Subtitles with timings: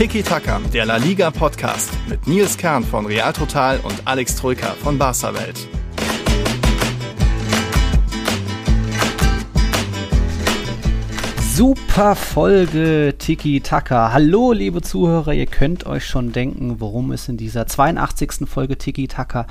[0.00, 4.68] Tiki Taka, der La Liga Podcast mit Nils Kern von Real Total und Alex Troika
[4.68, 5.68] von Barca Welt.
[11.54, 14.14] Super Folge Tiki Taka.
[14.14, 18.48] Hallo, liebe Zuhörer, ihr könnt euch schon denken, worum es in dieser 82.
[18.48, 19.46] Folge Tiki Taka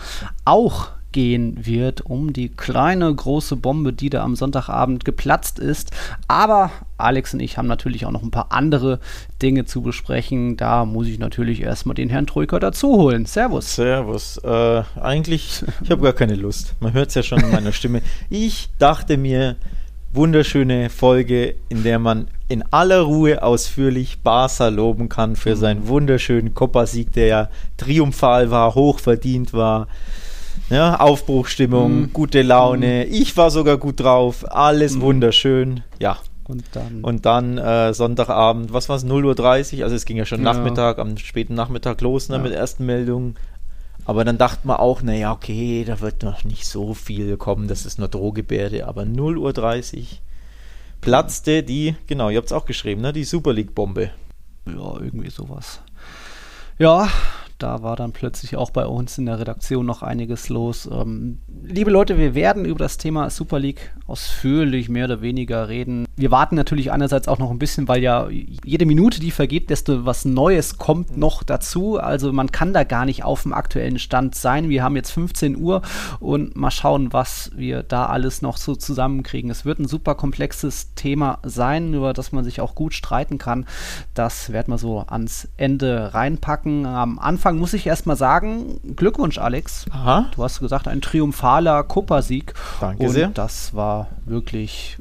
[0.46, 5.92] auch gehen wird, um die kleine große Bombe, die da am Sonntagabend geplatzt ist.
[6.28, 9.00] Aber Alex und ich haben natürlich auch noch ein paar andere
[9.42, 10.58] Dinge zu besprechen.
[10.58, 13.26] Da muss ich natürlich erstmal den Herrn Troika dazu holen.
[13.26, 13.76] Servus.
[13.76, 14.38] Servus.
[14.38, 16.76] Äh, eigentlich, ich habe gar keine Lust.
[16.80, 18.02] Man hört es ja schon in meiner Stimme.
[18.30, 19.56] Ich dachte mir,
[20.14, 25.60] wunderschöne Folge, in der man in aller Ruhe ausführlich Barca loben kann für mhm.
[25.60, 29.88] seinen wunderschönen Copa-Sieg, der ja triumphal war, hochverdient war.
[30.70, 32.14] Ja, Aufbruchstimmung, mhm.
[32.14, 33.06] gute Laune.
[33.08, 33.14] Mhm.
[33.14, 34.46] Ich war sogar gut drauf.
[34.50, 35.02] Alles mhm.
[35.02, 35.84] wunderschön.
[36.00, 36.18] Ja.
[36.48, 39.84] Und dann, und dann äh, Sonntagabend, was war es, 0.30 Uhr?
[39.84, 40.52] Also es ging ja schon ja.
[40.52, 42.42] Nachmittag, am späten Nachmittag los ne, ja.
[42.42, 43.36] mit ersten Meldungen.
[44.06, 47.86] Aber dann dachte man auch, naja, okay, da wird noch nicht so viel kommen, das
[47.86, 48.88] ist nur Drohgebärde.
[48.88, 50.04] Aber 0.30 Uhr
[51.02, 54.10] platzte die, genau, ihr habt es auch geschrieben, ne, die Super League-Bombe.
[54.66, 55.82] Ja, irgendwie sowas.
[56.80, 57.10] Ja,
[57.60, 60.90] da war dann plötzlich auch bei uns in der Redaktion noch einiges los.
[60.92, 66.08] Ähm, liebe Leute, wir werden über das Thema Super League ausführlich mehr oder weniger reden.
[66.16, 70.06] Wir warten natürlich einerseits auch noch ein bisschen, weil ja jede Minute, die vergeht, desto
[70.06, 71.98] was Neues kommt noch dazu.
[72.00, 74.70] Also man kann da gar nicht auf dem aktuellen Stand sein.
[74.70, 75.82] Wir haben jetzt 15 Uhr
[76.20, 79.52] und mal schauen, was wir da alles noch so zusammenkriegen.
[79.52, 83.66] Es wird ein super komplexes Thema sein, über das man sich auch gut streiten kann.
[84.14, 86.86] Das werden wir so ans Ende reinpacken.
[86.86, 89.86] Am Anfang Anfang muss ich erstmal sagen, Glückwunsch, Alex.
[89.90, 90.30] Aha.
[90.36, 92.54] Du hast gesagt, ein triumphaler Copa-Sieg.
[92.80, 93.30] Danke und sehr.
[93.30, 94.98] Das war wirklich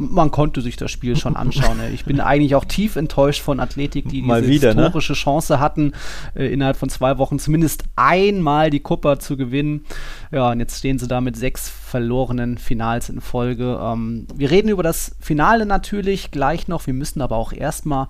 [0.00, 1.80] man konnte sich das Spiel schon anschauen.
[1.92, 4.82] ich bin eigentlich auch tief enttäuscht von Athletik, die Mal diese wieder, ne?
[4.82, 5.18] historische ne?
[5.18, 5.92] Chance hatten,
[6.36, 9.84] äh, innerhalb von zwei Wochen zumindest einmal die Copa zu gewinnen.
[10.30, 13.76] Ja, und jetzt stehen sie da mit sechs verlorenen Finals in Folge.
[13.82, 16.86] Ähm, wir reden über das Finale natürlich gleich noch.
[16.86, 18.06] Wir müssen aber auch erstmal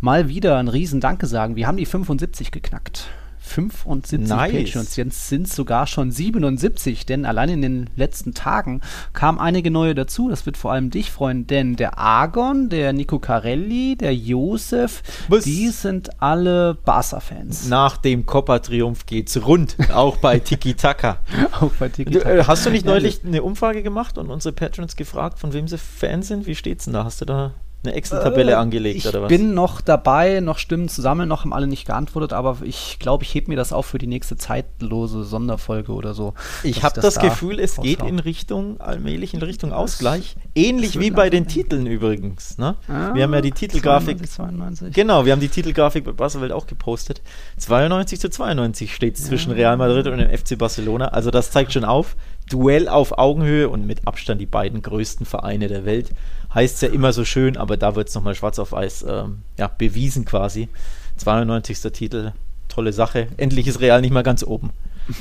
[0.00, 1.54] mal wieder ein Riesendanke sagen.
[1.54, 3.10] Wir haben die 75 geknackt.
[3.48, 4.52] 75 nice.
[4.52, 4.96] Patreons.
[4.96, 8.80] Jetzt sind es sogar schon 77, denn allein in den letzten Tagen
[9.12, 10.28] kamen einige neue dazu.
[10.28, 15.44] Das wird vor allem dich freuen, denn der Argon, der Nico Carelli, der Josef, Was?
[15.44, 17.68] die sind alle Barca-Fans.
[17.68, 21.20] Nach dem Coppa-Triumph geht's rund, auch bei Tiki Taka.
[21.60, 22.30] auch bei Tiki Taka.
[22.30, 25.78] Äh, hast du nicht neulich eine Umfrage gemacht und unsere Patrons gefragt, von wem sie
[25.78, 26.46] Fans sind?
[26.46, 27.04] Wie steht's denn da?
[27.04, 27.52] Hast du da
[27.84, 29.30] eine Excel-Tabelle äh, angelegt oder was?
[29.30, 32.98] Ich bin noch dabei, noch Stimmen zu sammeln, noch haben alle nicht geantwortet, aber ich
[32.98, 36.34] glaube, ich hebe mir das auf für die nächste zeitlose Sonderfolge oder so.
[36.64, 40.36] Ich habe das, das da Gefühl, es geht in Richtung, allmählich in Richtung Ausgleich.
[40.56, 42.58] Ähnlich wie bei den Titeln übrigens.
[42.58, 42.74] Ne?
[42.88, 44.18] Ah, wir haben ja die Titelgrafik.
[44.18, 44.94] 92, 92.
[44.94, 47.22] Genau, wir haben die Titelgrafik bei Barcelona auch gepostet.
[47.58, 49.28] 92 zu 92 steht es ja.
[49.28, 51.08] zwischen Real Madrid und dem FC Barcelona.
[51.08, 52.16] Also das zeigt schon auf.
[52.50, 56.10] Duell auf Augenhöhe und mit Abstand die beiden größten Vereine der Welt
[56.54, 59.38] heißt es ja immer so schön, aber da wird es nochmal schwarz auf weiß ähm,
[59.58, 60.68] ja, bewiesen quasi.
[61.16, 61.80] 92.
[61.92, 62.32] Titel,
[62.68, 63.28] tolle Sache.
[63.36, 64.70] Endlich ist Real nicht mal ganz oben.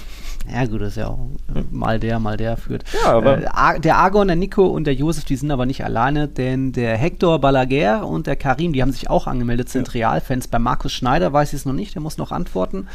[0.50, 1.20] Ja, gut, das ist ja auch
[1.54, 2.86] äh, mal der, mal der führt.
[3.04, 6.28] Ja, aber äh, der Argon, der Nico und der Josef, die sind aber nicht alleine,
[6.30, 10.10] denn der Hector Balaguer und der Karim, die haben sich auch angemeldet, sind ja.
[10.10, 10.48] Realfans.
[10.48, 12.88] Bei Markus Schneider weiß ich es noch nicht, der muss noch antworten.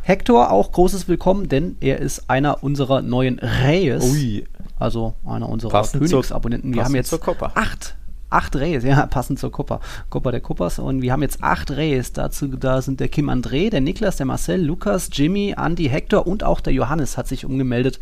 [0.00, 4.04] Hector, auch großes Willkommen, denn er ist einer unserer neuen Reyes.
[4.04, 4.46] Ui.
[4.84, 6.74] Also einer unserer passend Königsabonnenten.
[6.74, 7.12] Wir haben jetzt
[7.54, 7.96] acht
[8.34, 9.80] acht Rays, ja, passend zur Copa,
[10.10, 10.78] Copa der Copas.
[10.78, 12.12] Und wir haben jetzt acht Rays.
[12.12, 16.44] Dazu, da sind der Kim André, der Niklas, der Marcel, Lukas, Jimmy, Andy, Hector und
[16.44, 18.00] auch der Johannes hat sich umgemeldet.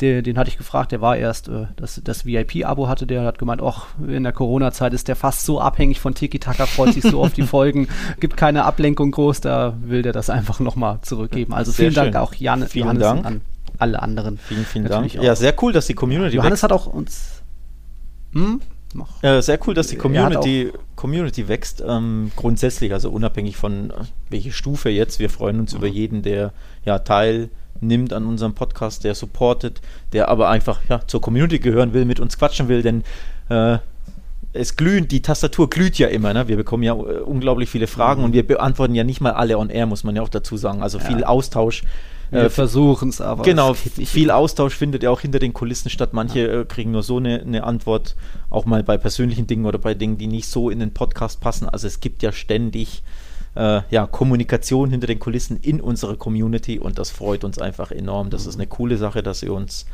[0.00, 3.38] Der, den hatte ich gefragt, der war erst, äh, das, das VIP-Abo hatte, der hat
[3.38, 7.22] gemeint, ach, in der Corona-Zeit ist der fast so abhängig von Tiki-Taka, freut sich so
[7.22, 7.88] auf die Folgen,
[8.20, 11.52] gibt keine Ablenkung groß, da will der das einfach nochmal zurückgeben.
[11.52, 12.12] Also Sehr vielen schön.
[12.12, 13.26] Dank auch Jan, vielen Johannes Dank.
[13.26, 13.40] an
[13.78, 14.38] alle anderen.
[14.38, 15.16] Vielen, vielen Dank.
[15.16, 15.22] Auch.
[15.22, 16.36] Ja, sehr cool, dass die Community.
[16.36, 16.62] Johannes wächst.
[16.64, 17.42] hat auch uns.
[18.32, 18.60] Hm?
[19.22, 21.82] Ja, sehr cool, dass die Community, Community wächst.
[21.86, 23.94] Ähm, grundsätzlich, also unabhängig von äh,
[24.30, 25.18] welche Stufe jetzt.
[25.18, 25.78] Wir freuen uns mhm.
[25.78, 26.52] über jeden, der
[26.84, 29.80] ja teilnimmt an unserem Podcast, der supportet,
[30.12, 33.02] der aber einfach ja, zur Community gehören will, mit uns quatschen will, denn
[33.48, 33.78] äh,
[34.52, 36.32] es glüht, die Tastatur glüht ja immer.
[36.32, 36.46] Ne?
[36.46, 38.26] Wir bekommen ja äh, unglaublich viele Fragen mhm.
[38.26, 40.82] und wir beantworten ja nicht mal alle on air, muss man ja auch dazu sagen.
[40.82, 41.26] Also viel ja.
[41.26, 41.82] Austausch
[42.34, 43.42] wir äh, versuchen es aber.
[43.42, 46.12] Genau, viel Austausch findet ja auch hinter den Kulissen statt.
[46.12, 46.60] Manche ja.
[46.60, 48.16] äh, kriegen nur so eine, eine, Antwort,
[48.50, 51.68] auch mal bei persönlichen Dingen oder bei Dingen, die nicht so in den Podcast passen.
[51.68, 53.02] Also es gibt ja ständig
[53.54, 58.30] äh, ja, Kommunikation hinter den Kulissen in unserer Community und das freut uns einfach enorm.
[58.30, 59.86] Das ist eine coole Sache, dass ihr uns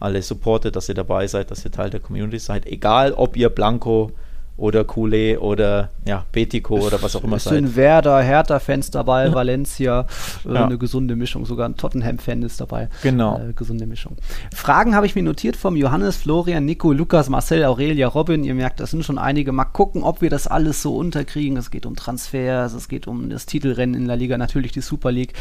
[0.00, 2.66] alle supportet, dass ihr dabei seid, dass ihr Teil der Community seid.
[2.66, 4.12] Egal, ob ihr Blanco
[4.58, 9.32] oder Coulé oder ja, Betico oder was auch immer es sind Werder, Hertha-Fans dabei.
[9.32, 10.06] Valencia,
[10.44, 10.66] äh, ja.
[10.66, 12.88] eine gesunde Mischung, sogar ein Tottenham-Fan ist dabei.
[13.02, 13.38] Genau.
[13.38, 14.16] Äh, gesunde Mischung.
[14.52, 18.42] Fragen habe ich mir notiert vom Johannes, Florian, Nico, Lukas, Marcel, Aurelia, Robin.
[18.42, 19.52] Ihr merkt, das sind schon einige.
[19.52, 21.56] Mal gucken, ob wir das alles so unterkriegen.
[21.56, 25.12] Es geht um Transfers, es geht um das Titelrennen in der Liga, natürlich die Super
[25.12, 25.34] League.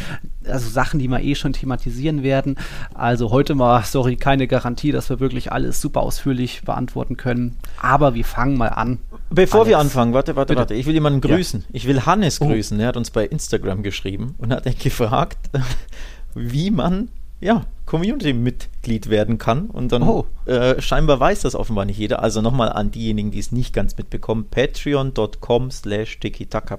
[0.46, 2.56] Also Sachen, die wir eh schon thematisieren werden.
[2.94, 7.58] Also heute mal, sorry, keine Garantie, dass wir wirklich alles super ausführlich beantworten können.
[7.82, 9.00] Aber wir fangen mal an.
[9.30, 9.70] Bevor Alex.
[9.70, 10.60] wir anfangen, warte, warte, Bitte.
[10.60, 10.74] warte.
[10.74, 11.62] Ich will jemanden grüßen.
[11.62, 11.68] Ja.
[11.72, 12.48] Ich will Hannes oh.
[12.48, 12.80] grüßen.
[12.80, 15.38] Er hat uns bei Instagram geschrieben und hat gefragt,
[16.36, 17.10] wie man
[17.40, 19.70] ja, Community-Mitglied werden kann.
[19.70, 20.26] Und dann oh.
[20.46, 22.22] äh, scheinbar weiß das offenbar nicht jeder.
[22.24, 26.20] Also nochmal an diejenigen, die es nicht ganz mitbekommen: patreon.com slash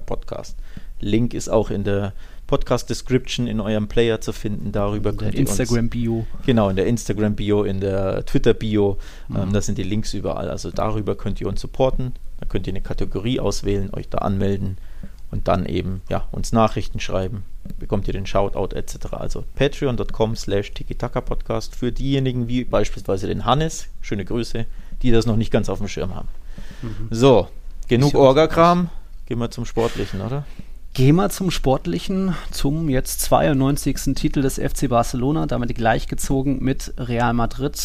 [0.05, 0.57] Podcast.
[0.99, 2.13] Link ist auch in der
[2.49, 4.71] Podcast-Description in eurem Player zu finden.
[4.71, 6.25] Darüber könnt ihr Instagram-Bio.
[6.47, 8.97] Genau, in der Instagram-Bio, in der Twitter-Bio.
[9.27, 9.35] Mhm.
[9.35, 10.49] Ähm, da sind die Links überall.
[10.49, 12.13] Also darüber könnt ihr uns supporten.
[12.39, 14.79] Da könnt ihr eine Kategorie auswählen, euch da anmelden
[15.29, 17.43] und dann eben ja, uns Nachrichten schreiben.
[17.77, 19.13] Bekommt ihr den Shoutout etc.
[19.13, 20.71] Also patreon.com slash
[21.25, 24.65] Podcast für diejenigen wie beispielsweise den Hannes, schöne Grüße,
[25.03, 26.29] die das noch nicht ganz auf dem Schirm haben.
[26.81, 27.09] Mhm.
[27.11, 27.47] So,
[27.87, 28.89] genug Orgakram.
[29.27, 30.45] Gehen wir zum Sportlichen, oder?
[30.99, 34.15] Gehen wir zum Sportlichen, zum jetzt 92.
[34.15, 37.79] Titel des FC Barcelona, damit gleichgezogen mit Real Madrid.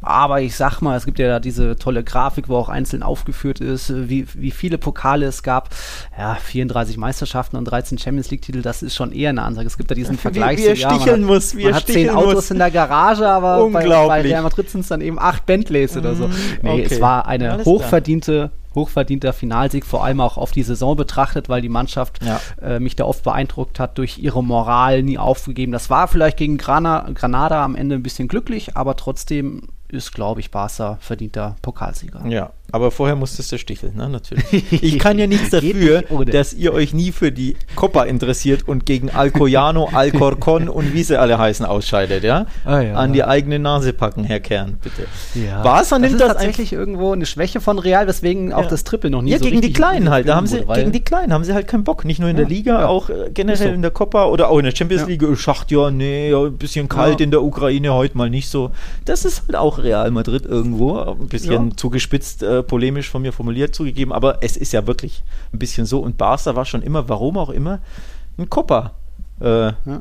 [0.00, 3.92] Aber ich sag mal, es gibt ja diese tolle Grafik, wo auch einzeln aufgeführt ist,
[4.08, 5.68] wie, wie viele Pokale es gab.
[6.16, 9.66] Ja, 34 Meisterschaften und 13 Champions League-Titel, das ist schon eher eine Ansage.
[9.66, 10.56] Es gibt da diesen Vergleich.
[10.56, 12.50] Wie, wie er ja, sticheln man muss, wie man er hat zehn Autos muss.
[12.50, 15.98] in der Garage, aber bei, bei Real Madrid sind es dann eben acht Bentleys mm,
[15.98, 16.28] oder so.
[16.28, 16.88] Mm, nee, okay.
[16.92, 21.48] es war eine Alles hochverdiente klar hochverdienter Finalsieg, vor allem auch auf die Saison betrachtet,
[21.48, 22.40] weil die Mannschaft ja.
[22.62, 25.72] äh, mich da oft beeindruckt hat durch ihre Moral, nie aufgegeben.
[25.72, 30.40] Das war vielleicht gegen Grana, Granada am Ende ein bisschen glücklich, aber trotzdem ist, glaube
[30.40, 32.26] ich, Barca verdienter Pokalsieger.
[32.26, 34.08] Ja, aber vorher musstest du sticheln, ne?
[34.08, 34.44] Natürlich.
[34.88, 38.84] Ich kann ja nichts dafür, nicht dass ihr euch nie für die Copa interessiert und
[38.84, 42.46] gegen Alcoyano, Alcorcon und wie sie alle heißen ausscheidet, ja?
[42.64, 42.94] Ah, ja.
[42.94, 45.06] An die eigene Nase packen, Herr Kern, bitte.
[45.34, 45.62] Ja.
[45.62, 49.10] Barca nimmt das, ist das tatsächlich irgendwo eine Schwäche von Real, weswegen auch das Triple
[49.10, 50.28] noch nie ja, so gegen die Kleinen halt.
[50.28, 52.04] Da haben sie, gegen die Kleinen haben sie halt keinen Bock.
[52.04, 53.74] Nicht nur in der Liga, auch äh, generell so.
[53.74, 55.24] in der Copa oder auch in der Champions League.
[55.36, 58.70] Schacht, ja, nee, ein bisschen kalt in der Ukraine, heute mal nicht so.
[59.04, 60.98] Das ist halt auch Real Madrid irgendwo.
[60.98, 65.22] Ein bisschen zugespitzt, äh, polemisch von mir formuliert zugegeben, aber es ist ja wirklich
[65.52, 66.00] ein bisschen so.
[66.00, 67.80] Und Barca war schon immer, warum auch immer,
[68.38, 68.92] ein Copa.
[69.40, 70.00] Äh, ja.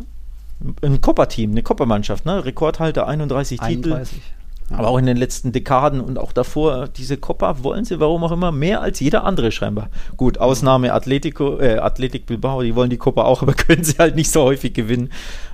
[0.82, 2.44] Ein Copa-Team, eine Copa-Mannschaft, ne?
[2.44, 4.10] Rekordhalter 31, 31.
[4.10, 4.26] Titel.
[4.70, 8.32] Aber auch in den letzten Dekaden und auch davor, diese Copa wollen sie, warum auch
[8.32, 9.90] immer, mehr als jeder andere scheinbar.
[10.18, 14.16] Gut, Ausnahme Atletico, äh, Athletic Bilbao, die wollen die Copa auch, aber können sie halt
[14.16, 15.10] nicht so häufig gewinnen.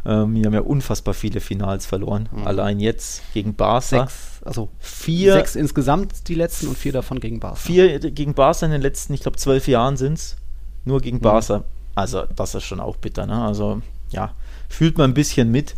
[0.06, 2.28] Ähm, die haben ja unfassbar viele Finals verloren.
[2.32, 2.48] Mhm.
[2.48, 3.82] Allein jetzt gegen Barca.
[3.82, 5.34] Sechs, also vier.
[5.34, 7.56] Sechs insgesamt die letzten und vier davon gegen Barca.
[7.56, 10.38] Vier gegen Barca in den letzten, ich glaube, zwölf Jahren sind es.
[10.86, 11.22] Nur gegen mhm.
[11.22, 11.64] Barca.
[11.96, 13.42] Also, das ist schon auch bitter, ne?
[13.42, 14.34] Also, ja,
[14.70, 15.76] fühlt man ein bisschen mit.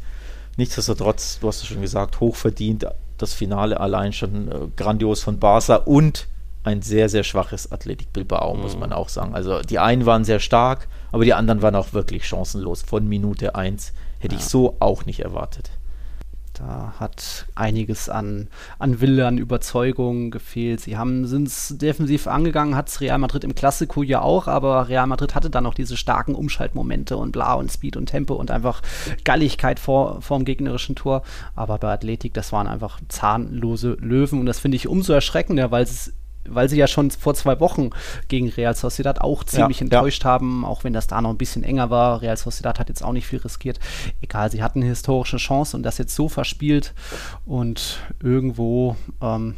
[0.58, 2.86] Nichtsdestotrotz, du hast es schon gesagt, hochverdient
[3.18, 6.28] das Finale allein schon äh, grandios von Barca und
[6.64, 8.62] ein sehr, sehr schwaches Athletic Bilbao, mhm.
[8.62, 9.36] muss man auch sagen.
[9.36, 12.82] Also die einen waren sehr stark, aber die anderen waren auch wirklich chancenlos.
[12.82, 14.42] Von Minute 1 hätte ja.
[14.42, 15.70] ich so auch nicht erwartet.
[16.60, 18.48] Da hat einiges an,
[18.80, 20.80] an Wille, an Überzeugung gefehlt.
[20.80, 25.07] Sie sind es defensiv angegangen, hat es Real Madrid im Klassiko ja auch, aber Real
[25.07, 28.81] Madrid hatte dann noch diese starken Umschaltmomente und bla und Speed und Tempo und einfach
[29.26, 31.24] Galligkeit vor, vor dem gegnerischen Tor.
[31.56, 35.83] Aber bei Athletik, das waren einfach zahnlose Löwen und das finde ich umso erschreckender, weil
[35.83, 36.14] es
[36.47, 37.90] weil sie ja schon vor zwei Wochen
[38.28, 40.30] gegen Real Sociedad auch ziemlich ja, enttäuscht ja.
[40.30, 42.21] haben, auch wenn das da noch ein bisschen enger war.
[42.21, 43.80] Real Sociedad hat jetzt auch nicht viel riskiert.
[44.21, 46.94] Egal, sie hatten eine historische Chance und das jetzt so verspielt
[47.45, 49.56] und irgendwo ähm,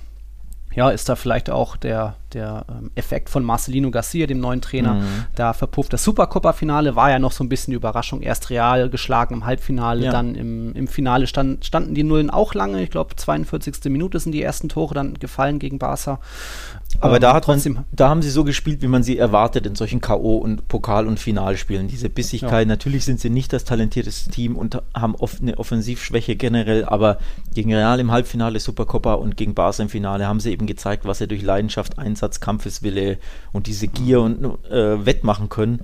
[0.77, 4.95] ja, ist da vielleicht auch der, der ähm, Effekt von Marcelino Garcia, dem neuen Trainer,
[4.95, 5.25] mhm.
[5.35, 5.93] da verpufft.
[5.93, 8.21] Das Supercopa-Finale war ja noch so ein bisschen die Überraschung.
[8.21, 10.11] Erst Real geschlagen im Halbfinale, ja.
[10.11, 12.81] dann im, im Finale stand, standen die Nullen auch lange.
[12.83, 13.91] Ich glaube, 42.
[13.91, 16.19] Minute sind die ersten Tore dann gefallen gegen Barca.
[16.99, 19.75] Aber ähm, da, hat man, da haben sie so gespielt, wie man sie erwartet in
[19.75, 20.37] solchen K.O.
[20.37, 21.87] und Pokal- und Finalspielen.
[21.87, 22.65] Diese Bissigkeit, ja.
[22.65, 27.19] natürlich sind sie nicht das talentierteste Team und haben oft eine Offensivschwäche generell, aber
[27.53, 31.17] gegen Real im Halbfinale Supercopa und gegen Barca im Finale haben sie eben gezeigt, was
[31.19, 33.17] sie durch Leidenschaft, Einsatz, Kampfeswille
[33.51, 35.81] und diese Gier und äh, wettmachen können.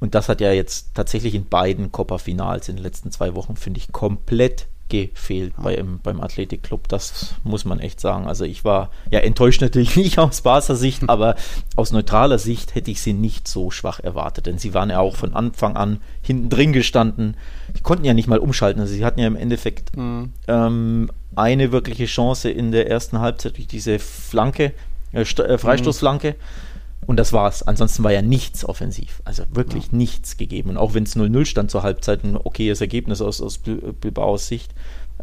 [0.00, 3.78] Und das hat ja jetzt tatsächlich in beiden Copa-Finals in den letzten zwei Wochen, finde
[3.78, 5.64] ich, komplett gefehlt ja.
[5.64, 6.88] beim, beim Athletikclub.
[6.88, 8.26] Das muss man echt sagen.
[8.26, 11.34] Also ich war ja enttäuscht natürlich nicht aus Barca Sicht, aber
[11.76, 15.16] aus neutraler Sicht hätte ich sie nicht so schwach erwartet, denn sie waren ja auch
[15.16, 17.36] von Anfang an hinten drin gestanden.
[17.76, 18.80] Die konnten ja nicht mal umschalten.
[18.80, 20.32] Also sie hatten ja im Endeffekt mhm.
[20.46, 24.72] ähm, eine wirkliche Chance in der ersten Halbzeit durch diese Flanke
[25.12, 26.32] äh, äh, Freistoßflanke.
[26.32, 26.68] Mhm.
[27.06, 27.62] Und das war's.
[27.62, 29.22] Ansonsten war ja nichts offensiv.
[29.24, 29.96] Also wirklich ja.
[29.96, 30.70] nichts gegeben.
[30.70, 34.74] Und auch wenn es 0-0 stand zur Halbzeit, ein okayes Ergebnis aus, aus Bilbaos Sicht,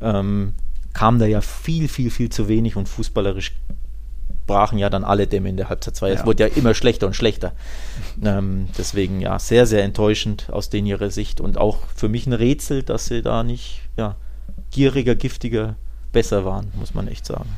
[0.01, 0.54] ähm,
[0.94, 3.54] kam da ja viel, viel, viel zu wenig und fußballerisch
[4.48, 6.08] brachen ja dann alle Dämme in der Halbzeit 2.
[6.08, 6.13] Ja.
[6.15, 7.54] Es wurde ja immer schlechter und schlechter.
[8.24, 12.34] Ähm, deswegen ja, sehr, sehr enttäuschend aus den ihrer Sicht und auch für mich ein
[12.34, 14.15] Rätsel, dass sie da nicht ja,
[14.72, 15.75] gieriger, giftiger,
[16.12, 17.50] besser waren, muss man echt sagen.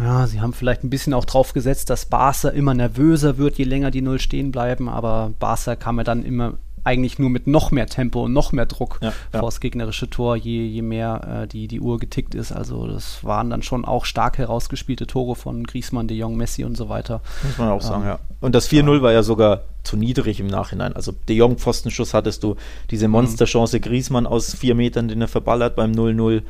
[0.00, 3.64] Ja, sie haben vielleicht ein bisschen auch drauf gesetzt, dass Barca immer nervöser wird, je
[3.64, 6.54] länger die Null stehen bleiben, aber Barca kam ja dann immer
[6.86, 9.40] eigentlich nur mit noch mehr Tempo und noch mehr Druck ja, ja.
[9.40, 12.52] vor das gegnerische Tor, je, je mehr äh, die, die Uhr getickt ist.
[12.52, 16.76] Also das waren dann schon auch stark herausgespielte Tore von Griezmann, De Jong, Messi und
[16.76, 17.22] so weiter.
[17.42, 18.20] Muss man auch ähm, sagen, ja.
[18.40, 20.92] Und das 4-0 war ja sogar zu niedrig im Nachhinein.
[20.94, 22.54] Also De Jong Pfostenschuss hattest du,
[22.92, 26.42] diese Monsterchance Griezmann aus vier Metern, den er verballert beim 0-0.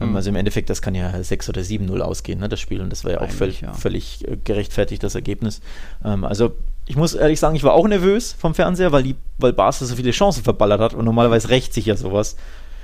[0.00, 0.16] Mhm.
[0.16, 2.80] Also im Endeffekt, das kann ja 6 oder 7-0 ausgehen, ne, das Spiel.
[2.80, 3.72] Und das war ja auch völlig, ja.
[3.72, 5.60] völlig äh, gerechtfertigt, das Ergebnis.
[6.04, 6.52] Ähm, also
[6.86, 9.96] ich muss ehrlich sagen, ich war auch nervös vom Fernseher, weil, die, weil Barca so
[9.96, 12.36] viele Chancen verballert hat und normalerweise rächt sich ja sowas.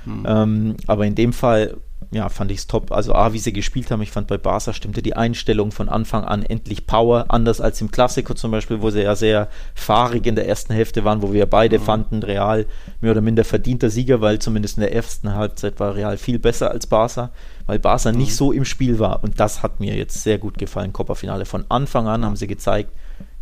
[0.03, 0.23] Hm.
[0.27, 1.77] Ähm, aber in dem Fall,
[2.11, 2.91] ja, fand ich es top.
[2.91, 6.23] Also A, wie sie gespielt haben, ich fand bei Barca stimmte die Einstellung von Anfang
[6.23, 10.35] an endlich Power, anders als im Klassiker zum Beispiel, wo sie ja sehr fahrig in
[10.35, 11.83] der ersten Hälfte waren, wo wir beide hm.
[11.83, 12.65] fanden, Real
[13.01, 16.71] mehr oder minder verdienter Sieger, weil zumindest in der ersten Halbzeit war Real viel besser
[16.71, 17.31] als Barca,
[17.65, 18.17] weil Barca hm.
[18.17, 19.23] nicht so im Spiel war.
[19.23, 21.45] Und das hat mir jetzt sehr gut gefallen, Copa-Finale.
[21.45, 22.91] Von Anfang an haben sie gezeigt,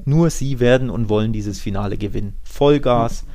[0.05, 2.35] nur sie werden und wollen dieses Finale gewinnen.
[2.43, 3.25] Vollgas,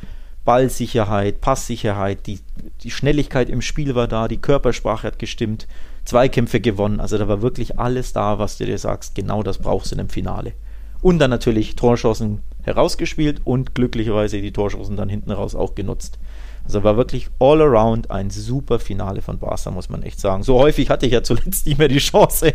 [0.49, 2.41] Ballsicherheit, Passsicherheit, die,
[2.81, 5.69] die Schnelligkeit im Spiel war da, die Körpersprache hat gestimmt,
[6.07, 7.01] Zweikämpfe gewonnen.
[7.01, 10.01] Also da war wirklich alles da, was du dir sagst, genau das brauchst du in
[10.01, 10.55] einem Finale.
[11.03, 16.19] Und dann natürlich Torchancen herausgespielt und glücklicherweise die Torchancen dann hinten raus auch genutzt.
[16.65, 20.45] Also war wirklich all around ein super Finale von Barca, muss man echt sagen.
[20.45, 22.55] So häufig hatte ich ja zuletzt nicht mehr die Chance,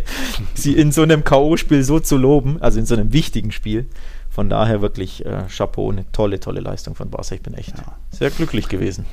[0.55, 3.87] sie in so einem K.O.-Spiel so zu loben, also in so einem wichtigen Spiel.
[4.33, 7.35] Von daher wirklich äh, Chapeau, eine tolle, tolle Leistung von Barca.
[7.35, 7.83] Ich bin echt ja.
[8.09, 9.05] sehr glücklich gewesen.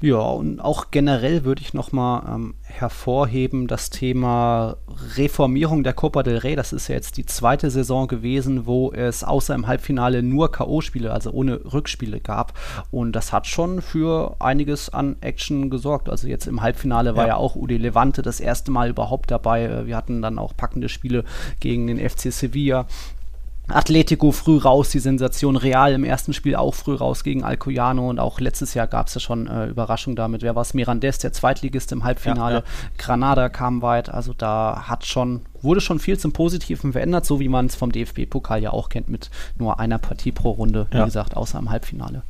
[0.00, 4.76] Ja, und auch generell würde ich nochmal ähm, hervorheben das Thema
[5.16, 6.56] Reformierung der Copa del Rey.
[6.56, 11.08] Das ist ja jetzt die zweite Saison gewesen, wo es außer im Halbfinale nur K.O.-Spiele,
[11.08, 12.52] also ohne Rückspiele gab.
[12.90, 16.08] Und das hat schon für einiges an Action gesorgt.
[16.08, 19.86] Also jetzt im Halbfinale war ja, ja auch Udi Levante das erste Mal überhaupt dabei.
[19.86, 21.24] Wir hatten dann auch packende Spiele
[21.60, 22.86] gegen den FC Sevilla.
[23.68, 28.18] Atletico früh raus, die Sensation Real im ersten Spiel auch früh raus gegen Alcoyano und
[28.18, 30.42] auch letztes Jahr gab es ja schon äh, Überraschung damit.
[30.42, 30.74] Wer war es?
[30.74, 32.56] Mirandes, der Zweitligist im Halbfinale.
[32.56, 32.90] Ja, ja.
[32.98, 37.48] Granada kam weit, also da hat schon, wurde schon viel zum Positiven verändert, so wie
[37.48, 41.04] man es vom DFB-Pokal ja auch kennt, mit nur einer Partie pro Runde, wie ja.
[41.06, 42.22] gesagt, außer im Halbfinale.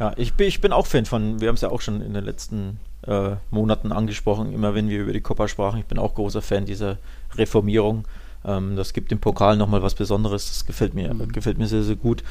[0.00, 2.14] Ja, ich bin, ich bin auch Fan von, wir haben es ja auch schon in
[2.14, 6.14] den letzten äh, Monaten angesprochen, immer wenn wir über die Copa sprachen, ich bin auch
[6.14, 6.96] großer Fan dieser
[7.36, 8.04] Reformierung.
[8.44, 10.48] Ähm, das gibt dem Pokal nochmal was Besonderes.
[10.48, 11.28] Das gefällt mir, mhm.
[11.32, 12.22] gefällt mir sehr, sehr gut.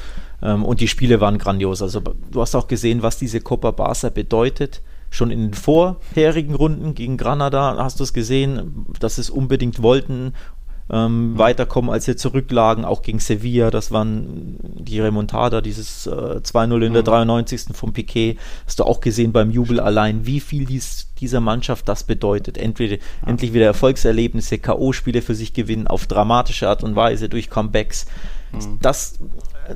[0.41, 1.81] Ähm, und die Spiele waren grandios.
[1.81, 4.81] Also du hast auch gesehen, was diese Copa Barca bedeutet.
[5.13, 10.33] Schon in den vorherigen Runden gegen Granada hast du es gesehen, dass es unbedingt wollten
[10.91, 16.85] ähm, weiterkommen, als sie zurücklagen, auch gegen Sevilla, das waren die Remontada, dieses äh, 2-0
[16.85, 17.69] in der 93.
[17.69, 17.73] Mhm.
[17.73, 22.03] vom Piquet, hast du auch gesehen beim Jubel allein, wie viel dies, dieser Mannschaft das
[22.03, 22.57] bedeutet.
[22.57, 23.01] Entweder, ja.
[23.27, 28.05] Endlich wieder Erfolgserlebnisse, K.O.-Spiele für sich gewinnen, auf dramatische Art und Weise, durch Comebacks.
[28.51, 28.79] Mhm.
[28.81, 29.17] Das,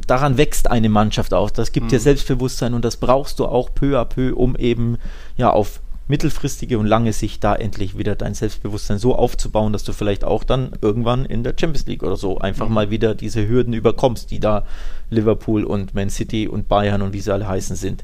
[0.05, 1.49] daran wächst eine Mannschaft auch.
[1.49, 1.89] Das gibt mhm.
[1.91, 4.97] dir Selbstbewusstsein und das brauchst du auch peu à peu, um eben
[5.37, 9.93] ja auf mittelfristige und lange Sicht da endlich wieder dein Selbstbewusstsein so aufzubauen, dass du
[9.93, 12.75] vielleicht auch dann irgendwann in der Champions League oder so einfach mhm.
[12.75, 14.65] mal wieder diese Hürden überkommst, die da
[15.09, 18.03] Liverpool und Man City und Bayern und wie sie alle heißen sind.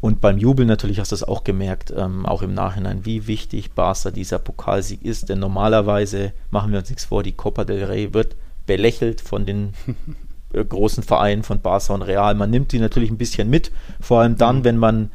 [0.00, 3.72] Und beim Jubel natürlich hast du es auch gemerkt, ähm, auch im Nachhinein, wie wichtig
[3.72, 5.30] Barca dieser Pokalsieg ist.
[5.30, 9.72] Denn normalerweise, machen wir uns nichts vor, die Copa del Rey wird belächelt von den
[10.52, 12.34] äh, großen Vereinen von Barca und Real.
[12.34, 14.64] Man nimmt die natürlich ein bisschen mit, vor allem dann, mhm.
[14.64, 15.10] wenn man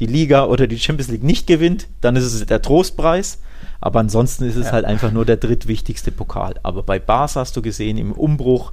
[0.00, 3.38] die Liga oder die Champions League nicht gewinnt, dann ist es der Trostpreis.
[3.80, 4.72] Aber ansonsten ist es ja.
[4.72, 6.54] halt einfach nur der drittwichtigste Pokal.
[6.62, 8.72] Aber bei Barca hast du gesehen, im Umbruch,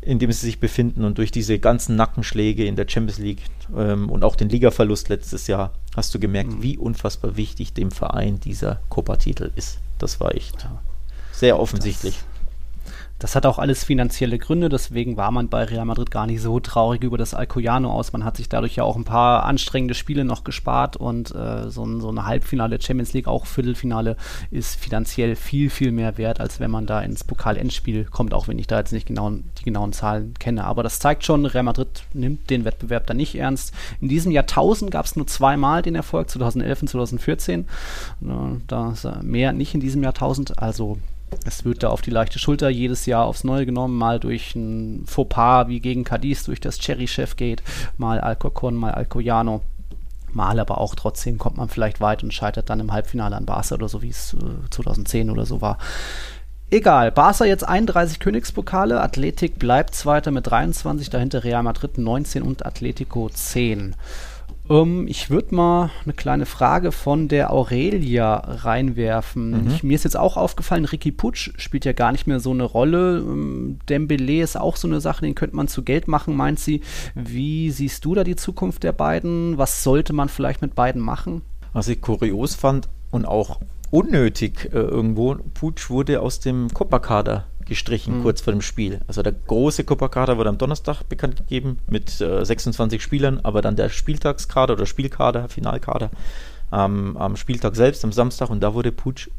[0.00, 3.42] in dem sie sich befinden und durch diese ganzen Nackenschläge in der Champions League
[3.76, 6.62] ähm, und auch den Ligaverlust letztes Jahr, hast du gemerkt, mhm.
[6.62, 9.78] wie unfassbar wichtig dem Verein dieser Copa-Titel ist.
[9.98, 10.66] Das war echt
[11.30, 12.14] sehr offensichtlich.
[12.14, 12.31] Das
[13.22, 16.58] das hat auch alles finanzielle Gründe, deswegen war man bei Real Madrid gar nicht so
[16.58, 18.12] traurig über das Alcoyano aus.
[18.12, 21.84] Man hat sich dadurch ja auch ein paar anstrengende Spiele noch gespart und äh, so,
[21.84, 24.16] ein, so eine Halbfinale Champions League, auch Viertelfinale,
[24.50, 28.58] ist finanziell viel, viel mehr wert, als wenn man da ins Pokal-Endspiel kommt, auch wenn
[28.58, 30.64] ich da jetzt nicht genau, die genauen Zahlen kenne.
[30.64, 33.72] Aber das zeigt schon, Real Madrid nimmt den Wettbewerb da nicht ernst.
[34.00, 37.68] In diesem Jahrtausend gab es nur zweimal den Erfolg, 2011 und 2014.
[38.66, 40.98] Da ist mehr nicht in diesem Jahrtausend, also
[41.44, 45.04] Es wird da auf die leichte Schulter jedes Jahr aufs Neue genommen, mal durch ein
[45.06, 47.62] Fauxpas wie gegen Cadiz durch das Cherry-Chef geht,
[47.98, 49.62] mal Alcorcon, mal Alcoyano.
[50.32, 53.74] Mal aber auch trotzdem kommt man vielleicht weit und scheitert dann im Halbfinale an Barca
[53.74, 55.76] oder so, wie es äh, 2010 oder so war.
[56.70, 62.64] Egal, Barca jetzt 31 Königspokale, Athletik bleibt Zweiter mit 23, dahinter Real Madrid 19 und
[62.64, 63.94] Atletico 10.
[64.68, 69.64] Ähm, ich würde mal eine kleine Frage von der Aurelia reinwerfen.
[69.64, 69.70] Mhm.
[69.70, 72.64] Ich, mir ist jetzt auch aufgefallen, Ricky Putsch spielt ja gar nicht mehr so eine
[72.64, 73.18] Rolle.
[73.18, 76.80] Ähm, Dembele ist auch so eine Sache, den könnte man zu Geld machen, meint sie.
[77.14, 79.58] Wie siehst du da die Zukunft der beiden?
[79.58, 81.42] Was sollte man vielleicht mit beiden machen?
[81.72, 88.18] Was ich kurios fand und auch unnötig äh, irgendwo, Putsch wurde aus dem Copa-Kader gestrichen,
[88.18, 88.22] mhm.
[88.22, 89.00] kurz vor dem Spiel.
[89.06, 93.76] Also der große Copacada wurde am Donnerstag bekannt gegeben mit äh, 26 Spielern, aber dann
[93.76, 96.10] der Spieltagskader oder Spielkader, Finalkader
[96.70, 99.30] ähm, am Spieltag selbst, am Samstag, und da wurde Putsch,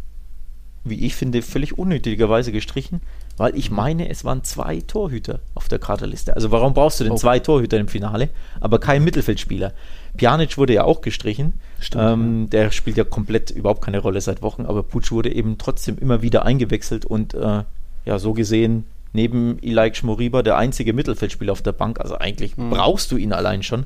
[0.83, 3.01] wie ich finde, völlig unnötigerweise gestrichen,
[3.37, 6.35] weil ich meine, es waren zwei Torhüter auf der Kaderliste.
[6.35, 7.17] Also warum brauchst du denn oh.
[7.17, 9.73] zwei Torhüter im Finale, aber kein Mittelfeldspieler?
[10.17, 11.53] Pjanic wurde ja auch gestrichen.
[11.79, 12.49] Stimmt, ähm, ja.
[12.49, 16.21] Der spielt ja komplett überhaupt keine Rolle seit Wochen, aber Putsch wurde eben trotzdem immer
[16.23, 17.63] wieder eingewechselt und äh,
[18.05, 21.99] ja, so gesehen neben Ilaik Schmoriba der einzige Mittelfeldspieler auf der Bank.
[21.99, 22.71] Also eigentlich mhm.
[22.71, 23.85] brauchst du ihn allein schon.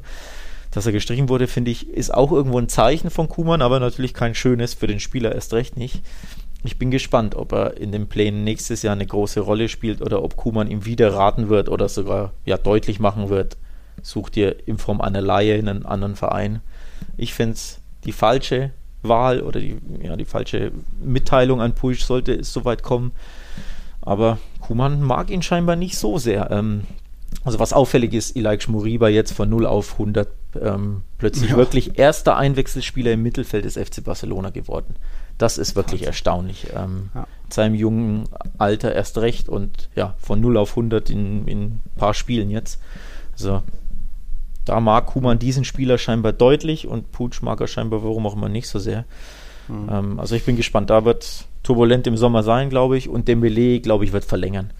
[0.72, 4.14] Dass er gestrichen wurde, finde ich, ist auch irgendwo ein Zeichen von Kuman, aber natürlich
[4.14, 6.02] kein schönes für den Spieler erst recht nicht.
[6.64, 10.24] Ich bin gespannt, ob er in den Plänen nächstes Jahr eine große Rolle spielt oder
[10.24, 13.58] ob Kuman ihm wieder raten wird oder sogar ja deutlich machen wird,
[14.02, 16.62] such dir in Form einer Laie in einen anderen Verein.
[17.16, 18.72] Ich finde es die falsche
[19.04, 23.12] Wahl oder die, ja, die falsche Mitteilung an Puig sollte es soweit kommen.
[24.08, 26.50] Aber Kuman mag ihn scheinbar nicht so sehr.
[26.50, 26.84] Ähm,
[27.44, 30.30] also was auffällig ist, Ilaik Schmuriba jetzt von 0 auf 100
[30.62, 31.58] ähm, plötzlich ja.
[31.58, 34.96] wirklich erster Einwechselspieler im Mittelfeld des FC Barcelona geworden.
[35.38, 36.08] Das ist wirklich Wahnsinn.
[36.08, 36.68] erstaunlich.
[36.74, 37.28] Ähm, ja.
[37.46, 41.82] In seinem jungen Alter erst recht und ja, von 0 auf 100 in, in ein
[41.98, 42.80] paar Spielen jetzt.
[43.34, 43.62] Also
[44.64, 48.48] da mag Kuman diesen Spieler scheinbar deutlich und Putsch mag er scheinbar, warum auch immer,
[48.48, 49.04] nicht so sehr.
[49.68, 49.90] Mhm.
[49.92, 50.90] Ähm, also ich bin gespannt.
[50.90, 53.10] Da wird turbulent im Sommer sein, glaube ich.
[53.10, 54.72] Und Dembele, glaube ich, wird verlängern.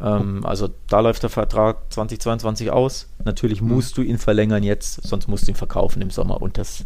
[0.00, 3.08] Ähm, also da läuft der Vertrag 2022 aus.
[3.24, 3.68] Natürlich mhm.
[3.68, 6.40] musst du ihn verlängern jetzt, sonst musst du ihn verkaufen im Sommer.
[6.40, 6.84] Und das,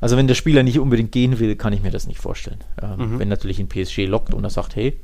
[0.00, 2.60] also wenn der Spieler nicht unbedingt gehen will, kann ich mir das nicht vorstellen.
[2.80, 3.18] Ähm, mhm.
[3.18, 4.98] Wenn natürlich ein PSG lockt und er sagt, hey,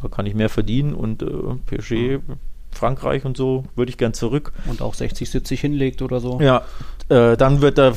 [0.00, 1.26] da kann ich mehr verdienen und äh,
[1.66, 2.38] PSG mhm.
[2.74, 4.52] Frankreich und so, würde ich gern zurück.
[4.66, 6.40] Und auch 60, 70 hinlegt oder so.
[6.40, 6.64] Ja,
[7.08, 7.94] äh, dann wird der,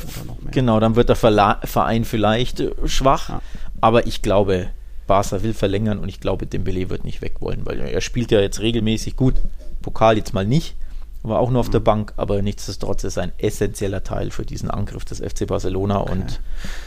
[0.51, 3.29] genau, dann wird der Verla Verein vielleicht äh, schwach.
[3.29, 3.41] Ja.
[3.81, 4.69] Aber ich glaube,
[5.07, 8.39] Barca will verlängern und ich glaube, Dembele wird nicht weg wollen, weil er spielt ja
[8.39, 9.35] jetzt regelmäßig gut.
[9.81, 10.75] Pokal jetzt mal nicht,
[11.21, 11.73] war auch nur auf mhm.
[11.73, 16.01] der Bank, aber nichtsdestotrotz ist er ein essentieller Teil für diesen Angriff des FC Barcelona
[16.01, 16.11] okay.
[16.11, 16.41] und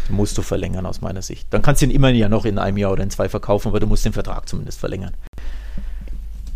[0.09, 1.47] musst du verlängern aus meiner Sicht.
[1.51, 3.81] Dann kannst du ihn immer ja noch in einem Jahr oder in zwei verkaufen, aber
[3.81, 5.13] du musst den Vertrag zumindest verlängern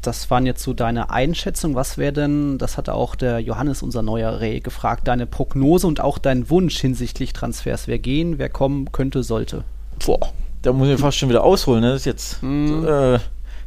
[0.02, 1.76] das waren jetzt so deine Einschätzungen.
[1.76, 6.00] Was wäre denn, das hatte auch der Johannes, unser neuer Reh, gefragt, deine Prognose und
[6.00, 7.86] auch dein Wunsch hinsichtlich Transfers?
[7.86, 9.64] Wer gehen, wer kommen könnte, sollte?
[10.04, 11.82] Boah, da muss ich fast schon wieder ausholen.
[11.82, 11.90] Ne?
[11.92, 12.42] Das ist jetzt.
[12.42, 12.84] Mm.
[12.84, 13.18] Äh,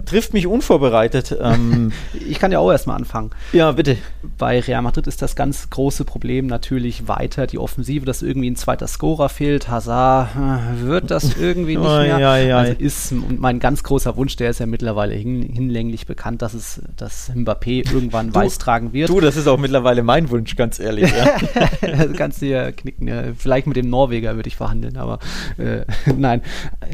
[0.06, 1.36] trifft mich unvorbereitet.
[1.40, 1.92] Ähm,
[2.28, 3.32] ich kann ja auch erstmal anfangen.
[3.54, 3.98] Ja, bitte.
[4.38, 8.56] Bei Real Madrid ist das ganz große Problem natürlich weiter die Offensive, dass irgendwie ein
[8.56, 9.70] zweiter Scorer fehlt.
[9.70, 12.20] Hazard äh, wird das irgendwie nicht mehr.
[12.20, 16.42] Ja, ja, also ist mein ganz großer Wunsch, der ist ja mittlerweile hin, hinlänglich bekannt,
[16.42, 19.10] dass es dass Mbappé irgendwann du, weiß tragen wird.
[19.10, 21.12] Du, das ist auch mittlerweile mein Wunsch, ganz ehrlich.
[21.12, 21.38] Ja.
[21.82, 23.08] das kannst du ja knicken.
[23.08, 23.24] Ja.
[23.38, 25.20] Vielleicht mit dem Norweger würde ich verhandeln, aber
[25.58, 26.42] äh, nein,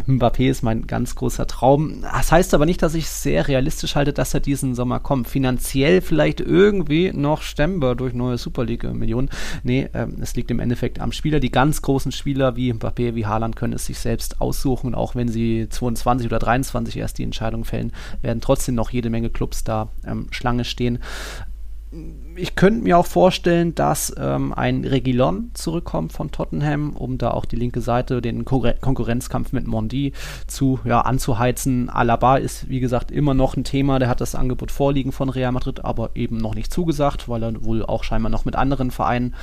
[0.08, 2.02] Mbappé ist mein ganz großer Traum.
[2.02, 5.28] Das heißt aber nicht, dass ich es sehr realistisch halte, dass er diesen Sommer kommt.
[5.28, 9.30] Finanziell vielleicht irgendwie noch stemmbar durch neue Super League-Millionen.
[9.64, 11.40] Nee, ähm, es liegt im Endeffekt am Spieler.
[11.40, 14.96] Die ganz großen Spieler wie Mbappé, wie Haaland können es sich selbst aussuchen.
[14.96, 19.30] auch wenn sie 22 oder 23 erst die Entscheidung fällen, werden trotzdem noch jede Menge
[19.30, 21.00] Clubs da ähm, Schlange stehen
[22.36, 27.44] ich könnte mir auch vorstellen, dass ähm, ein Regilon zurückkommt von Tottenham, um da auch
[27.44, 30.14] die linke Seite, den Konkur Konkurrenzkampf mit Mondi
[30.48, 31.90] zu ja, anzuheizen.
[31.90, 34.00] Alaba ist, wie gesagt, immer noch ein Thema.
[34.00, 37.64] Der hat das Angebot vorliegen von Real Madrid, aber eben noch nicht zugesagt, weil er
[37.66, 39.36] wohl auch scheinbar noch mit anderen Vereinen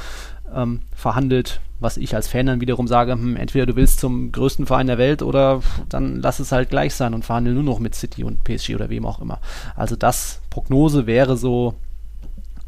[0.55, 1.61] ähm, verhandelt.
[1.81, 4.99] Was ich als Fan dann wiederum sage, hm, entweder du willst zum größten Verein der
[4.99, 8.43] Welt oder dann lass es halt gleich sein und verhandel nur noch mit City und
[8.43, 9.39] PSG oder wem auch immer.
[9.77, 11.75] Also das Prognose wäre so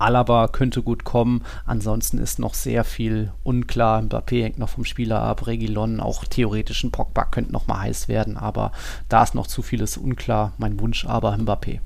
[0.00, 1.42] Alaba könnte gut kommen.
[1.66, 4.00] Ansonsten ist noch sehr viel unklar.
[4.00, 5.46] Mbappé hängt noch vom Spieler ab.
[5.46, 8.36] Regilon, auch theoretisch ein Pogba könnte noch mal heiß werden.
[8.36, 8.72] Aber
[9.08, 10.52] da ist noch zu vieles unklar.
[10.58, 11.80] Mein Wunsch aber Mbappé.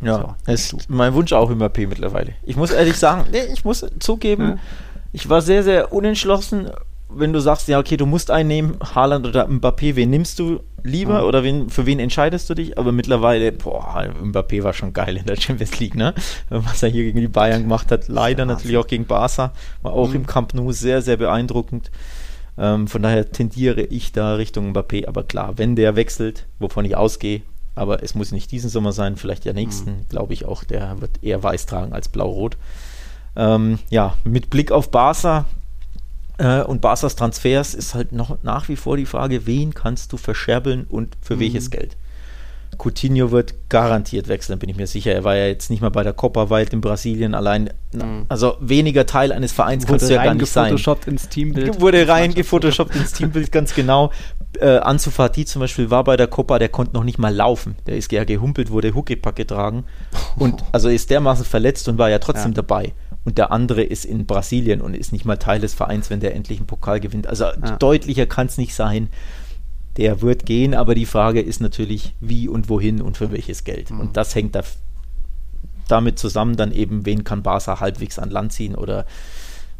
[0.00, 2.34] Ja, so, ist mein Wunsch auch Mbappé mittlerweile.
[2.42, 4.56] Ich muss ehrlich sagen, nee, ich muss zugeben, ja.
[5.12, 6.70] ich war sehr, sehr unentschlossen.
[7.16, 10.60] Wenn du sagst, ja, okay, du musst einen nehmen, Haaland oder Mbappé, wen nimmst du?
[10.84, 11.22] lieber ja.
[11.22, 12.78] oder wen, für wen entscheidest du dich?
[12.78, 16.14] Aber mittlerweile, boah, Mbappé war schon geil in der Champions League, ne?
[16.50, 20.10] Was er hier gegen die Bayern gemacht hat, leider natürlich auch gegen Barca, war auch
[20.10, 20.16] mhm.
[20.16, 21.90] im Camp Nou sehr, sehr beeindruckend.
[22.56, 26.96] Ähm, von daher tendiere ich da Richtung Mbappé, aber klar, wenn der wechselt, wovon ich
[26.96, 27.42] ausgehe,
[27.74, 30.08] aber es muss nicht diesen Sommer sein, vielleicht der nächsten, mhm.
[30.08, 32.56] glaube ich auch, der wird eher weiß tragen als blau-rot.
[33.36, 35.46] Ähm, ja, mit Blick auf Barca,
[36.38, 40.16] äh, und Barca's Transfers ist halt noch nach wie vor die Frage, wen kannst du
[40.16, 41.40] verscherbeln und für mhm.
[41.40, 41.96] welches Geld?
[42.76, 45.12] Coutinho wird garantiert wechseln, bin ich mir sicher.
[45.12, 47.70] Er war ja jetzt nicht mal bei der Copa Welt in Brasilien allein.
[47.92, 48.26] Mhm.
[48.28, 50.72] Also weniger Teil eines Vereins kannst du ja gar nicht sein.
[50.72, 51.80] Wurde ins Teambild.
[51.80, 54.10] Wurde rein gefotoshoppt ins Teambild, ganz genau.
[54.60, 57.76] Äh, Ansu Fati zum Beispiel war bei der Copa, der konnte noch nicht mal laufen.
[57.86, 59.84] Der ist ja gehumpelt, wurde Huckepack getragen.
[60.36, 62.56] Und also ist dermaßen verletzt und war ja trotzdem ja.
[62.56, 62.92] dabei
[63.24, 66.34] und der andere ist in Brasilien und ist nicht mal Teil des Vereins, wenn der
[66.34, 67.26] endlich einen Pokal gewinnt.
[67.26, 67.76] Also ja.
[67.78, 69.08] deutlicher kann es nicht sein.
[69.96, 73.90] Der wird gehen, aber die Frage ist natürlich, wie und wohin und für welches Geld.
[73.90, 74.00] Mhm.
[74.00, 74.62] Und das hängt da,
[75.88, 79.06] damit zusammen dann eben, wen kann Barca halbwegs an Land ziehen oder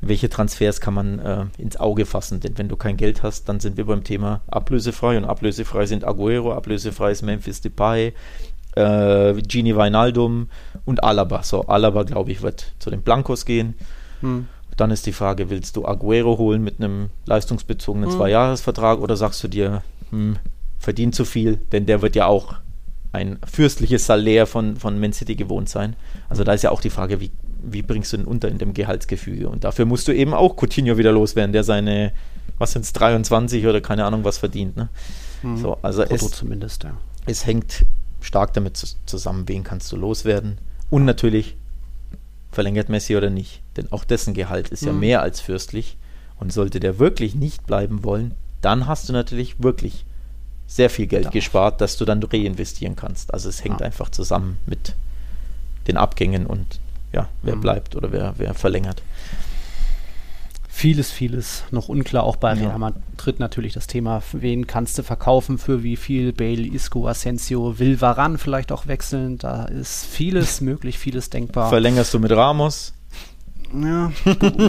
[0.00, 2.40] welche Transfers kann man äh, ins Auge fassen.
[2.40, 6.04] Denn wenn du kein Geld hast, dann sind wir beim Thema ablösefrei und ablösefrei sind
[6.04, 8.12] Aguero, ablösefrei ist Memphis Depay,
[8.76, 10.48] äh, Gini Weinaldum
[10.84, 11.42] und Alaba.
[11.42, 13.74] So, Alaba, glaube ich, wird zu den Blancos gehen.
[14.20, 14.46] Hm.
[14.76, 18.16] Dann ist die Frage, willst du Aguero holen mit einem leistungsbezogenen hm.
[18.16, 20.36] Zweijahresvertrag oder sagst du dir, hm,
[20.78, 22.56] verdient zu viel, denn der wird ja auch
[23.12, 25.94] ein fürstliches Salär von, von Man City gewohnt sein.
[26.28, 27.30] Also da ist ja auch die Frage, wie,
[27.62, 29.48] wie bringst du ihn unter in dem Gehaltsgefüge?
[29.48, 32.12] Und dafür musst du eben auch Coutinho wieder loswerden, der seine,
[32.58, 34.76] was sind es, 23 oder keine Ahnung was verdient.
[34.76, 34.88] Ne?
[35.42, 35.56] Hm.
[35.56, 36.96] So, also es, zumindest, ja.
[37.26, 37.86] es hängt
[38.24, 40.58] stark damit zusammen, wen kannst du loswerden.
[40.90, 41.56] Und natürlich,
[42.52, 43.62] verlängert Messi oder nicht.
[43.76, 45.00] Denn auch dessen Gehalt ist ja mhm.
[45.00, 45.96] mehr als fürstlich.
[46.36, 50.04] Und sollte der wirklich nicht bleiben wollen, dann hast du natürlich wirklich
[50.66, 51.30] sehr viel Geld ja.
[51.30, 53.32] gespart, das du dann reinvestieren kannst.
[53.32, 53.86] Also es hängt ja.
[53.86, 54.94] einfach zusammen mit
[55.86, 56.80] den Abgängen und
[57.12, 57.60] ja, wer mhm.
[57.60, 59.02] bleibt oder wer, wer verlängert
[60.74, 62.24] vieles, vieles noch unklar.
[62.24, 62.68] Auch bei ja.
[62.68, 66.32] Real Madrid natürlich das Thema, wen kannst du verkaufen, für wie viel.
[66.32, 69.38] Bale, Isco, Asensio, will Varan vielleicht auch wechseln.
[69.38, 71.68] Da ist vieles möglich, vieles denkbar.
[71.68, 72.92] Verlängerst du mit Ramos?
[73.72, 74.12] Ja,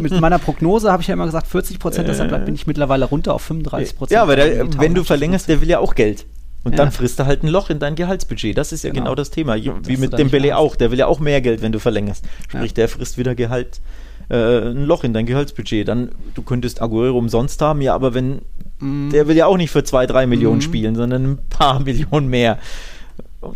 [0.02, 2.40] mit meiner Prognose habe ich ja immer gesagt 40 Prozent, deshalb äh.
[2.40, 4.16] bin ich mittlerweile runter auf 35 Prozent.
[4.16, 6.26] Ja, aber der, wenn du verlängerst, der will ja auch Geld.
[6.64, 6.78] Und ja.
[6.78, 8.58] dann frisst er halt ein Loch in dein Gehaltsbudget.
[8.58, 9.56] Das ist ja genau, genau das Thema.
[9.56, 10.76] Wie mit dem Bele auch.
[10.76, 12.26] Der will ja auch mehr Geld, wenn du verlängerst.
[12.50, 12.76] Sprich, ja.
[12.76, 13.82] der frisst wieder Gehalt
[14.30, 15.88] äh, ein Loch in dein Gehaltsbudget.
[15.88, 18.42] Dann, du könntest Aguero umsonst haben, ja, aber wenn,
[18.80, 19.10] mm.
[19.12, 20.62] der will ja auch nicht für zwei, drei Millionen mm.
[20.62, 22.60] spielen, sondern ein paar Millionen mehr.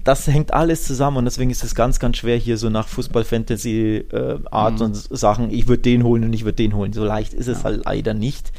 [0.03, 4.82] Das hängt alles zusammen und deswegen ist es ganz, ganz schwer hier so nach Fußball-Fantasy-Art
[4.82, 4.86] äh, mm.
[4.86, 6.93] und Sachen, ich würde den holen und ich würde den holen.
[6.93, 7.63] So leicht ist es ja.
[7.63, 8.51] halt leider nicht.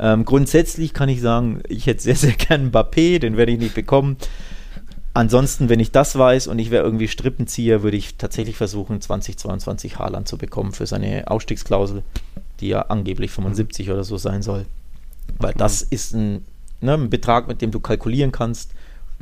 [0.00, 3.74] Ähm, grundsätzlich kann ich sagen, ich hätte sehr, sehr gern Mbappé, den werde ich nicht
[3.74, 4.16] bekommen.
[5.16, 10.00] Ansonsten, wenn ich das weiß und ich wäre irgendwie Strippenzieher, würde ich tatsächlich versuchen, 2022
[10.00, 12.02] Haaland zu bekommen für seine Ausstiegsklausel,
[12.58, 14.66] die ja angeblich 75 oder so sein soll.
[15.38, 16.44] Weil das ist ein,
[16.80, 18.72] ne, ein Betrag, mit dem du kalkulieren kannst,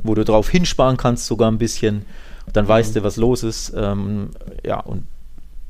[0.01, 2.07] wo du drauf hinsparen kannst, sogar ein bisschen.
[2.51, 2.99] Dann weißt mhm.
[2.99, 3.71] du, was los ist.
[3.75, 4.31] Ähm,
[4.65, 5.05] ja, und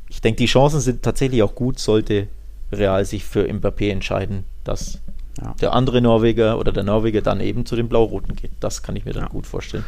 [0.07, 2.27] ich denke, die Chancen sind tatsächlich auch gut, sollte
[2.71, 4.99] Real sich für Mbappé entscheiden, dass
[5.41, 5.55] ja.
[5.61, 8.51] der andere Norweger oder der Norweger dann eben zu den Blau-Roten geht.
[8.59, 9.29] Das kann ich mir dann ja.
[9.29, 9.85] gut vorstellen.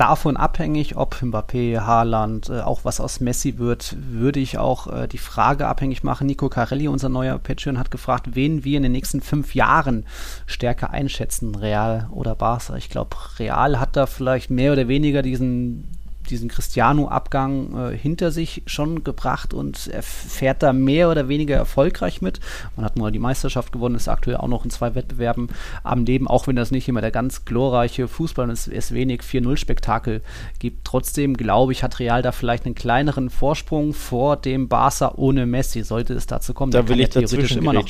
[0.00, 5.06] Davon abhängig, ob Mbappé, Haaland, äh, auch was aus Messi wird, würde ich auch äh,
[5.06, 6.26] die Frage abhängig machen.
[6.26, 10.06] Nico Carelli, unser neuer Patreon, hat gefragt, wen wir in den nächsten fünf Jahren
[10.46, 12.76] stärker einschätzen, Real oder Barca.
[12.76, 15.86] Ich glaube, Real hat da vielleicht mehr oder weniger diesen
[16.30, 22.22] diesen Cristiano-Abgang äh, hinter sich schon gebracht und er fährt da mehr oder weniger erfolgreich
[22.22, 22.40] mit.
[22.76, 25.48] Man hat mal die Meisterschaft gewonnen, ist aktuell auch noch in zwei Wettbewerben
[25.82, 30.22] am Leben, auch wenn das nicht immer der ganz glorreiche Fußball ist, es wenig 4-0-Spektakel
[30.58, 30.84] gibt.
[30.84, 35.82] Trotzdem glaube ich, hat Real da vielleicht einen kleineren Vorsprung vor dem Barca ohne Messi,
[35.82, 36.72] sollte es dazu kommen.
[36.72, 37.86] Da der will ich ja theoretisch immer noch.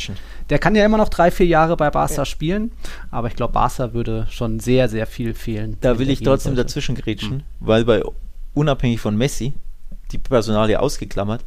[0.49, 2.25] Der kann ja immer noch drei, vier Jahre bei Barca ja.
[2.25, 2.73] spielen,
[3.11, 5.77] aber ich glaube, Barca würde schon sehr, sehr viel fehlen.
[5.81, 7.43] Da will ich trotzdem dazwischen grätschen, mhm.
[7.61, 8.03] weil bei
[8.55, 9.55] unabhängig von Messi,
[10.13, 11.45] die Personalie ausgeklammert,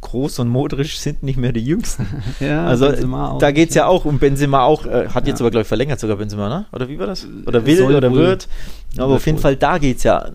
[0.00, 2.06] Groß und Modric sind nicht mehr die Jüngsten.
[2.40, 2.92] ja, also
[3.38, 5.30] da geht es ja auch um Benzema auch, äh, hat ja.
[5.30, 6.66] jetzt aber glaube ich verlängert sogar Benzema, ne?
[6.72, 7.26] Oder wie war das?
[7.46, 8.48] Oder will Soll oder wird.
[8.98, 9.42] Aber auf jeden wohl.
[9.42, 10.30] Fall da geht es ja,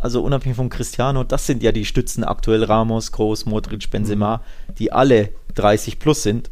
[0.00, 4.74] also unabhängig von Cristiano, das sind ja die Stützen aktuell Ramos, Groß, Modric, Benzema, mhm.
[4.74, 6.50] die alle 30 plus sind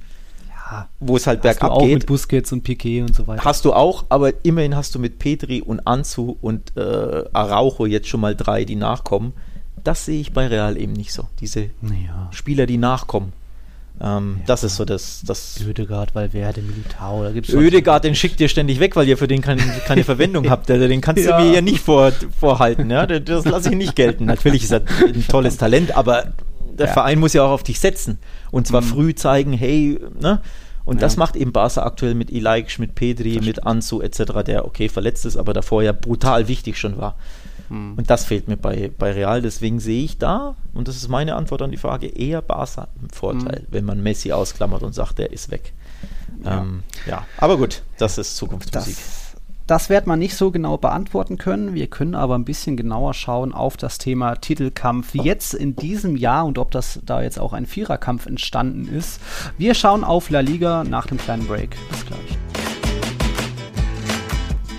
[1.01, 1.95] wo es halt bergab auch geht.
[1.95, 3.45] mit Busquets und Piquet und so weiter.
[3.45, 8.09] Hast du auch, aber immerhin hast du mit Petri und Anzu und äh, Araujo jetzt
[8.09, 9.33] schon mal drei, die nachkommen.
[9.83, 11.25] Das sehe ich bei Real eben nicht so.
[11.41, 12.29] Diese ja.
[12.33, 13.33] Spieler, die nachkommen.
[14.03, 14.45] Ähm, Ja.
[14.47, 15.23] Das ist so das.
[15.27, 19.29] das Ödegard, Valverde, Militao, da gibt's Ödegard, den schickt ihr ständig weg, weil ihr für
[19.29, 20.71] den keine, keine Verwendung habt.
[20.71, 21.39] Also den kannst Ja.
[21.39, 22.91] du mir ja nicht vor, vorhalten.
[22.91, 23.07] Ja?
[23.07, 24.25] Das lasse ich nicht gelten.
[24.27, 26.33] Natürlich ist er ein tolles Talent, aber
[26.81, 26.93] der Ja.
[26.95, 28.19] Verein muss ja auch auf dich setzen.
[28.51, 28.87] Und zwar Mhm.
[28.87, 30.41] früh zeigen, hey, ne?
[30.85, 31.19] Und das Ja.
[31.21, 35.25] macht eben Barca aktuell mit Ilaik, mit Pedri, Das mit Ansu etc., der okay verletzt
[35.27, 37.15] ist, aber davor ja brutal wichtig schon war.
[37.69, 37.95] Hm.
[37.97, 39.43] Und das fehlt mir bei, bei Real.
[39.43, 43.11] Deswegen sehe ich da, und das ist meine Antwort an die Frage, eher Barca im
[43.11, 43.67] Vorteil, Mhm.
[43.71, 45.75] wenn man Messi ausklammert und sagt, der ist weg.
[46.45, 46.63] Ja.
[46.63, 48.97] Ähm, ja, aber gut, das ist Zukunftsmusik.
[48.97, 49.30] Das,
[49.71, 51.75] das wird man nicht so genau beantworten können.
[51.75, 56.45] Wir können aber ein bisschen genauer schauen auf das Thema Titelkampf jetzt in diesem Jahr
[56.45, 59.21] und ob das da jetzt auch ein Viererkampf entstanden ist.
[59.59, 61.77] Wir schauen auf La Liga nach dem kleinen Break.
[61.91, 62.80] Bis gleich.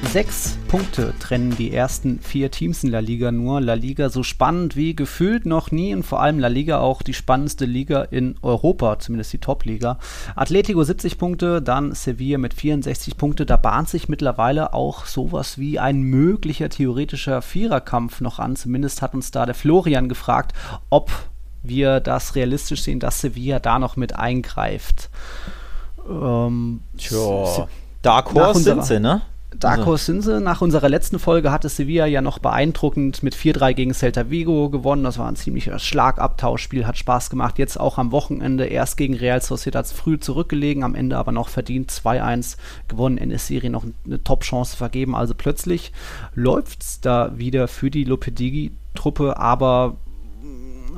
[0.09, 3.61] Sechs Punkte trennen die ersten vier Teams in La Liga nur.
[3.61, 7.13] La Liga so spannend wie gefühlt noch nie und vor allem La Liga auch die
[7.13, 9.99] spannendste Liga in Europa, zumindest die Top-Liga.
[10.35, 13.45] Atletico 70 Punkte, dann Sevilla mit 64 Punkte.
[13.45, 18.57] Da bahnt sich mittlerweile auch sowas wie ein möglicher theoretischer Viererkampf noch an.
[18.57, 20.53] Zumindest hat uns da der Florian gefragt,
[20.89, 21.09] ob
[21.63, 25.09] wir das realistisch sehen, dass Sevilla da noch mit eingreift.
[26.09, 27.67] Ähm, Tja,
[28.01, 29.21] Dark Horse sind sie, ne?
[29.59, 30.39] Also- Horse sind sie.
[30.39, 35.03] Nach unserer letzten Folge hatte Sevilla ja noch beeindruckend mit 4-3 gegen Celta Vigo gewonnen.
[35.03, 37.59] Das war ein ziemlicher Schlagabtauschspiel, hat Spaß gemacht.
[37.59, 41.91] Jetzt auch am Wochenende erst gegen Real Sociedad früh zurückgelegen, am Ende aber noch verdient
[41.91, 45.15] 2-1 gewonnen, in der Serie noch eine Top-Chance vergeben.
[45.15, 45.91] Also plötzlich
[46.33, 49.97] läuft's da wieder für die Lopetegui-Truppe, aber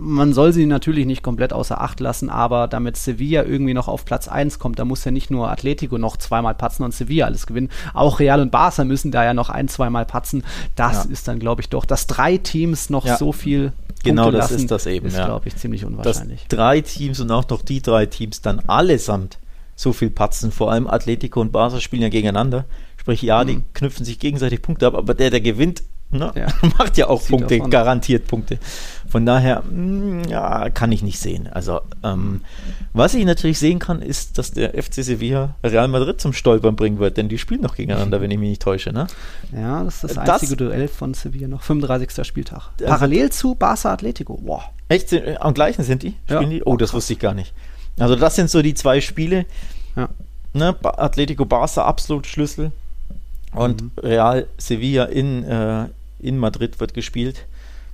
[0.04, 4.06] man soll sie natürlich nicht komplett außer Acht lassen, aber damit Sevilla irgendwie noch auf
[4.06, 7.48] Platz 1 kommt, da muss ja nicht nur Atletico noch zweimal patzen und Sevilla alles
[7.48, 7.70] gewinnen.
[7.94, 10.44] Auch Real und Barca müssen da ja noch ein, zweimal patzen.
[10.76, 11.12] Das Ja.
[11.12, 13.18] ist dann, glaube ich, doch, dass drei Teams noch Ja.
[13.18, 13.72] so viel
[14.04, 15.26] Genau, Punkte das lassen, ist das eben, ist, ja.
[15.26, 16.46] glaube ich, ziemlich dass unwahrscheinlich.
[16.50, 19.40] drei Teams und auch noch die drei Teams dann allesamt
[19.76, 20.52] so viel patzen.
[20.52, 22.66] Vor allem Atletico und Barca spielen ja gegeneinander.
[22.98, 23.64] Sprich, ja, die Mhm.
[23.74, 26.48] knüpfen sich gegenseitig Punkte ab, aber der, der gewinnt, ne, Ja.
[26.78, 27.70] macht ja auch Sieht Punkte, davon.
[27.72, 28.58] garantiert Punkte.
[29.10, 31.48] Von daher, mh, ja, kann ich nicht sehen.
[31.52, 32.42] Also, ähm,
[32.94, 36.98] was ich natürlich sehen kann, ist, dass der FC Sevilla Real Madrid zum Stolpern bringen
[37.00, 39.08] wird, denn die spielen noch gegeneinander, wenn ich mich nicht täusche, ne?
[39.52, 41.62] Ja, das ist das Das- einzige Duell von Sevilla noch.
[41.62, 42.26] 35.
[42.26, 42.70] Spieltag.
[42.80, 44.40] Also- Parallel zu Barca Atletico.
[44.44, 44.64] Wow.
[44.90, 45.10] Echt?
[45.10, 46.16] Sind- äh, Am gleichen sind die?
[46.30, 46.44] Ja.
[46.44, 46.64] Die?
[46.64, 47.54] Oh, das wusste ich gar nicht.
[48.00, 49.46] Also, das sind so die zwei Spiele.
[49.96, 50.10] Ja.
[50.54, 52.72] Ne, Atletico Barca absolut Schlüssel.
[53.54, 53.92] Und Mhm.
[54.02, 55.86] Real Sevilla in, äh,
[56.24, 57.46] in Madrid wird gespielt.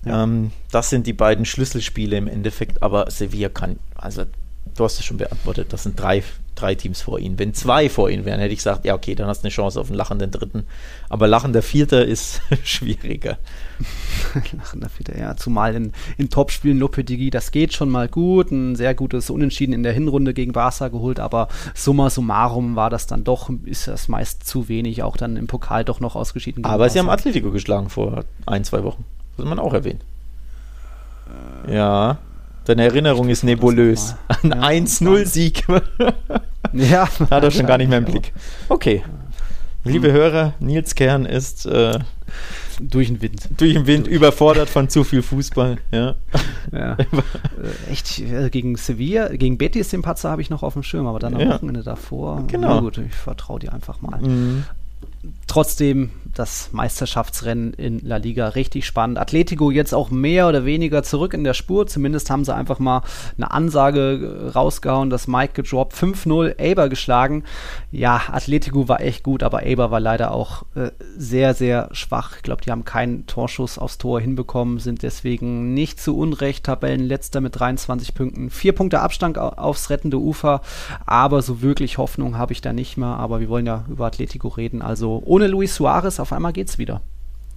[0.05, 0.23] Ja.
[0.23, 2.81] Ähm, das sind die beiden Schlüsselspiele im Endeffekt.
[2.81, 4.25] Aber Sevilla kann, also
[4.75, 6.23] du hast es schon beantwortet, das sind drei,
[6.59, 7.39] drei Teams vor ihnen.
[7.39, 9.79] Wenn zwei vor ihnen wären, hätte ich gesagt, ja okay, dann hast du eine Chance
[9.79, 10.65] auf einen lachenden Dritten.
[11.09, 13.37] Aber lachender Vierter ist schwieriger.
[14.57, 15.35] Lachen da wieder, ja.
[15.35, 18.51] Zumal in, in Topspielen Lopetegui, das geht schon mal gut.
[18.51, 23.07] Ein sehr gutes Unentschieden in der Hinrunde gegen Barca geholt, aber summa summarum war das
[23.07, 26.65] dann doch, ist das meist zu wenig, auch dann im Pokal doch noch ausgeschieden.
[26.65, 27.21] Aber sie haben Barca.
[27.21, 29.05] Atletico geschlagen vor ein, zwei Wochen.
[29.37, 30.01] Muss man auch erwähnen.
[31.67, 32.17] ja.
[32.69, 34.13] Deine Erinnerung ist nebulös.
[34.43, 35.65] Ein Ja, 1-0-Sieg.
[36.73, 38.31] Ja, Hat er schon gar nicht mehr im Blick.
[38.67, 39.01] Okay.
[39.83, 41.97] Liebe Hörer, Nils Kern ist äh,
[42.79, 43.49] Durch den Wind.
[43.57, 45.77] durch den Wind überfordert von zu viel Fußball.
[45.91, 46.13] Ja.
[46.71, 46.93] Ja.
[46.99, 51.07] äh, echt, äh, gegen Sevilla, gegen Betis den Patzer habe ich noch auf dem Schirm,
[51.07, 51.55] aber dann am Ja.
[51.55, 52.43] Wochenende davor.
[52.45, 52.75] Genau.
[52.75, 54.21] Na gut, ich vertraue dir einfach mal.
[54.21, 54.63] Mhm.
[55.47, 59.17] Trotzdem das Meisterschaftsrennen in La Liga richtig spannend.
[59.17, 61.87] Atletico jetzt auch mehr oder weniger zurück in der Spur.
[61.87, 63.01] Zumindest haben sie einfach mal
[63.35, 67.43] eine Ansage äh, rausgehauen, dass Mike gedroppt 5-0 Eber geschlagen.
[67.91, 72.37] Ja, Atletico war echt gut, aber Eber war leider auch äh, sehr, sehr schwach.
[72.37, 77.41] Ich glaube, die haben keinen Torschuss aufs Tor hinbekommen, sind deswegen nicht zu Unrecht Tabellenletzter
[77.41, 78.49] mit 23 Punkten.
[78.51, 80.61] Vier Punkte Abstand au- aufs rettende Ufer,
[81.05, 83.07] aber so wirklich Hoffnung habe ich da nicht mehr.
[83.09, 84.81] Aber wir wollen ja über Atletico reden.
[84.81, 87.01] Also ohne Luis Suarez auf einmal geht's wieder.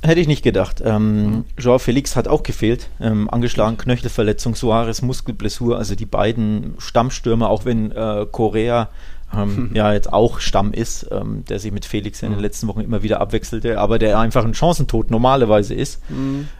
[0.04, 0.82] Hätte ich nicht gedacht.
[0.84, 2.88] Ähm, Joao Felix hat auch gefehlt.
[3.00, 5.78] Ähm, angeschlagen, Knöchelverletzung, Suarez, Muskelblessur.
[5.78, 8.88] Also die beiden Stammstürmer, auch wenn äh, Korea
[9.32, 12.42] ähm, ja jetzt auch Stamm ist, ähm, der sich mit Felix in den Mhm.
[12.42, 16.02] letzten Wochen immer wieder abwechselte, aber der einfach ein Chancentod normalerweise ist.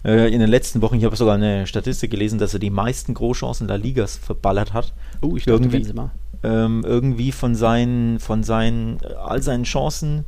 [0.05, 3.13] Äh, in den letzten Wochen, ich habe sogar eine Statistik gelesen, dass er die meisten
[3.13, 4.93] Großchancen der Ligas verballert hat.
[5.21, 6.13] Oh, ich Irgendwie- Benzema.
[6.45, 10.25] Ähm, irgendwie von seinen, von seinen, all seinen Chancen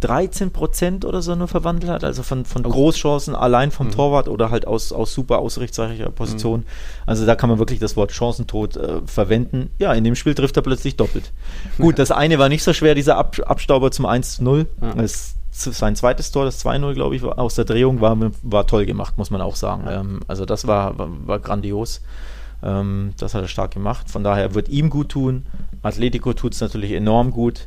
[0.00, 2.70] 13 Prozent oder so nur verwandelt hat, also von, von Oh.
[2.70, 3.92] Großchancen allein vom Mhm.
[3.92, 6.64] Torwart oder halt aus, aus super ausrichtsreicher Position.
[7.06, 9.70] Also da kann man wirklich das Wort Chancentod äh, verwenden.
[9.78, 11.32] Ja, in dem Spiel trifft er plötzlich doppelt.
[11.78, 14.66] Gut, das eine war nicht so schwer, dieser Ab Abstauber zum 1 zu 0.
[14.80, 14.94] Ja.
[14.94, 19.18] Das, sein zweites Tor, das 2-0, glaube ich, aus der Drehung war, war toll gemacht,
[19.18, 19.84] muss man auch sagen.
[19.86, 20.00] Ja.
[20.00, 22.00] Ähm, also das war, war, war grandios.
[22.62, 24.08] Ähm, das hat er stark gemacht.
[24.10, 25.46] Von daher wird ihm gut tun.
[25.82, 27.66] Atletico tut es natürlich enorm gut.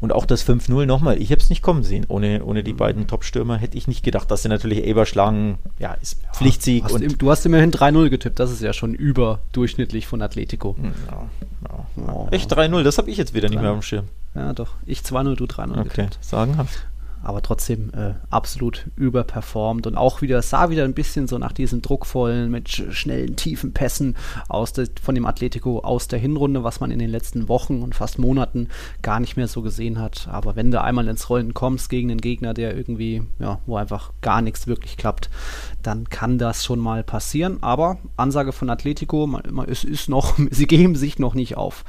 [0.00, 2.04] Und auch das 5-0 nochmal, ich habe es nicht kommen sehen.
[2.08, 5.58] Ohne, ohne die beiden Top-Stürmer hätte ich nicht gedacht, dass sie natürlich Eber schlagen.
[5.78, 6.84] Ja, ist ja, Pflichtsieg.
[6.84, 10.76] Hast und du hast immerhin 3-0 getippt, das ist ja schon überdurchschnittlich von Atletico.
[10.76, 11.28] Hm, ja,
[11.68, 12.28] ja, ja.
[12.30, 14.04] Echt 3-0, das habe ich jetzt wieder nicht mehr auf dem Schirm.
[14.34, 14.74] Ja, doch.
[14.84, 15.82] Ich 2-0, du 3-0 okay.
[15.84, 16.18] getippt.
[16.20, 16.86] Sagenhaft
[17.22, 21.82] aber trotzdem äh, absolut überperformt und auch wieder, sah wieder ein bisschen so nach diesem
[21.82, 24.16] druckvollen, mit schnellen, tiefen Pässen
[24.48, 27.94] aus de, von dem Atletico aus der Hinrunde, was man in den letzten Wochen und
[27.94, 28.68] fast Monaten
[29.02, 30.28] gar nicht mehr so gesehen hat.
[30.30, 34.12] Aber wenn du einmal ins Rollen kommst gegen einen Gegner, der irgendwie, ja, wo einfach
[34.20, 35.30] gar nichts wirklich klappt,
[35.82, 37.62] dann kann das schon mal passieren.
[37.62, 39.28] Aber Ansage von Atletico,
[39.66, 41.84] es ist noch, sie geben sich noch nicht auf,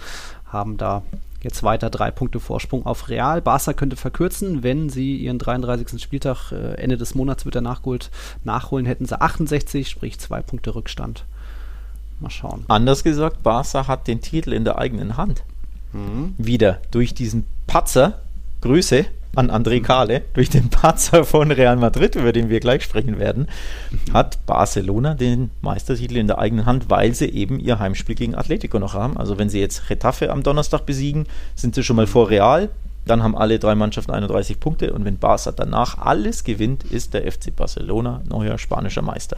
[0.46, 1.04] haben da
[1.42, 3.42] Jetzt weiter drei Punkte Vorsprung auf Real.
[3.42, 6.02] Barca könnte verkürzen, wenn sie ihren 33.
[6.02, 8.10] Spieltag äh, Ende des Monats wird er nachgeholt.
[8.44, 11.26] Nachholen hätten sie 68, sprich zwei Punkte Rückstand.
[12.20, 12.66] Mal schauen.
[12.68, 15.44] Anders gesagt, Barca hat den Titel in der eigenen Hand.
[15.94, 16.34] Mhm.
[16.38, 18.22] Wieder durch diesen Patzer.
[18.62, 23.20] Grüße an André Kahle durch den Patzer von Real Madrid, über den wir gleich sprechen
[23.20, 23.48] werden,
[24.14, 28.80] hat Barcelona den Meistertitel in der eigenen Hand, weil sie eben ihr Heimspiel gegen Atletico
[28.80, 29.18] noch haben.
[29.18, 32.70] Also wenn sie jetzt Retafe am Donnerstag besiegen, sind sie schon mal vor Real.
[33.06, 37.32] Dann haben alle drei Mannschaften 31 Punkte und wenn Barca danach alles gewinnt, ist der
[37.32, 39.38] FC Barcelona neuer spanischer Meister.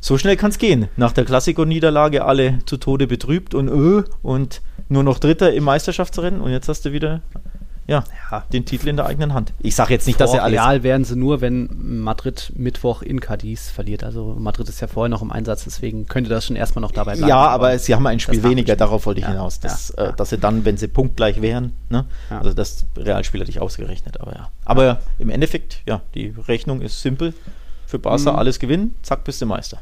[0.00, 0.88] So schnell kann es gehen.
[0.96, 6.40] Nach der Klassiko-Niederlage alle zu Tode betrübt und öh, und nur noch Dritter im Meisterschaftsrennen
[6.40, 7.20] und jetzt hast du wieder
[7.86, 9.52] ja, ja, den Titel in der eigenen Hand.
[9.60, 10.60] Ich sage jetzt nicht, Vor dass er alles.
[10.60, 11.68] Real werden sie nur, wenn
[12.02, 14.02] Madrid Mittwoch in Cadiz verliert.
[14.02, 17.14] Also Madrid ist ja vorher noch im Einsatz, deswegen könnte das schon erstmal noch dabei
[17.14, 17.28] bleiben.
[17.28, 19.60] Ja, aber, aber sie haben ein Spiel weniger, darauf wollte ich ja, hinaus.
[19.60, 22.06] Dass, ja, äh, dass sie dann, wenn sie punktgleich wären, ne?
[22.30, 24.48] also das Realspiel hatte ich ausgerechnet, aber ja.
[24.64, 27.34] Aber im Endeffekt, ja, die Rechnung ist simpel.
[27.86, 28.38] Für Barca mhm.
[28.38, 29.78] alles gewinnen, zack, bist du Meister.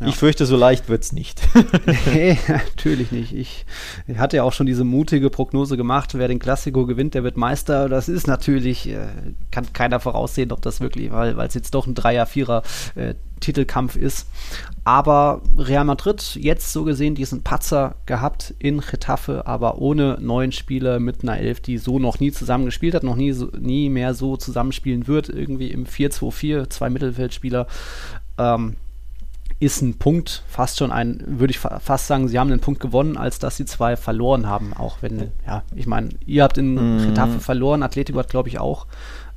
[0.00, 0.06] Ja.
[0.06, 1.40] Ich fürchte, so leicht wird es nicht.
[2.14, 3.34] nee, natürlich nicht.
[3.34, 3.66] Ich,
[4.06, 7.36] ich hatte ja auch schon diese mutige Prognose gemacht, wer den Klassiko gewinnt, der wird
[7.36, 7.88] Meister.
[7.88, 9.06] Das ist natürlich, äh,
[9.50, 12.62] kann keiner voraussehen, ob das wirklich, weil es jetzt doch ein Dreier-, Vierer-
[12.94, 14.28] äh, Titelkampf ist.
[14.84, 21.00] Aber Real Madrid jetzt so gesehen diesen Patzer gehabt in Getafe, aber ohne neuen Spieler
[21.00, 24.36] mit einer Elf, die so noch nie zusammengespielt hat, noch nie, so, nie mehr so
[24.36, 27.66] zusammenspielen wird, irgendwie im 4-2-4, zwei Mittelfeldspieler.
[28.38, 28.76] Ähm,
[29.60, 32.80] ist ein Punkt fast schon ein, würde ich fa fast sagen, sie haben einen Punkt
[32.80, 34.72] gewonnen, als dass sie zwei verloren haben.
[34.72, 37.08] Auch wenn, ja, ich meine, ihr habt in mm.
[37.08, 38.86] Getafe verloren, Atletico hat, glaube ich, auch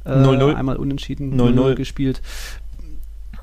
[0.05, 2.21] äh, einmal unentschieden 0-0 gespielt.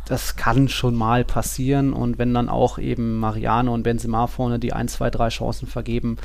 [0.06, 4.72] Das kann schon mal passieren und wenn dann auch eben Mariano und Benzema vorne die
[4.72, 6.16] 1, 2, 3 Chancen vergeben,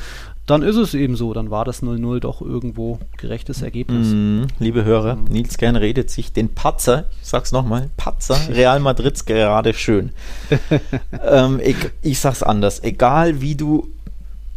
[0.45, 1.33] dann ist es eben so.
[1.33, 4.09] Dann war das 0-0 doch irgendwo gerechtes Ergebnis.
[4.09, 5.25] Mm, liebe Hörer, mm.
[5.25, 10.11] Nils Kern redet sich den Patzer, ich sag's nochmal, Patzer Real Madrids gerade schön.
[11.23, 12.83] ähm, ich, ich sag's anders.
[12.83, 13.89] Egal wie du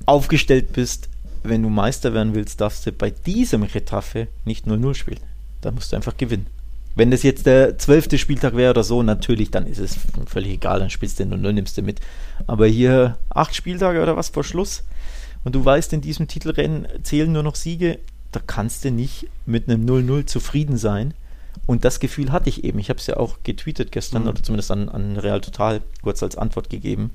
[0.04, 1.08] aufgestellt bist,
[1.42, 5.20] wenn du Meister werden willst, darfst du bei diesem Retafe nicht 0-0 spielen.
[5.60, 6.46] Da musst du einfach gewinnen.
[6.94, 9.96] Wenn das jetzt der zwölfte Spieltag wäre oder so, natürlich, dann ist es
[10.26, 12.00] völlig egal, dann spielst du den 0-0, nimmst du mit.
[12.46, 14.82] Aber hier acht Spieltage oder was vor Schluss,
[15.48, 18.00] und du weißt, in diesem Titelrennen zählen nur noch Siege,
[18.32, 21.14] da kannst du nicht mit einem 0-0 zufrieden sein.
[21.64, 22.78] Und das Gefühl hatte ich eben.
[22.78, 24.28] Ich habe es ja auch getweetet gestern mhm.
[24.28, 27.12] oder zumindest an, an Real Total kurz als Antwort gegeben.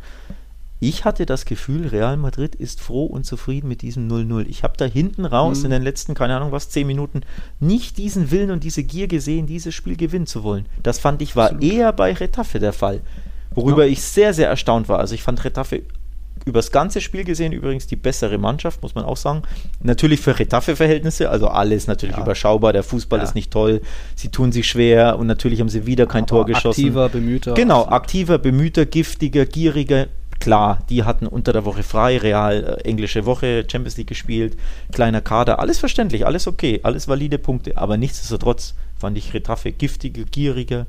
[0.80, 4.48] Ich hatte das Gefühl, Real Madrid ist froh und zufrieden mit diesem 0-0.
[4.48, 5.66] Ich habe da hinten raus mhm.
[5.66, 7.22] in den letzten, keine Ahnung was, zehn Minuten
[7.60, 10.66] nicht diesen Willen und diese Gier gesehen, dieses Spiel gewinnen zu wollen.
[10.82, 11.72] Das fand ich war Absolut.
[11.72, 13.02] eher bei Retafe der Fall.
[13.52, 13.92] Worüber ja.
[13.92, 14.98] ich sehr, sehr erstaunt war.
[14.98, 15.84] Also ich fand Retafe
[16.46, 19.44] übers ganze Spiel gesehen übrigens die bessere Mannschaft, muss man auch sagen.
[19.82, 22.24] Natürlich für Retafe-Verhältnisse, also alles natürlich ja.
[22.24, 23.24] überschaubar, der Fußball ja.
[23.24, 23.82] ist nicht toll,
[24.16, 26.82] sie tun sich schwer und natürlich haben sie wieder kein Aber Tor geschossen.
[26.82, 27.54] Aktiver, bemühter.
[27.54, 27.94] Genau, absolut.
[27.94, 30.08] aktiver, bemühter, giftiger, gieriger.
[30.40, 34.58] Klar, die hatten unter der Woche frei, Real, äh, englische Woche, Champions League gespielt,
[34.92, 40.24] kleiner Kader, alles verständlich, alles okay, alles valide Punkte, aber nichtsdestotrotz fand ich Retafe giftiger,
[40.24, 40.86] gieriger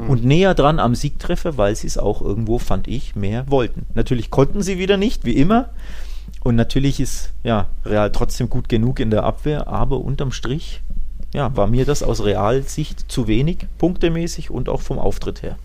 [0.00, 0.10] hm.
[0.10, 3.86] und näher dran am Siegtreffer, weil sie es auch irgendwo, fand ich, mehr wollten.
[3.94, 5.70] Natürlich konnten sie wieder nicht, wie immer.
[6.42, 10.82] Und natürlich ist ja Real trotzdem gut genug in der Abwehr, aber unterm Strich
[11.32, 15.56] ja, war mir das aus Realsicht zu wenig, punktemäßig und auch vom Auftritt her,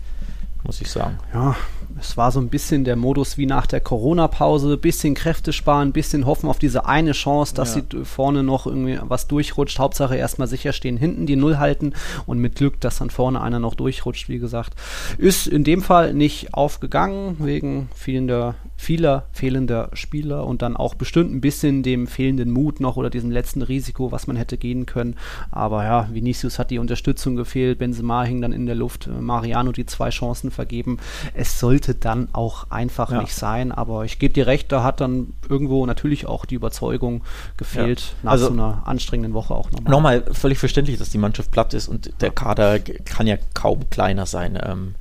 [0.64, 1.18] muss ich sagen.
[1.34, 1.56] Ja,
[1.98, 6.26] es war so ein bisschen der Modus wie nach der Corona-Pause, bisschen Kräfte sparen, bisschen
[6.26, 7.82] hoffen auf diese eine Chance, dass ja.
[7.90, 9.78] sie vorne noch irgendwie was durchrutscht.
[9.78, 11.94] Hauptsache erstmal sicher stehen, hinten die Null halten
[12.26, 14.74] und mit Glück, dass dann vorne einer noch durchrutscht, wie gesagt.
[15.18, 21.32] Ist in dem Fall nicht aufgegangen, wegen fehlender, vieler fehlender Spieler und dann auch bestimmt
[21.32, 25.16] ein bisschen dem fehlenden Mut noch oder diesem letzten Risiko, was man hätte gehen können.
[25.50, 29.86] Aber ja, Vinicius hat die Unterstützung gefehlt, Benzema hing dann in der Luft, Mariano die
[29.86, 30.98] zwei Chancen vergeben.
[31.34, 33.20] Es sollte sollte dann auch einfach ja.
[33.20, 33.72] nicht sein.
[33.72, 37.22] Aber ich gebe dir recht, da hat dann irgendwo natürlich auch die Überzeugung
[37.56, 38.06] gefehlt, ja.
[38.22, 39.90] nach also, so einer anstrengenden Woche auch nochmal.
[39.90, 44.26] Nochmal völlig verständlich, dass die Mannschaft platt ist und der Kader kann ja kaum kleiner
[44.26, 44.58] sein.
[44.62, 44.94] Ähm,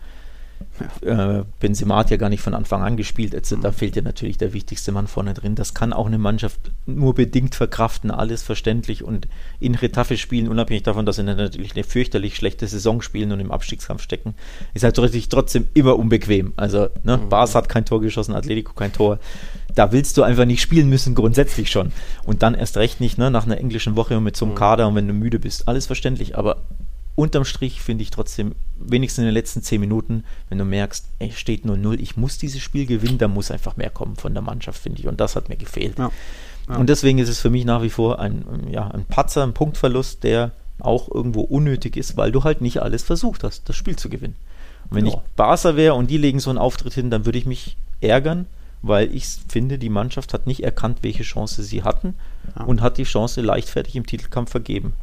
[1.02, 1.40] ja.
[1.40, 4.38] Äh, Benzema hat ja gar nicht von Anfang an gespielt, also da fehlt ja natürlich
[4.38, 5.56] der wichtigste Mann vorne drin.
[5.56, 9.28] Das kann auch eine Mannschaft nur bedingt verkraften, alles verständlich und
[9.60, 13.52] in Retafe spielen, unabhängig davon, dass sie natürlich eine fürchterlich schlechte Saison spielen und im
[13.52, 14.36] Abstiegskampf stecken,
[14.74, 16.54] ist halt richtig trotzdem immer unbequem.
[16.58, 17.30] Also, ne, mhm.
[17.30, 19.20] Bars hat kein Tor geschossen, Atletico kein Tor.
[19.74, 21.92] Da willst du einfach nicht spielen müssen, grundsätzlich schon.
[22.26, 24.60] Und dann erst recht nicht, ne, nach einer englischen Woche und mit so einem mhm.
[24.60, 25.68] Kader und wenn du müde bist.
[25.68, 26.58] Alles verständlich, aber
[27.16, 31.32] unterm Strich finde ich trotzdem, wenigstens in den letzten zehn Minuten, wenn du merkst, ey,
[31.32, 34.44] steht nur null, ich muss dieses Spiel gewinnen, da muss einfach mehr kommen von der
[34.44, 35.08] Mannschaft, finde ich.
[35.08, 35.98] Und das hat mir gefehlt.
[35.98, 36.12] Ja.
[36.68, 36.78] Ja.
[36.78, 40.24] Und deswegen ist es für mich nach wie vor ein, ja, ein Patzer, ein Punktverlust,
[40.24, 44.10] der auch irgendwo unnötig ist, weil du halt nicht alles versucht hast, das Spiel zu
[44.10, 44.36] gewinnen.
[44.90, 45.14] Und wenn ja.
[45.14, 48.48] ich Barca wäre und die legen so einen Auftritt hin, dann würde ich mich ärgern,
[48.82, 52.16] weil ich finde, die Mannschaft hat nicht erkannt, welche Chance sie hatten
[52.66, 54.94] und hat die Chance leichtfertig im Titelkampf vergeben.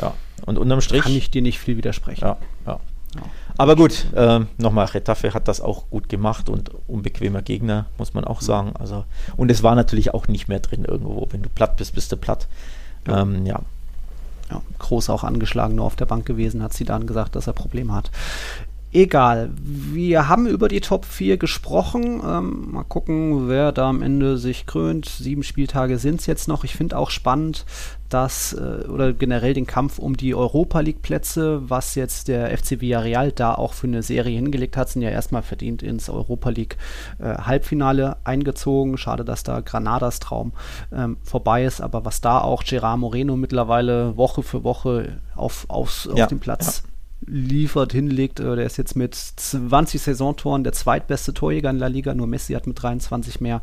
[0.00, 0.14] Ja,
[0.48, 1.02] und unterm Strich.
[1.02, 2.24] Kann ich dir nicht viel widersprechen.
[2.24, 2.36] Ja,
[2.66, 2.80] ja.
[3.14, 3.22] ja.
[3.56, 8.24] Aber gut, äh, nochmal, Retafe hat das auch gut gemacht und unbequemer Gegner, muss man
[8.24, 8.72] auch sagen.
[8.78, 9.04] Also,
[9.36, 11.26] und es war natürlich auch nicht mehr drin irgendwo.
[11.30, 12.48] Wenn du platt bist, bist du platt.
[13.06, 13.22] Ja.
[13.22, 13.60] Ähm, ja.
[14.50, 14.62] ja.
[14.78, 17.92] Groß auch angeschlagen, nur auf der Bank gewesen, hat sie dann gesagt, dass er Probleme
[17.92, 18.10] hat.
[18.90, 22.22] Egal, wir haben über die Top 4 gesprochen.
[22.24, 25.04] Ähm, mal gucken, wer da am Ende sich krönt.
[25.06, 26.64] Sieben Spieltage sind es jetzt noch.
[26.64, 27.66] Ich finde auch spannend,
[28.08, 33.30] dass, äh, oder generell den Kampf um die Europa League-Plätze, was jetzt der FC Villarreal
[33.30, 38.26] da auch für eine Serie hingelegt hat, sind ja erstmal verdient ins Europa League-Halbfinale äh,
[38.26, 38.96] eingezogen.
[38.96, 40.52] Schade, dass da Granadas Traum
[40.96, 46.08] ähm, vorbei ist, aber was da auch Gerard Moreno mittlerweile Woche für Woche auf, aufs,
[46.14, 46.84] ja, auf dem Platz.
[46.84, 48.40] Ja liefert, hinlegt.
[48.40, 52.14] Äh, der ist jetzt mit 20 Saisontoren der zweitbeste Torjäger in La Liga.
[52.14, 53.60] Nur Messi hat mit 23 mehr.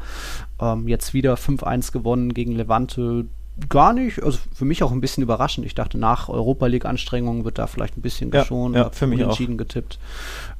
[0.60, 3.26] Ähm, jetzt wieder 5-1 gewonnen gegen Levante.
[3.70, 5.66] Gar nicht, also für mich auch ein bisschen überraschend.
[5.66, 8.76] Ich dachte, nach Europa League-Anstrengungen wird da vielleicht ein bisschen geschont.
[8.76, 9.98] Ja, ja für mich entschieden getippt.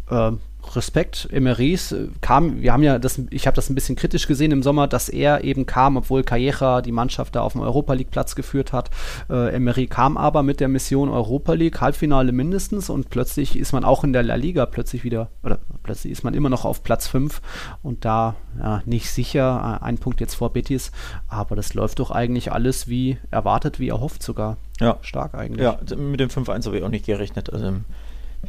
[0.10, 0.40] Ähm,
[0.76, 4.52] Respekt, Emeries äh, kam, wir haben ja das, ich habe das ein bisschen kritisch gesehen
[4.52, 8.12] im Sommer, dass er eben kam, obwohl Calleja die Mannschaft da auf dem Europa League
[8.12, 8.90] Platz geführt hat.
[9.30, 13.84] Äh, Emery kam aber mit der Mission Europa League, Halbfinale mindestens und plötzlich ist man
[13.84, 17.08] auch in der La Liga plötzlich wieder, oder plötzlich ist man immer noch auf Platz
[17.08, 17.42] 5
[17.84, 20.92] und da ja, nicht sicher, äh, ein Punkt jetzt vor Betis,
[21.28, 24.58] aber das läuft doch eigentlich alles wie erwartet, wie erhofft sogar.
[24.80, 24.98] Ja.
[25.02, 25.64] Stark eigentlich.
[25.64, 27.52] Ja, mit dem 5-1 habe ich auch nicht gerechnet.
[27.52, 27.74] Also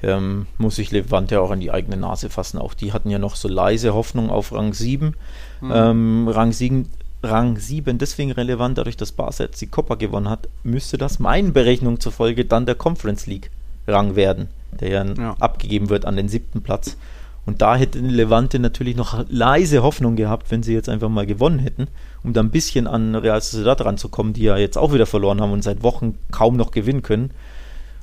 [0.03, 2.59] ähm, muss sich Levante auch an die eigene Nase fassen.
[2.59, 5.15] Auch die hatten ja noch so leise Hoffnung auf Rang 7.
[5.61, 5.73] Mhm.
[5.73, 6.89] Ähm, Rang 7.
[7.23, 11.53] Rang 7 deswegen relevant, dadurch, dass Barca jetzt die Copa gewonnen hat, müsste das meinen
[11.53, 13.51] Berechnungen zufolge dann der Conference League
[13.89, 14.49] Rang werden,
[14.81, 15.37] der ja, ja.
[15.41, 16.97] abgegeben wird an den siebten Platz.
[17.47, 21.61] Und da hätte Levante natürlich noch leise Hoffnung gehabt, wenn sie jetzt einfach mal gewonnen
[21.61, 21.87] hätten,
[22.25, 25.53] um da ein bisschen an Real Sociedad ranzukommen, die ja jetzt auch wieder verloren haben
[25.53, 27.31] und seit Wochen kaum noch gewinnen können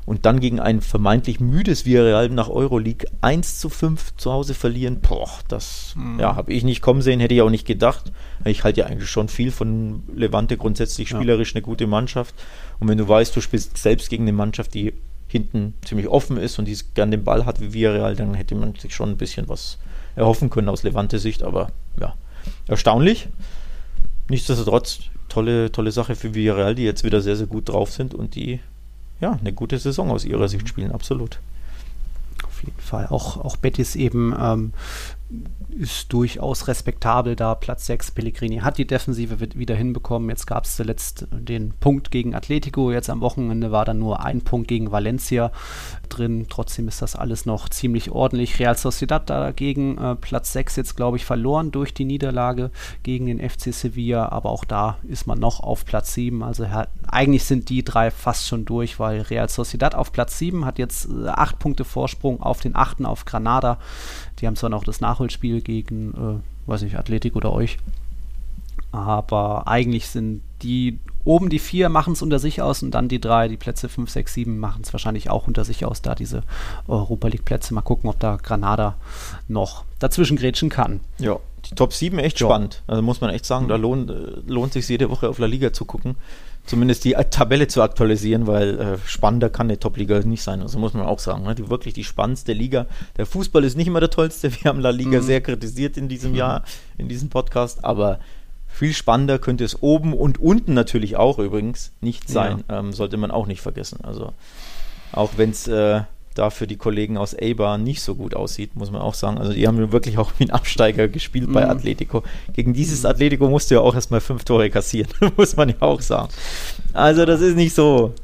[0.05, 4.99] und dann gegen ein vermeintlich müdes Villarreal nach Euroleague 1 zu 5 zu Hause verlieren,
[4.99, 6.19] boah, das mhm.
[6.19, 8.11] ja, habe ich nicht kommen sehen, hätte ich auch nicht gedacht.
[8.43, 11.55] Ich halte ja eigentlich schon viel von Levante grundsätzlich spielerisch ja.
[11.55, 12.35] eine gute Mannschaft.
[12.79, 14.93] Und wenn du weißt, du spielst selbst gegen eine Mannschaft, die
[15.27, 18.75] hinten ziemlich offen ist und die gern den Ball hat wie Villarreal, dann hätte man
[18.75, 19.79] sich schon ein bisschen was
[20.15, 21.43] erhoffen können aus Levante-Sicht.
[21.43, 22.13] Aber ja,
[22.67, 23.29] erstaunlich.
[24.29, 24.99] Nichtsdestotrotz,
[25.29, 28.59] tolle, tolle Sache für Villarreal, die jetzt wieder sehr, sehr gut drauf sind und die
[29.23, 31.39] ja, eine gute Saison aus ihrer Sicht spielen, absolut.
[32.45, 33.07] Auf jeden Fall.
[33.07, 34.73] Auch, auch Betis eben ähm,
[35.69, 37.55] ist durchaus respektabel da.
[37.55, 40.29] Platz 6, Pellegrini hat die Defensive wieder hinbekommen.
[40.29, 42.91] Jetzt gab es zuletzt den Punkt gegen Atletico.
[42.91, 45.53] Jetzt am Wochenende war dann nur ein Punkt gegen Valencia
[46.17, 46.47] drin.
[46.49, 48.59] Trotzdem ist das alles noch ziemlich ordentlich.
[48.59, 52.71] Real Sociedad dagegen äh, Platz 6 jetzt, glaube ich, verloren durch die Niederlage
[53.03, 54.29] gegen den FC Sevilla.
[54.29, 56.43] Aber auch da ist man noch auf Platz 7.
[56.43, 56.65] Also
[57.07, 61.07] eigentlich sind die drei fast schon durch, weil Real Sociedad auf Platz 7 hat jetzt
[61.09, 63.05] äh, 8 Punkte Vorsprung auf den 8.
[63.05, 63.79] auf Granada.
[64.39, 67.77] Die haben zwar noch das Nachholspiel gegen, äh, weiß nicht, Athletik oder euch.
[68.91, 73.21] Aber eigentlich sind die oben die vier machen es unter sich aus und dann die
[73.21, 76.43] drei, die Plätze 5, 6, 7 machen es wahrscheinlich auch unter sich aus, da diese
[76.87, 77.73] Europa League Plätze.
[77.73, 78.95] Mal gucken, ob da Granada
[79.47, 80.99] noch dazwischen grätschen kann.
[81.19, 82.47] Ja, die Top 7 echt ja.
[82.47, 82.83] spannend.
[82.87, 83.69] Also muss man echt sagen, mhm.
[83.69, 84.13] da lohnt, äh,
[84.47, 86.15] lohnt sich jede Woche auf La Liga zu gucken
[86.65, 90.61] zumindest die Tabelle zu aktualisieren, weil äh, spannender kann eine Top-Liga nicht sein.
[90.61, 91.55] Also muss man auch sagen, ne?
[91.55, 92.87] die wirklich die spannendste Liga.
[93.17, 94.51] Der Fußball ist nicht immer der tollste.
[94.53, 95.23] Wir haben La Liga mhm.
[95.23, 96.37] sehr kritisiert in diesem mhm.
[96.37, 96.63] Jahr,
[96.97, 98.19] in diesem Podcast, aber
[98.73, 102.63] viel spannender könnte es oben und unten natürlich auch übrigens nicht sein.
[102.67, 102.79] Ja.
[102.79, 103.99] Ähm, sollte man auch nicht vergessen.
[104.03, 104.33] Also
[105.11, 106.01] auch wenn es äh,
[106.33, 109.37] da für die Kollegen aus Eibar nicht so gut aussieht, muss man auch sagen.
[109.37, 111.53] Also die haben wirklich auch wie ein Absteiger gespielt mhm.
[111.53, 112.23] bei Atletico.
[112.53, 116.01] Gegen dieses Atletico musst du ja auch erstmal fünf Tore kassieren, muss man ja auch
[116.01, 116.29] sagen.
[116.93, 118.15] Also das ist nicht so,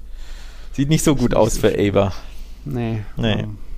[0.73, 2.13] sieht nicht so gut aus für Eibar.
[2.65, 3.03] Nee.
[3.17, 3.43] nee.
[3.43, 3.68] Um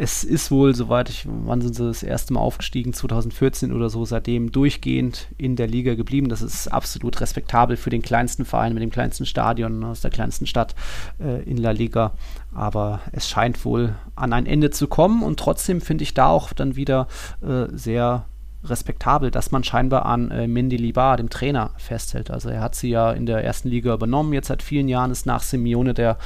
[0.00, 2.92] es ist wohl, soweit ich, wann sind sie das erste Mal aufgestiegen?
[2.92, 6.28] 2014 oder so, seitdem durchgehend in der Liga geblieben.
[6.28, 10.46] Das ist absolut respektabel für den kleinsten Verein mit dem kleinsten Stadion aus der kleinsten
[10.46, 10.76] Stadt
[11.18, 12.12] äh, in La Liga.
[12.54, 16.52] Aber es scheint wohl an ein Ende zu kommen und trotzdem finde ich da auch
[16.52, 17.08] dann wieder
[17.42, 18.26] äh, sehr
[18.64, 22.30] respektabel, dass man scheinbar an äh, Mindy Libar, dem Trainer, festhält.
[22.30, 25.26] Also er hat sie ja in der ersten Liga übernommen, jetzt seit vielen Jahren ist
[25.26, 26.18] nach Simeone der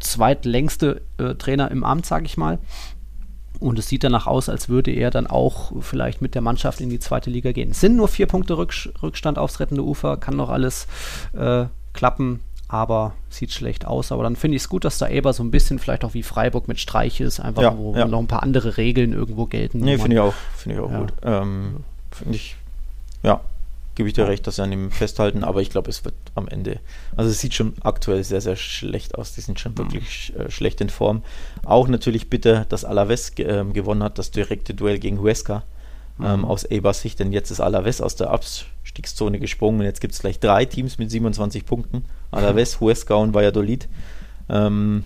[0.00, 2.58] zweitlängste äh, Trainer im Amt, sage ich mal.
[3.60, 6.88] Und es sieht danach aus, als würde er dann auch vielleicht mit der Mannschaft in
[6.88, 7.70] die zweite Liga gehen.
[7.70, 10.86] Es sind nur vier Punkte Rückstand aufs rettende Ufer, kann noch alles
[11.34, 14.12] äh, klappen, aber sieht schlecht aus.
[14.12, 16.22] Aber dann finde ich es gut, dass da Eber so ein bisschen vielleicht auch wie
[16.22, 18.06] Freiburg mit Streich ist, einfach ja, wo ja.
[18.06, 19.80] noch ein paar andere Regeln irgendwo gelten.
[19.80, 20.98] Nee, finde ich auch, finde ich auch ja.
[21.00, 21.12] gut.
[21.22, 21.76] Ähm,
[22.10, 22.56] finde ich,
[23.22, 23.40] ja,
[23.94, 26.48] gebe ich dir recht, dass sie an ihm festhalten, aber ich glaube, es wird am
[26.48, 26.80] Ende,
[27.16, 29.34] also es sieht schon aktuell sehr, sehr schlecht aus.
[29.34, 29.78] Die sind schon mhm.
[29.78, 31.22] wirklich äh, schlecht in Form.
[31.64, 35.64] Auch natürlich bitter, dass Alaves äh, gewonnen hat, das direkte Duell gegen Huesca
[36.22, 36.44] ähm, mhm.
[36.44, 40.20] aus Ebers Sicht, denn jetzt ist Alaves aus der Abstiegszone gesprungen und jetzt gibt es
[40.20, 42.04] gleich drei Teams mit 27 Punkten.
[42.30, 43.88] Alaves, Huesca und Valladolid.
[44.48, 45.04] Ähm,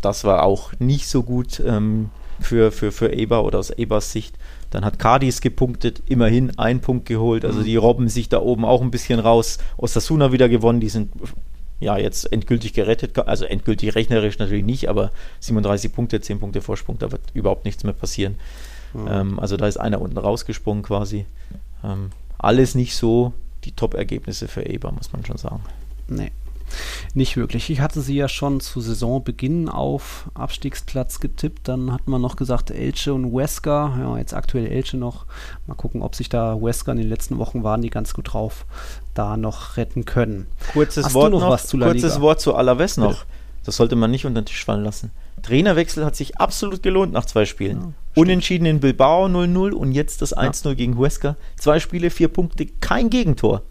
[0.00, 4.36] das war auch nicht so gut ähm, für, für, für Eber oder aus Ebers Sicht.
[4.70, 7.44] Dann hat Cadiz gepunktet, immerhin einen Punkt geholt.
[7.44, 7.64] Also mhm.
[7.64, 9.58] die robben sich da oben auch ein bisschen raus.
[9.76, 11.12] Osasuna wieder gewonnen, die sind
[11.80, 13.18] ja jetzt endgültig gerettet.
[13.18, 15.10] Also endgültig rechnerisch natürlich nicht, aber
[15.40, 18.36] 37 Punkte, 10 Punkte Vorsprung, da wird überhaupt nichts mehr passieren.
[18.94, 19.08] Mhm.
[19.08, 21.26] Ähm, also da ist einer unten rausgesprungen quasi.
[21.84, 23.32] Ähm, alles nicht so
[23.64, 25.62] die Top-Ergebnisse für Eber, muss man schon sagen.
[26.08, 26.30] Nee.
[27.14, 27.70] Nicht wirklich.
[27.70, 31.68] Ich hatte sie ja schon zu Saisonbeginn auf Abstiegsplatz getippt.
[31.68, 33.96] Dann hat man noch gesagt Elche und Wesker.
[33.98, 35.26] Ja, jetzt aktuell Elche noch.
[35.66, 38.66] Mal gucken, ob sich da Wesker in den letzten Wochen waren, die ganz gut drauf,
[39.14, 40.46] da noch retten können.
[40.72, 43.24] Kurzes, Wort noch, noch zu kurzes Wort zu Alaves noch.
[43.64, 45.10] Das sollte man nicht unter den Tisch fallen lassen.
[45.42, 47.80] Trainerwechsel hat sich absolut gelohnt nach zwei Spielen.
[47.80, 50.74] Ja, Unentschieden in Bilbao 0-0 und jetzt das 1-0 ja.
[50.74, 51.36] gegen Huesca.
[51.56, 53.62] Zwei Spiele, vier Punkte, kein Gegentor.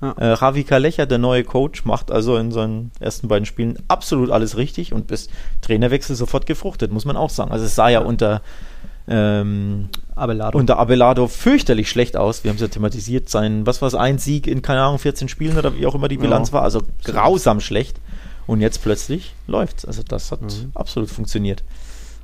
[0.00, 0.12] Ja.
[0.18, 4.56] Äh, Javi Kalecha, der neue Coach, macht also in seinen ersten beiden Spielen absolut alles
[4.56, 5.28] richtig und bis
[5.60, 7.52] Trainerwechsel sofort gefruchtet, muss man auch sagen.
[7.52, 8.40] Also es sah ja unter
[9.08, 10.58] ähm, Abelardo.
[10.58, 12.44] unter Abelardo fürchterlich schlecht aus.
[12.44, 15.28] Wir haben es ja thematisiert, sein, was war es, ein Sieg in, keine Ahnung, 14
[15.28, 16.54] Spielen oder wie auch immer die Bilanz ja.
[16.54, 17.96] war, also grausam schlecht.
[18.46, 20.72] Und jetzt plötzlich läuft Also das hat mhm.
[20.74, 21.62] absolut funktioniert.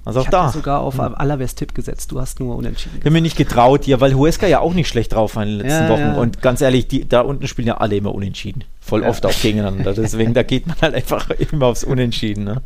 [0.07, 0.50] Also auch ich da.
[0.50, 1.16] sogar auf hm.
[1.16, 2.12] Alaves Tipp gesetzt.
[2.12, 2.98] Du hast nur unentschieden.
[2.98, 5.48] Ich habe mir nicht getraut, ja, weil Huesca ja auch nicht schlecht drauf war in
[5.48, 6.00] den letzten ja, Wochen.
[6.00, 6.14] Ja.
[6.14, 8.62] Und ganz ehrlich, die, da unten spielen ja alle immer unentschieden.
[8.80, 9.09] Voll ja.
[9.09, 9.92] oft auch gegeneinander.
[9.94, 12.44] Deswegen, da geht man halt einfach immer aufs Unentschieden.
[12.44, 12.62] Ne?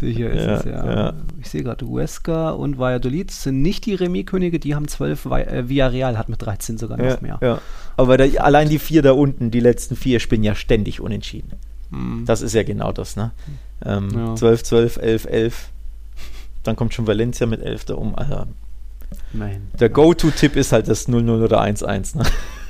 [0.00, 1.12] Sicher ist ja, es, ja.
[1.40, 5.26] Ich sehe gerade, Huesca und Valladolid sind nicht die Remis-Könige, die haben zwölf.
[5.26, 7.38] Äh, Villarreal hat mit 13 sogar noch mehr.
[7.40, 7.60] Ja.
[7.96, 11.52] Aber da, allein die vier da unten, die letzten vier, spielen ja ständig unentschieden.
[11.90, 12.24] Hm.
[12.26, 13.30] Das ist ja genau das, ne?
[13.86, 15.68] Ähm, 12, 12, 11, 11
[16.64, 18.14] dann kommt schon Valencia mit 11 da um.
[18.14, 18.46] Also,
[19.32, 19.68] Nein.
[19.78, 22.18] Der Go-To-Tipp ist halt das 0-0 oder 1-1.
[22.18, 22.24] Ne?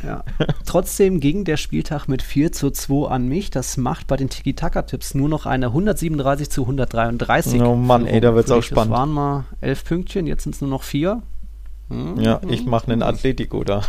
[0.07, 0.24] Ja.
[0.66, 3.51] Trotzdem ging der Spieltag mit 4 zu 2 an mich.
[3.51, 7.61] Das macht bei den Tiki-Taka-Tipps nur noch eine 137 zu 133.
[7.62, 8.92] Oh Mann, ey, da wird es auch spannend.
[8.92, 11.22] Das waren mal 11 Pünktchen, jetzt sind es nur noch 4.
[11.88, 12.20] Hm.
[12.20, 13.82] Ja, ich mache einen Atletico da.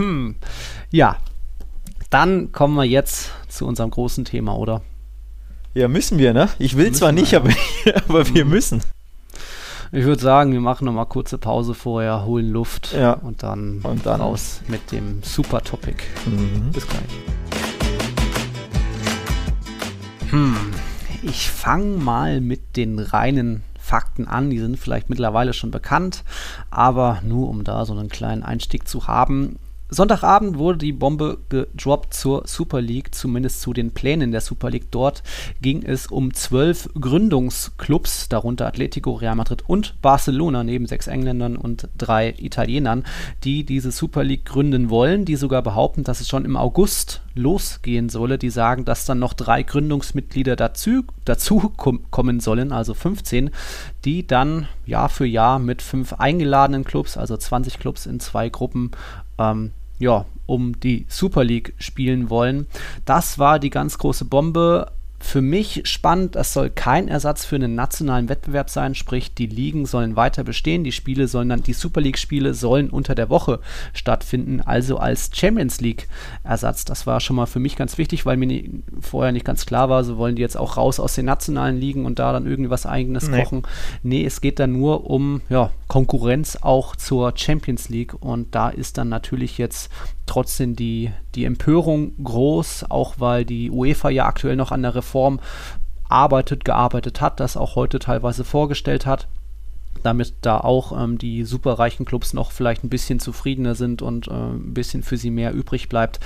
[0.90, 1.16] ja,
[2.08, 4.82] dann kommen wir jetzt zu unserem großen Thema, oder?
[5.72, 6.48] Ja, müssen wir, ne?
[6.58, 7.50] Ich will zwar nicht, aber,
[8.08, 8.50] aber wir mhm.
[8.50, 8.82] müssen.
[9.92, 13.12] Ich würde sagen, wir machen nochmal kurze Pause vorher, holen Luft ja.
[13.12, 16.02] und, dann und dann raus mit dem Super Topic.
[16.26, 16.72] Mhm.
[16.72, 17.02] Bis gleich.
[20.30, 20.56] Hm,
[21.22, 24.50] ich fange mal mit den reinen Fakten an.
[24.50, 26.24] Die sind vielleicht mittlerweile schon bekannt,
[26.70, 29.56] aber nur um da so einen kleinen Einstieg zu haben.
[29.92, 34.92] Sonntagabend wurde die Bombe gedroppt zur Super League, zumindest zu den Plänen der Super League.
[34.92, 35.24] Dort
[35.60, 41.88] ging es um zwölf Gründungsclubs, darunter Atletico, Real Madrid und Barcelona, neben sechs Engländern und
[41.98, 43.04] drei Italienern,
[43.42, 48.08] die diese Super League gründen wollen, die sogar behaupten, dass es schon im August losgehen
[48.08, 48.38] solle.
[48.38, 51.72] Die sagen, dass dann noch drei Gründungsmitglieder dazu, dazu
[52.10, 53.50] kommen sollen, also 15,
[54.04, 58.92] die dann Jahr für Jahr mit fünf eingeladenen Clubs, also 20 Clubs in zwei Gruppen,
[59.38, 62.66] ähm, ja, um die Super League spielen wollen.
[63.04, 64.90] Das war die ganz große Bombe.
[65.22, 69.84] für mich spannend, das soll kein Ersatz für einen nationalen Wettbewerb sein, sprich die Ligen
[69.84, 73.60] sollen weiter bestehen, die Spiele sollen dann, die Super League-Spiele sollen unter der Woche
[73.92, 76.86] stattfinden, also als Champions League-Ersatz.
[76.86, 79.90] Das war schon mal für mich ganz wichtig, weil mir nie, vorher nicht ganz klar
[79.90, 82.70] war, so wollen die jetzt auch raus aus den nationalen Ligen und da dann irgendwie
[82.70, 83.42] was eigenes nee.
[83.42, 83.62] kochen.
[84.02, 88.96] Nee, es geht dann nur um ja, Konkurrenz auch zur Champions League und da ist
[88.96, 89.90] dann natürlich jetzt
[90.24, 95.40] trotzdem die, die Empörung groß, auch weil die UEFA ja aktuell noch an der Reform
[96.08, 99.26] arbeitet, gearbeitet hat, das auch heute teilweise vorgestellt hat
[100.02, 104.30] damit da auch ähm, die superreichen Clubs noch vielleicht ein bisschen zufriedener sind und äh,
[104.30, 106.20] ein bisschen für sie mehr übrig bleibt.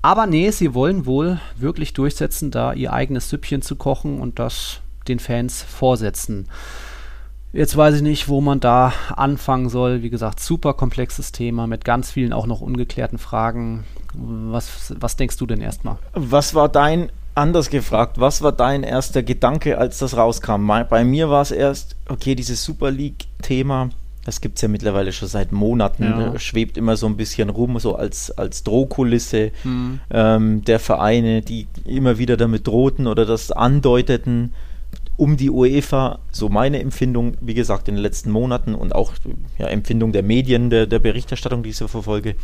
[0.00, 4.80] Aber nee, sie wollen wohl wirklich durchsetzen, da ihr eigenes Süppchen zu kochen und das
[5.06, 6.48] den Fans vorsetzen.
[7.52, 10.02] Jetzt weiß ich nicht, wo man da anfangen soll.
[10.02, 13.84] Wie gesagt, super komplexes Thema mit ganz vielen auch noch ungeklärten Fragen.
[14.14, 15.98] Was, was denkst du denn erstmal?
[16.14, 20.66] Was war dein, anders gefragt, was war dein erster Gedanke, als das rauskam?
[20.88, 23.90] Bei mir war es erst, okay, dieses Super League-Thema,
[24.24, 26.38] das gibt es ja mittlerweile schon seit Monaten, ja.
[26.38, 30.00] schwebt immer so ein bisschen rum, so als, als Drohkulisse mhm.
[30.10, 34.52] ähm, der Vereine, die immer wieder damit drohten oder das andeuteten
[35.16, 39.12] um die UEFA, so meine Empfindung, wie gesagt, in den letzten Monaten und auch
[39.58, 42.34] ja, Empfindung der Medien, der, der Berichterstattung, die ich so verfolge,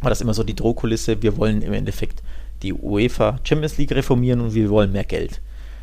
[0.00, 2.22] war das immer so die Drohkulisse, wir wollen im Endeffekt
[2.62, 5.40] die UEFA Champions League reformieren und wir wollen mehr Geld.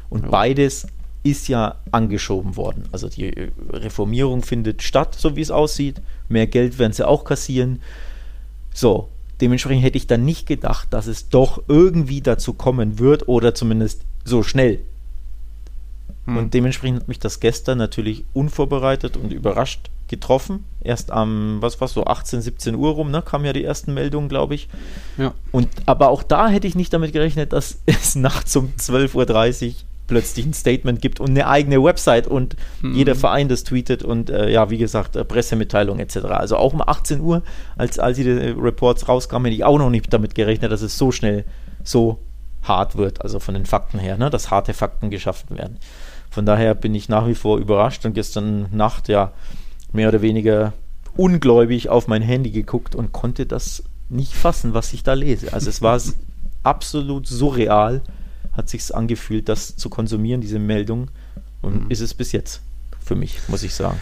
[0.09, 0.29] Und ja.
[0.29, 0.87] beides
[1.23, 2.87] ist ja angeschoben worden.
[2.91, 6.01] Also die Reformierung findet statt, so wie es aussieht.
[6.29, 7.81] Mehr Geld werden sie auch kassieren.
[8.73, 9.09] So,
[9.41, 14.03] dementsprechend hätte ich dann nicht gedacht, dass es doch irgendwie dazu kommen wird oder zumindest
[14.23, 14.79] so schnell
[16.27, 16.37] hm.
[16.37, 20.65] Und dementsprechend hat mich das gestern natürlich unvorbereitet und überrascht getroffen.
[20.81, 24.29] Erst am, was war so, 18, 17 Uhr rum, ne, kamen ja die ersten Meldungen,
[24.29, 24.67] glaube ich.
[25.17, 25.33] Ja.
[25.51, 29.73] Und, aber auch da hätte ich nicht damit gerechnet, dass es nachts um 12.30 Uhr
[30.07, 32.93] plötzlich ein Statement gibt und eine eigene Website und mhm.
[32.93, 36.17] jeder Verein das tweetet und äh, ja, wie gesagt, äh, Pressemitteilung etc.
[36.27, 37.43] Also auch um 18 Uhr,
[37.77, 40.97] als, als die äh, Reports rauskamen, hätte ich auch noch nicht damit gerechnet, dass es
[40.97, 41.43] so schnell
[41.83, 42.19] so
[42.63, 45.77] hart wird, also von den Fakten her, ne, dass harte Fakten geschaffen werden.
[46.29, 49.31] Von daher bin ich nach wie vor überrascht und gestern Nacht ja
[49.91, 50.73] mehr oder weniger
[51.15, 55.53] ungläubig auf mein Handy geguckt und konnte das nicht fassen, was ich da lese.
[55.53, 55.99] Also es war
[56.63, 58.01] absolut surreal,
[58.53, 61.09] hat sich angefühlt, das zu konsumieren, diese Meldung.
[61.61, 61.91] Und mhm.
[61.91, 62.61] ist es bis jetzt
[62.99, 63.97] für mich, muss ich sagen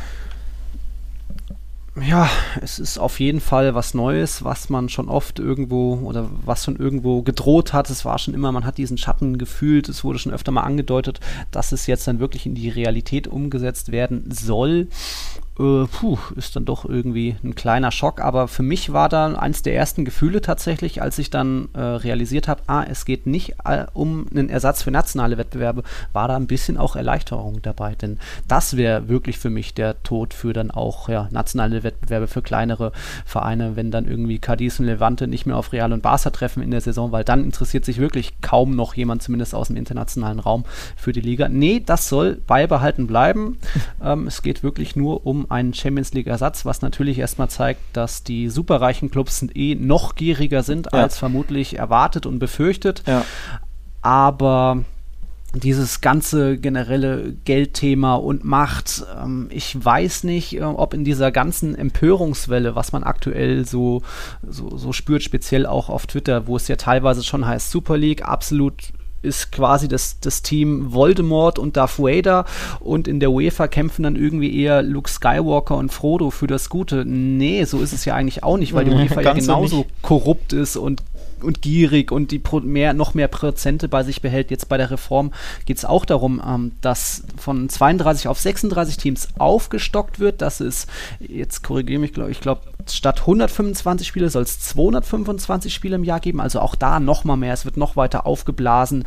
[2.02, 2.30] ja,
[2.62, 6.76] es ist auf jeden Fall was Neues, was man schon oft irgendwo oder was schon
[6.76, 7.90] irgendwo gedroht hat.
[7.90, 9.88] Es war schon immer, man hat diesen Schatten gefühlt.
[9.88, 11.22] Es wurde schon öfter mal angedeutet,
[11.52, 14.90] dass es jetzt dann wirklich in die Realität umgesetzt werden soll
[15.58, 18.22] äh, puh, ist dann doch irgendwie ein kleiner Schock.
[18.22, 22.48] Aber für mich war dann eines der ersten Gefühle tatsächlich, als ich dann äh, realisiert
[22.48, 25.84] habe, ah, es geht nicht äh, um einen Ersatz für nationale Wettbewerbe,
[26.14, 27.96] war da ein bisschen auch Erleichterung dabei.
[27.96, 32.42] Denn das wäre wirklich für mich der Tod für dann auch ja, nationale Wettbewerbe für
[32.42, 32.92] kleinere
[33.26, 36.72] Vereine, wenn dann irgendwie Cadiz und Levante nicht mehr auf Real und Barca treffen in
[36.72, 40.66] der Saison, weil dann interessiert sich wirklich kaum noch jemand, zumindest aus dem internationalen Raum,
[40.98, 41.48] für die Liga.
[41.48, 43.58] Nee, das soll beibehalten bleiben.
[44.04, 48.50] ähm, es geht wirklich nur um einen Champions League-Ersatz, was natürlich erstmal zeigt, dass die
[48.50, 51.04] superreichen Clubs eh noch gieriger sind ja.
[51.04, 53.04] als vermutlich erwartet und befürchtet.
[53.06, 53.26] Ja.
[54.02, 54.84] Aber
[55.54, 61.76] dieses ganze generelle Geldthema und Macht, ähm, ich weiß nicht, äh, ob in dieser ganzen
[61.76, 64.02] Empörungswelle, was man aktuell so,
[64.48, 68.28] so, so spürt, speziell auch auf Twitter, wo es ja teilweise schon heißt Super League,
[68.28, 68.92] absolut
[69.26, 72.46] ist quasi das, das Team Voldemort und Darth Vader
[72.80, 77.04] und in der UEFA kämpfen dann irgendwie eher Luke Skywalker und Frodo für das Gute.
[77.06, 80.54] Nee, so ist es ja eigentlich auch nicht, weil die UEFA ja genauso so korrupt
[80.54, 81.04] ist und
[81.42, 84.52] und gierig und die mehr, noch mehr Prozente bei sich behält.
[84.52, 85.32] Jetzt bei der Reform
[85.66, 90.42] geht es auch darum, ähm, dass von 32 auf 36 Teams aufgestockt wird.
[90.42, 92.62] Das ist, jetzt korrigiere mich, glaube ich, glaube,
[92.92, 96.40] statt 125 Spiele soll es 225 Spiele im Jahr geben.
[96.40, 97.54] Also auch da noch mal mehr.
[97.54, 99.06] Es wird noch weiter aufgeblasen.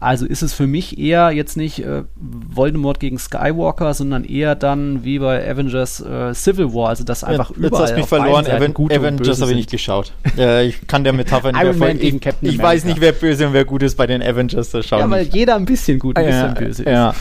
[0.00, 5.04] Also ist es für mich eher jetzt nicht äh, Voldemort gegen Skywalker, sondern eher dann
[5.04, 6.90] wie bei Avengers äh, Civil War.
[6.90, 7.82] Also das einfach ja, überall.
[7.82, 8.46] Jetzt hast mich verloren.
[8.46, 10.12] Aven Avengers habe ich nicht geschaut.
[10.38, 13.46] äh, ich kann der Metapher nicht Iron Man gegen Captain Ich weiß nicht, wer böse
[13.46, 14.70] und wer gut ist bei den Avengers.
[14.70, 16.90] Das schauen ja, weil jeder ein bisschen gut, ein bisschen böse ist.
[16.90, 17.14] Ja.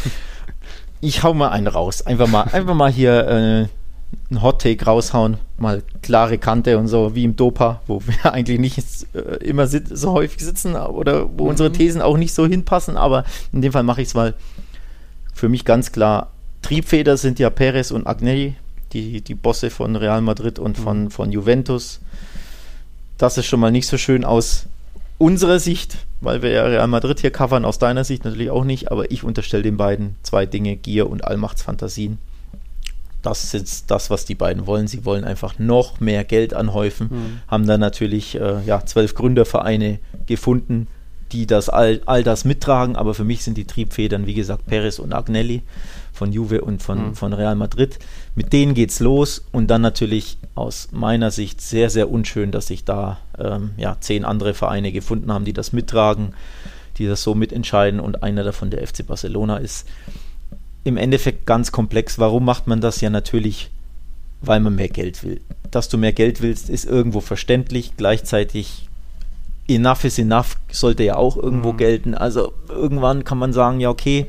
[1.01, 2.01] Ich hau mal einen raus.
[2.01, 3.67] Einfach mal, einfach mal hier äh,
[4.29, 5.37] einen Hot Take raushauen.
[5.57, 8.79] Mal klare Kante und so, wie im Dopa, wo wir eigentlich nicht
[9.13, 11.49] äh, immer so häufig sitzen oder wo mhm.
[11.51, 12.97] unsere Thesen auch nicht so hinpassen.
[12.97, 14.33] Aber in dem Fall mache ich es mal
[15.33, 16.31] für mich ganz klar.
[16.61, 18.55] Triebfeder sind ja Perez und Agnelli,
[18.93, 21.11] die, die Bosse von Real Madrid und von, mhm.
[21.11, 21.99] von Juventus
[23.17, 24.65] dass es schon mal nicht so schön aus
[25.17, 28.91] unserer Sicht, weil wir ja Real Madrid hier covern, aus deiner Sicht natürlich auch nicht,
[28.91, 32.17] aber ich unterstelle den beiden zwei Dinge, Gier und Allmachtsfantasien.
[33.25, 34.87] Das ist das, was die beiden wollen.
[34.87, 37.39] Sie wollen einfach noch mehr Geld anhäufen, mhm.
[37.47, 40.87] haben dann natürlich äh, ja, zwölf Gründervereine gefunden,
[41.31, 44.99] die das all, all das mittragen, aber für mich sind die Triebfedern, wie gesagt, Perez
[44.99, 45.63] und Agnelli
[46.13, 47.15] von Juve und von, mhm.
[47.15, 47.99] von Real Madrid.
[48.35, 52.85] Mit denen geht's los und dann natürlich aus meiner Sicht sehr, sehr unschön, dass sich
[52.85, 56.33] da ähm, ja, zehn andere Vereine gefunden haben, die das mittragen,
[56.97, 59.87] die das so mitentscheiden und einer davon der FC Barcelona ist.
[60.85, 62.17] Im Endeffekt ganz komplex.
[62.19, 63.01] Warum macht man das?
[63.01, 63.69] Ja, natürlich,
[64.41, 65.41] weil man mehr Geld will.
[65.69, 67.97] Dass du mehr Geld willst, ist irgendwo verständlich.
[67.97, 68.87] Gleichzeitig
[69.67, 71.77] enough is enough sollte ja auch irgendwo mhm.
[71.77, 72.15] gelten.
[72.15, 74.27] Also irgendwann kann man sagen, ja, okay,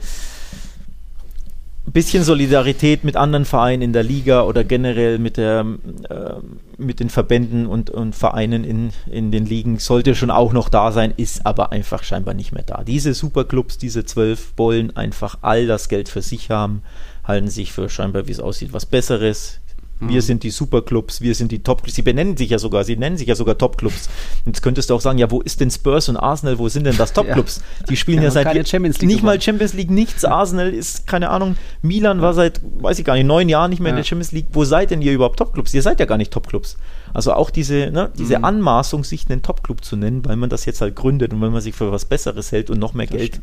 [1.93, 5.65] bisschen Solidarität mit anderen Vereinen in der Liga oder generell mit, der,
[6.11, 6.35] äh,
[6.79, 10.93] mit den Verbänden und, und Vereinen in, in den Ligen sollte schon auch noch da
[10.93, 12.83] sein, ist aber einfach scheinbar nicht mehr da.
[12.85, 16.83] Diese Superclubs, diese zwölf, wollen einfach all das Geld für sich haben,
[17.25, 19.61] halten sich für scheinbar, wie es aussieht, was Besseres,
[19.99, 20.21] wir mhm.
[20.21, 21.89] sind die Superclubs, wir sind die Top.
[21.89, 24.11] Sie benennen sich ja sogar, sie nennen sich ja sogar Topclubs.
[24.45, 26.59] Jetzt könntest du auch sagen, ja, wo ist denn Spurs und Arsenal?
[26.59, 27.63] Wo sind denn das Topclubs?
[27.81, 27.87] Ja.
[27.87, 30.25] Die spielen ja, ja seit Champions League nicht mal Champions League, nichts.
[30.27, 31.57] Arsenal ist keine Ahnung.
[31.81, 33.97] Milan war seit, weiß ich gar nicht, neun Jahren nicht mehr ja.
[33.97, 34.49] in der Champions League.
[34.53, 35.73] Wo seid denn ihr überhaupt Topclubs?
[35.73, 36.77] Ihr seid ja gar nicht Topclubs.
[37.15, 38.45] Also auch diese, ne, diese mhm.
[38.45, 41.63] Anmaßung, sich einen Topclub zu nennen, weil man das jetzt halt gründet und wenn man
[41.63, 43.41] sich für was Besseres hält und noch mehr das Geld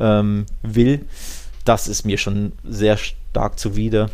[0.00, 1.04] ähm, will,
[1.66, 4.08] das ist mir schon sehr stark zuwider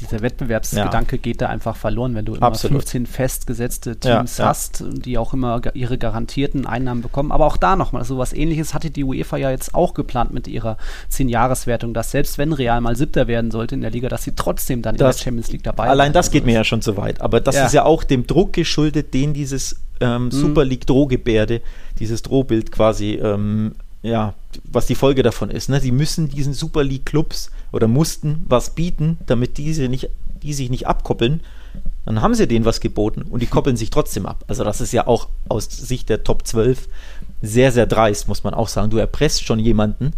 [0.00, 1.22] dieser Wettbewerbsgedanke ja.
[1.22, 2.82] geht da einfach verloren, wenn du immer Absolut.
[2.82, 7.32] 15 festgesetzte Teams ja, hast, die auch immer ihre garantierten Einnahmen bekommen.
[7.32, 10.48] Aber auch da nochmal, so was ähnliches hatte die UEFA ja jetzt auch geplant mit
[10.48, 10.76] ihrer
[11.10, 14.82] 10-Jahres-Wertung, dass selbst wenn Real mal Siebter werden sollte in der Liga, dass sie trotzdem
[14.82, 15.88] dann das, in der Champions League dabei.
[15.88, 17.20] Allein das also geht mir ja schon zu weit.
[17.20, 20.30] Aber das ist ja auch dem Druck geschuldet, den dieses ähm, mhm.
[20.30, 21.60] Super League-Drohgebärde,
[21.98, 23.72] dieses Drohbild quasi ähm,
[24.02, 24.34] ja,
[24.64, 25.68] was die Folge davon ist.
[25.68, 25.80] Ne?
[25.80, 30.08] Sie müssen diesen Super League Clubs oder mussten was bieten, damit diese nicht,
[30.42, 31.40] die sich nicht abkoppeln.
[32.04, 34.44] Dann haben sie denen was geboten und die koppeln sich trotzdem ab.
[34.48, 36.88] Also das ist ja auch aus Sicht der Top 12
[37.42, 38.90] sehr, sehr dreist, muss man auch sagen.
[38.90, 40.12] Du erpresst schon jemanden,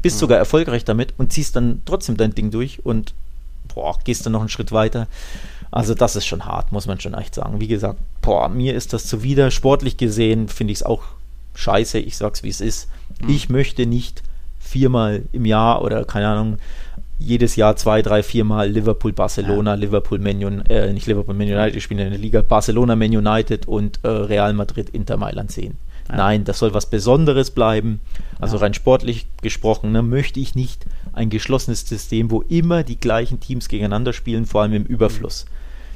[0.00, 3.14] bist sogar erfolgreich damit und ziehst dann trotzdem dein Ding durch und
[3.74, 5.06] boah, gehst dann noch einen Schritt weiter.
[5.70, 7.60] Also das ist schon hart, muss man schon echt sagen.
[7.60, 9.50] Wie gesagt, boah, mir ist das zuwider.
[9.50, 11.02] Sportlich gesehen finde ich es auch
[11.54, 12.88] scheiße, ich sag's wie es ist.
[13.20, 13.30] Mhm.
[13.30, 14.22] Ich möchte nicht
[14.72, 16.58] viermal im Jahr oder keine Ahnung,
[17.18, 19.76] jedes Jahr zwei, drei, viermal Liverpool, Barcelona, ja.
[19.76, 23.68] Liverpool, Man äh, nicht Liverpool, Man United, ich spiele in der Liga, Barcelona, Man United
[23.68, 25.76] und äh, Real Madrid, Inter Mailand sehen.
[26.08, 26.16] Ja.
[26.16, 28.00] Nein, das soll was Besonderes bleiben.
[28.40, 28.62] Also ja.
[28.62, 33.68] rein sportlich gesprochen, ne, möchte ich nicht ein geschlossenes System, wo immer die gleichen Teams
[33.68, 35.44] gegeneinander spielen, vor allem im Überfluss.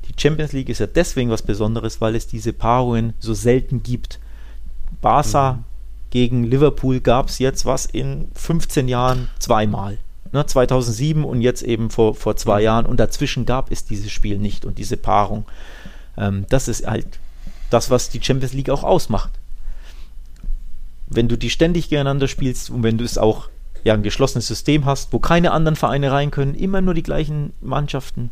[0.08, 4.20] Die Champions League ist ja deswegen was Besonderes, weil es diese Paarungen so selten gibt.
[5.00, 5.64] Barca mhm.
[6.16, 9.98] Gegen Liverpool gab es jetzt was in 15 Jahren zweimal.
[10.32, 12.64] Ne, 2007 und jetzt eben vor, vor zwei mhm.
[12.64, 12.86] Jahren.
[12.86, 15.44] Und dazwischen gab es dieses Spiel nicht und diese Paarung.
[16.16, 17.18] Ähm, das ist halt
[17.68, 19.30] das, was die Champions League auch ausmacht.
[21.06, 23.50] Wenn du die ständig gegeneinander spielst und wenn du es auch
[23.86, 27.52] ja, ein geschlossenes System hast, wo keine anderen Vereine rein können, immer nur die gleichen
[27.60, 28.30] Mannschaften.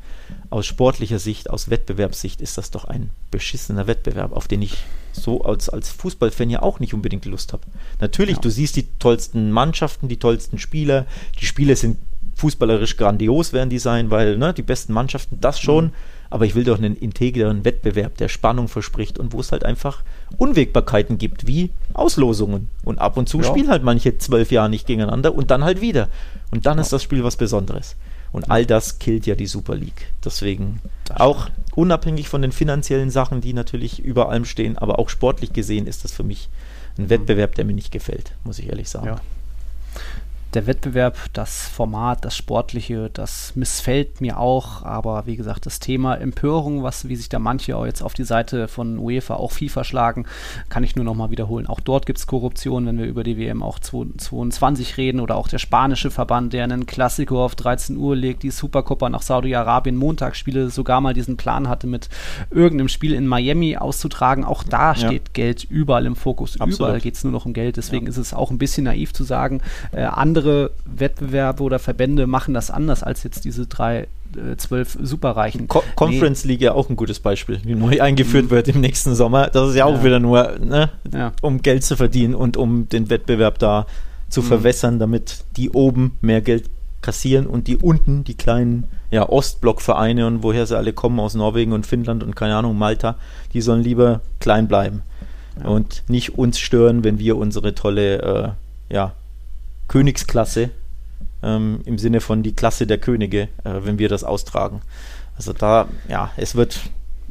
[0.50, 4.78] Aus sportlicher Sicht, aus Wettbewerbssicht ist das doch ein beschissener Wettbewerb, auf den ich
[5.12, 7.62] so als, als Fußballfan ja auch nicht unbedingt Lust habe.
[8.00, 8.42] Natürlich, ja.
[8.42, 11.06] du siehst die tollsten Mannschaften, die tollsten Spieler.
[11.40, 11.98] Die Spiele sind
[12.34, 15.84] fußballerisch grandios, werden die sein, weil ne, die besten Mannschaften, das schon.
[15.84, 15.92] Mhm
[16.34, 20.02] aber ich will doch einen integreren Wettbewerb, der Spannung verspricht und wo es halt einfach
[20.36, 22.70] Unwägbarkeiten gibt, wie Auslosungen.
[22.82, 23.44] Und ab und zu ja.
[23.44, 26.08] spielen halt manche zwölf Jahre nicht gegeneinander und dann halt wieder.
[26.50, 26.82] Und dann ja.
[26.82, 27.94] ist das Spiel was Besonderes.
[28.32, 30.10] Und all das killt ja die Super League.
[30.24, 30.80] Deswegen
[31.14, 35.86] auch unabhängig von den finanziellen Sachen, die natürlich über allem stehen, aber auch sportlich gesehen
[35.86, 36.48] ist das für mich
[36.98, 39.06] ein Wettbewerb, der mir nicht gefällt, muss ich ehrlich sagen.
[39.06, 39.20] Ja
[40.54, 44.82] der Wettbewerb, das Format, das Sportliche, das missfällt mir auch.
[44.82, 48.24] Aber wie gesagt, das Thema Empörung, was wie sich da manche auch jetzt auf die
[48.24, 50.26] Seite von UEFA auch FIFA schlagen,
[50.68, 51.66] kann ich nur nochmal wiederholen.
[51.66, 55.48] Auch dort gibt es Korruption, wenn wir über die WM auch 22 reden oder auch
[55.48, 60.70] der spanische Verband, der einen Klassiker auf 13 Uhr legt, die Supercopa nach Saudi-Arabien Montagsspiele
[60.70, 62.08] sogar mal diesen Plan hatte, mit
[62.50, 64.44] irgendeinem Spiel in Miami auszutragen.
[64.44, 65.32] Auch da steht ja.
[65.32, 66.60] Geld überall im Fokus.
[66.60, 66.78] Absolut.
[66.78, 67.76] Überall geht es nur noch um Geld.
[67.76, 68.10] Deswegen ja.
[68.10, 69.60] ist es auch ein bisschen naiv zu sagen,
[69.92, 74.98] äh, andere andere Wettbewerbe oder Verbände machen das anders als jetzt diese drei äh, zwölf
[75.00, 75.68] Superreichen.
[75.68, 76.52] Co Conference nee.
[76.52, 78.50] League ja auch ein gutes Beispiel, die neu eingeführt mhm.
[78.50, 79.48] wird im nächsten Sommer.
[79.48, 80.04] Das ist ja auch ja.
[80.04, 81.32] wieder nur, ne, ja.
[81.40, 83.86] um Geld zu verdienen und um den Wettbewerb da
[84.28, 84.46] zu mhm.
[84.46, 86.68] verwässern, damit die oben mehr Geld
[87.00, 91.72] kassieren und die unten, die kleinen ja, Ostblockvereine und woher sie alle kommen, aus Norwegen
[91.72, 93.16] und Finnland und keine Ahnung, Malta,
[93.52, 95.02] die sollen lieber klein bleiben.
[95.62, 95.68] ja.
[95.68, 98.56] und nicht uns stören, wenn wir unsere tolle
[98.90, 99.12] äh, ja,
[99.88, 100.70] Königsklasse
[101.42, 104.80] ähm, im Sinne von die Klasse der Könige, äh, wenn wir das austragen.
[105.36, 106.80] Also da, ja, es wird,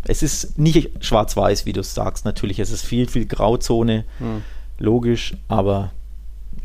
[0.06, 4.44] es ist nicht schwarz-weiß, wie du sagst, natürlich, es ist viel, viel Grauzone, hm.
[4.78, 5.92] logisch, aber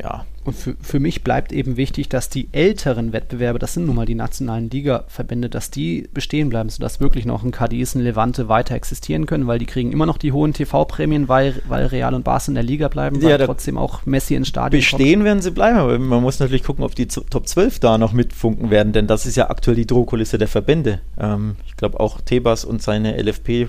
[0.01, 3.95] ja, und für, für mich bleibt eben wichtig, dass die älteren Wettbewerbe, das sind nun
[3.95, 8.49] mal die nationalen Ligaverbände, dass die bestehen bleiben, sodass wirklich noch ein Cadiz, ein Levante
[8.49, 12.23] weiter existieren können, weil die kriegen immer noch die hohen TV-Prämien, weil, weil Real und
[12.23, 15.25] Barca in der Liga bleiben, weil ja, trotzdem auch Messi ins Stadion Bestehen kommt.
[15.25, 18.71] werden sie bleiben, aber man muss natürlich gucken, ob die Top 12 da noch mitfunken
[18.71, 21.01] werden, denn das ist ja aktuell die Drohkulisse der Verbände.
[21.19, 23.67] Ähm, ich glaube auch Tebas und seine LFP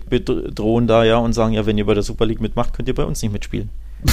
[0.54, 2.94] drohen da ja und sagen, ja, wenn ihr bei der Super League mitmacht, könnt ihr
[2.94, 3.70] bei uns nicht mitspielen.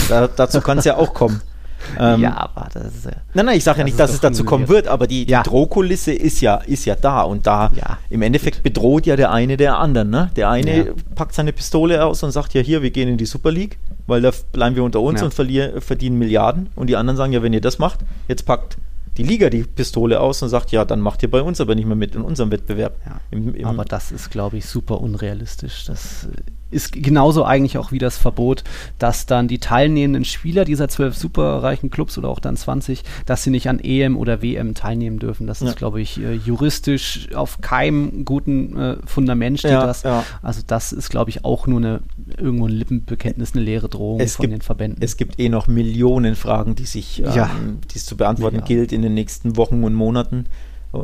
[0.10, 1.42] Da, dazu kann es ja auch kommen.
[2.00, 3.12] Ähm, ja, aber das ist ja.
[3.34, 5.44] Nein, nein, ich sage ja nicht, dass es dazu kommen wird, aber die, ja.
[5.44, 8.64] die Drohkulisse ist ja, ist ja da und da ja, im Endeffekt gut.
[8.64, 10.10] bedroht ja der eine der anderen.
[10.10, 10.32] Ne?
[10.36, 10.94] Der eine ja.
[11.16, 14.22] packt seine Pistole aus und sagt ja hier, wir gehen in die Super League, weil
[14.22, 16.70] da bleiben wir unter uns und verdienen Milliarden.
[16.76, 18.78] Und die anderen sagen ja, wenn ihr das macht, jetzt packt
[19.18, 21.88] die Liga die Pistole aus und sagt, ja, dann macht ihr bei uns aber nicht
[21.88, 22.98] mehr mit in unserem Wettbewerb.
[23.32, 25.86] Im, im aber das ist, glaube ich, super unrealistisch.
[25.86, 26.28] Das
[26.70, 28.64] ist genauso eigentlich auch wie das Verbot,
[29.00, 33.52] dass dann die teilnehmenden Spieler dieser zwölf superreichen Clubs oder auch dann 20, dass sie
[33.52, 35.48] nicht an EM oder WM teilnehmen dürfen.
[35.48, 35.70] Das ja.
[35.70, 40.04] ist, glaube ich, äh, juristisch auf keinem guten äh, Fundament steht ja, das.
[40.04, 40.26] Ja.
[40.42, 42.02] Also das ist, glaube ich, auch nur eine
[42.38, 45.02] irgendwo ein Lippenbekenntnis, eine leere Drohung es von gibt, den Verbänden.
[45.02, 49.02] Es gibt eh noch Millionen Fragen, die sich, ähm, die es zu beantworten gilt in
[49.02, 50.46] den nächsten Wochen und Monaten,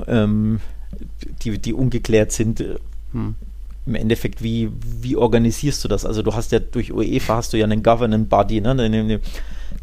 [0.08, 0.60] ähm,
[1.44, 2.64] die, die ungeklärt sind.
[3.14, 3.36] Hm
[3.86, 4.70] im Endeffekt, wie,
[5.02, 6.06] wie organisierst du das?
[6.06, 9.20] Also du hast ja durch UEFA hast du ja einen Governing Body, ne?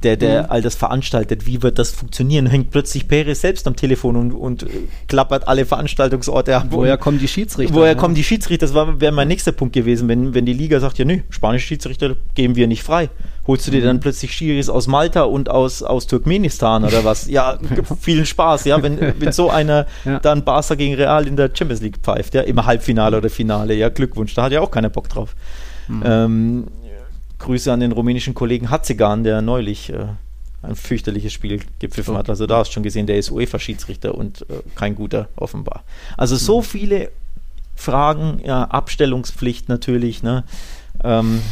[0.02, 0.50] der, der mhm.
[0.50, 1.46] all das veranstaltet.
[1.46, 2.46] Wie wird das funktionieren?
[2.46, 4.66] Hängt plötzlich Perez selbst am Telefon und, und
[5.08, 6.68] klappert alle Veranstaltungsorte ab.
[6.70, 7.74] Woher kommen die Schiedsrichter?
[7.74, 8.00] Woher ne?
[8.00, 8.66] kommen die Schiedsrichter?
[8.66, 12.16] Das wäre mein nächster Punkt gewesen, wenn, wenn die Liga sagt, ja nö, spanische Schiedsrichter
[12.34, 13.10] geben wir nicht frei.
[13.50, 17.28] Holst du dir dann plötzlich Schiris aus Malta und aus, aus Turkmenistan oder was?
[17.28, 17.58] Ja,
[18.00, 20.20] vielen Spaß, ja, wenn, wenn so einer ja.
[20.20, 23.88] dann Barca gegen Real in der Champions League pfeift, ja, im Halbfinale oder Finale, ja,
[23.88, 25.34] Glückwunsch, da hat ja auch keiner Bock drauf.
[25.88, 26.02] Mhm.
[26.06, 26.66] Ähm,
[27.40, 30.06] Grüße an den rumänischen Kollegen Hatzigan, der neulich äh,
[30.62, 32.30] ein fürchterliches Spiel gepfiffen hat.
[32.30, 35.82] Also da hast du schon gesehen, der ist UEFA-Schiedsrichter und äh, kein guter, offenbar.
[36.16, 36.64] Also so mhm.
[36.64, 37.10] viele
[37.74, 40.44] Fragen, ja, Abstellungspflicht natürlich, ne?
[41.02, 41.42] Ähm,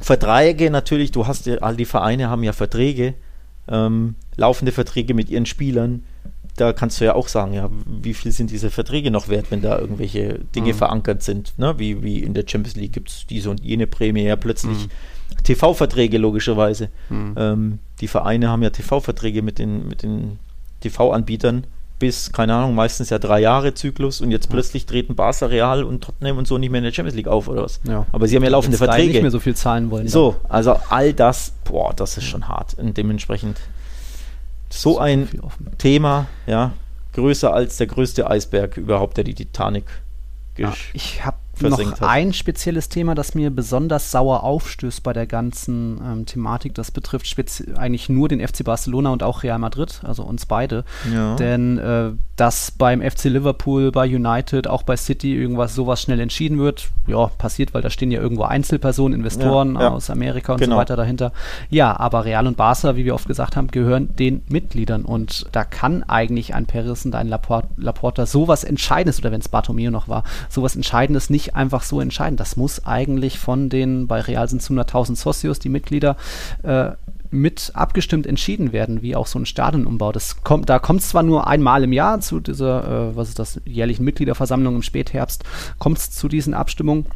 [0.00, 3.14] Verträge natürlich, du hast ja, all die Vereine haben ja Verträge,
[3.68, 6.04] ähm, laufende Verträge mit ihren Spielern.
[6.56, 9.60] Da kannst du ja auch sagen, ja, wie viel sind diese Verträge noch wert, wenn
[9.60, 10.78] da irgendwelche Dinge mhm.
[10.78, 11.78] verankert sind, ne?
[11.78, 14.86] Wie, wie in der Champions League gibt es diese und jene Prämie ja plötzlich.
[14.86, 15.42] Mhm.
[15.42, 16.90] TV-Verträge logischerweise.
[17.08, 17.34] Mhm.
[17.36, 20.38] Ähm, die Vereine haben ja TV-Verträge mit den, mit den
[20.80, 21.66] TV-Anbietern
[22.04, 24.50] bis, keine Ahnung, meistens ja drei Jahre Zyklus und jetzt ja.
[24.50, 27.48] plötzlich treten Barca, Real und Tottenham und so nicht mehr in der Champions League auf
[27.48, 27.80] oder was.
[27.88, 28.04] Ja.
[28.12, 29.12] Aber sie haben ja laufende jetzt Verträge.
[29.12, 30.06] nicht mehr so viel zahlen wollen.
[30.06, 33.58] So, also all das, boah, das ist schon hart und dementsprechend
[34.68, 35.30] so, so ein
[35.78, 36.74] Thema, ja,
[37.14, 39.84] größer als der größte Eisberg überhaupt, der die Titanic
[40.58, 42.02] ja, Ich habe noch hat.
[42.02, 46.74] ein spezielles Thema, das mir besonders sauer aufstößt bei der ganzen ähm, Thematik.
[46.74, 47.24] Das betrifft
[47.76, 50.84] eigentlich nur den FC Barcelona und auch Real Madrid, also uns beide.
[51.12, 51.36] Ja.
[51.36, 56.58] Denn äh, dass beim FC Liverpool, bei United, auch bei City irgendwas sowas schnell entschieden
[56.58, 59.88] wird, ja, passiert, weil da stehen ja irgendwo Einzelpersonen, Investoren ja, ja.
[59.90, 60.76] aus Amerika und genau.
[60.76, 61.32] so weiter dahinter.
[61.70, 65.64] Ja, aber Real und Barca, wie wir oft gesagt haben, gehören den Mitgliedern und da
[65.64, 70.08] kann eigentlich ein Peres und ein Laporta, Laporta sowas Entscheidendes, oder wenn es Bartomeu noch
[70.08, 72.36] war, sowas Entscheidendes nicht nicht einfach so entscheiden.
[72.36, 76.16] Das muss eigentlich von den, bei Real sind es 100.000 Socios, die Mitglieder,
[76.62, 76.92] äh,
[77.30, 80.12] mit abgestimmt entschieden werden, wie auch so ein Stadionumbau.
[80.12, 83.38] Das kommt, da kommt es zwar nur einmal im Jahr zu dieser, äh, was ist
[83.38, 85.42] das, jährlichen Mitgliederversammlung im Spätherbst,
[85.78, 87.06] kommt es zu diesen Abstimmungen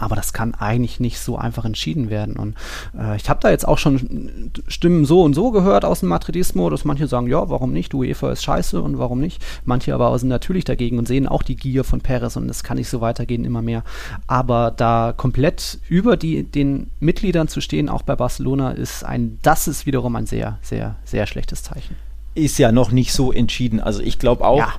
[0.00, 2.36] aber das kann eigentlich nicht so einfach entschieden werden.
[2.36, 2.56] Und
[2.98, 6.70] äh, ich habe da jetzt auch schon Stimmen so und so gehört aus dem Madridismo,
[6.70, 7.94] dass manche sagen, ja, warum nicht?
[7.94, 9.42] UEFA ist scheiße und warum nicht?
[9.64, 12.78] Manche aber sind natürlich dagegen und sehen auch die Gier von Perez und es kann
[12.78, 13.84] nicht so weitergehen, immer mehr.
[14.26, 19.68] Aber da komplett über die, den Mitgliedern zu stehen, auch bei Barcelona, ist ein, das
[19.68, 21.96] ist wiederum ein sehr, sehr, sehr schlechtes Zeichen.
[22.34, 23.80] Ist ja noch nicht so entschieden.
[23.80, 24.72] Also ich glaube auch, ja,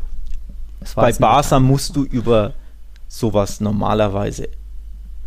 [0.95, 2.53] bei Barca musst du über
[3.07, 4.47] sowas normalerweise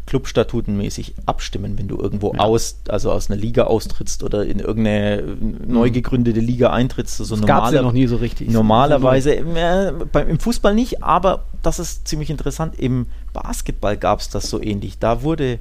[0.07, 2.41] clubstatutenmäßig abstimmen, wenn du irgendwo ja.
[2.41, 5.23] aus, also aus einer Liga austrittst oder in irgendeine
[5.67, 5.93] neu mhm.
[5.93, 7.21] gegründete Liga eintrittst.
[7.21, 8.51] Also das gab es ja noch nie so richtig.
[8.51, 12.79] Normalerweise, äh, beim, im Fußball nicht, aber das ist ziemlich interessant.
[12.79, 14.99] Im Basketball gab es das so ähnlich.
[14.99, 15.59] Da wurde,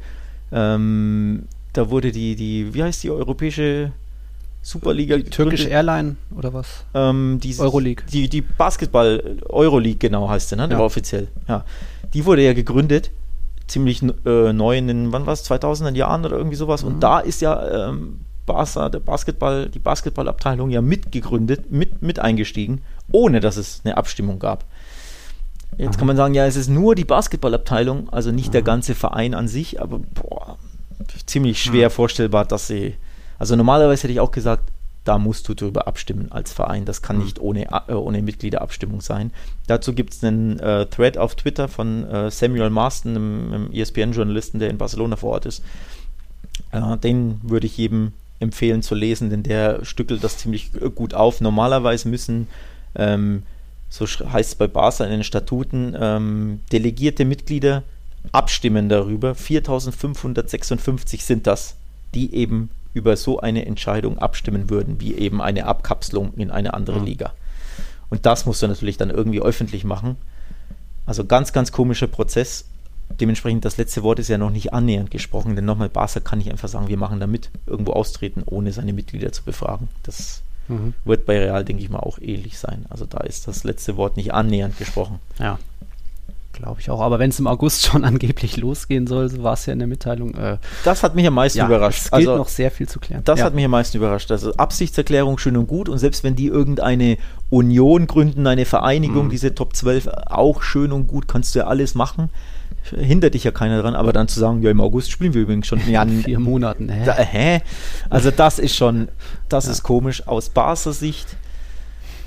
[0.51, 3.93] ähm, da wurde die, die, wie heißt die europäische
[4.61, 5.15] Superliga.
[5.15, 6.83] Die türkische Airline oder was?
[6.93, 8.03] Ähm, die, Euroleague.
[8.11, 10.67] Die, die Basketball Euroleague, genau heißt sie, ne?
[10.69, 10.79] Ja.
[10.79, 11.29] offiziell.
[11.47, 11.63] Ja.
[12.13, 13.11] Die wurde ja gegründet
[13.67, 16.83] ziemlich äh, neu in den, wann war es, 2000er Jahren oder irgendwie sowas.
[16.83, 16.87] Mhm.
[16.87, 22.81] Und da ist ja ähm, Barca, der Basketball, die Basketballabteilung ja mitgegründet, mit, mit eingestiegen,
[23.11, 24.65] ohne dass es eine Abstimmung gab.
[25.77, 25.97] Jetzt Aha.
[25.97, 28.53] kann man sagen, ja, es ist nur die Basketballabteilung, also nicht Aha.
[28.53, 30.57] der ganze Verein an sich, aber boah,
[31.25, 31.89] ziemlich schwer ja.
[31.89, 32.95] vorstellbar, dass sie.
[33.39, 34.71] Also normalerweise hätte ich auch gesagt,
[35.03, 36.85] da musst du darüber abstimmen als Verein.
[36.85, 37.23] Das kann mhm.
[37.23, 39.31] nicht ohne, äh, ohne Mitgliederabstimmung sein.
[39.67, 44.59] Dazu gibt es einen äh, Thread auf Twitter von äh, Samuel Marston, einem, einem ESPN-Journalisten,
[44.59, 45.63] der in Barcelona vor Ort ist.
[46.71, 51.41] Äh, den würde ich jedem empfehlen zu lesen, denn der stückelt das ziemlich gut auf.
[51.41, 52.47] Normalerweise müssen,
[52.95, 53.43] ähm,
[53.89, 57.83] so heißt es bei Barca in den Statuten, ähm, delegierte Mitglieder
[58.31, 59.35] abstimmen darüber.
[59.35, 61.75] 4556 sind das,
[62.13, 66.99] die eben über so eine Entscheidung abstimmen würden, wie eben eine Abkapselung in eine andere
[66.99, 67.05] mhm.
[67.05, 67.33] Liga.
[68.09, 70.17] Und das musst du natürlich dann irgendwie öffentlich machen.
[71.05, 72.65] Also ganz, ganz komischer Prozess.
[73.19, 76.51] Dementsprechend, das letzte Wort ist ja noch nicht annähernd gesprochen, denn nochmal, Barca kann nicht
[76.51, 79.87] einfach sagen, wir machen damit irgendwo austreten, ohne seine Mitglieder zu befragen.
[80.03, 80.93] Das mhm.
[81.03, 82.85] wird bei Real, denke ich mal, auch ähnlich sein.
[82.89, 85.19] Also da ist das letzte Wort nicht annähernd gesprochen.
[85.39, 85.59] Ja.
[86.53, 87.01] Glaube ich auch.
[87.01, 89.87] Aber wenn es im August schon angeblich losgehen soll, so war es ja in der
[89.87, 90.35] Mitteilung.
[90.35, 92.05] Äh, das hat mich am meisten ja, überrascht.
[92.05, 93.23] Es gilt also, noch sehr viel zu klären.
[93.25, 93.45] Das ja.
[93.45, 94.31] hat mich am meisten überrascht.
[94.31, 95.89] Also Absichtserklärung schön und gut.
[95.89, 97.17] Und selbst wenn die irgendeine
[97.49, 99.29] Union gründen, eine Vereinigung, mhm.
[99.31, 102.29] diese Top 12, auch schön und gut, kannst du ja alles machen.
[102.95, 105.67] Hindert dich ja keiner dran, aber dann zu sagen, ja, im August spielen wir übrigens
[105.67, 105.79] schon.
[105.87, 107.03] Ja, vier Monaten, hä?
[107.05, 107.61] Da, hä?
[108.09, 109.07] Also das ist schon,
[109.49, 109.71] das ja.
[109.71, 110.27] ist komisch.
[110.27, 111.37] Aus Barca Sicht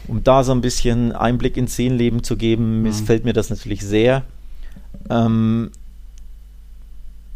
[0.08, 2.82] um da so ein bisschen Einblick ins Szenenleben zu geben, mhm.
[2.82, 4.22] missfällt mir das natürlich sehr.
[5.10, 5.70] Ähm,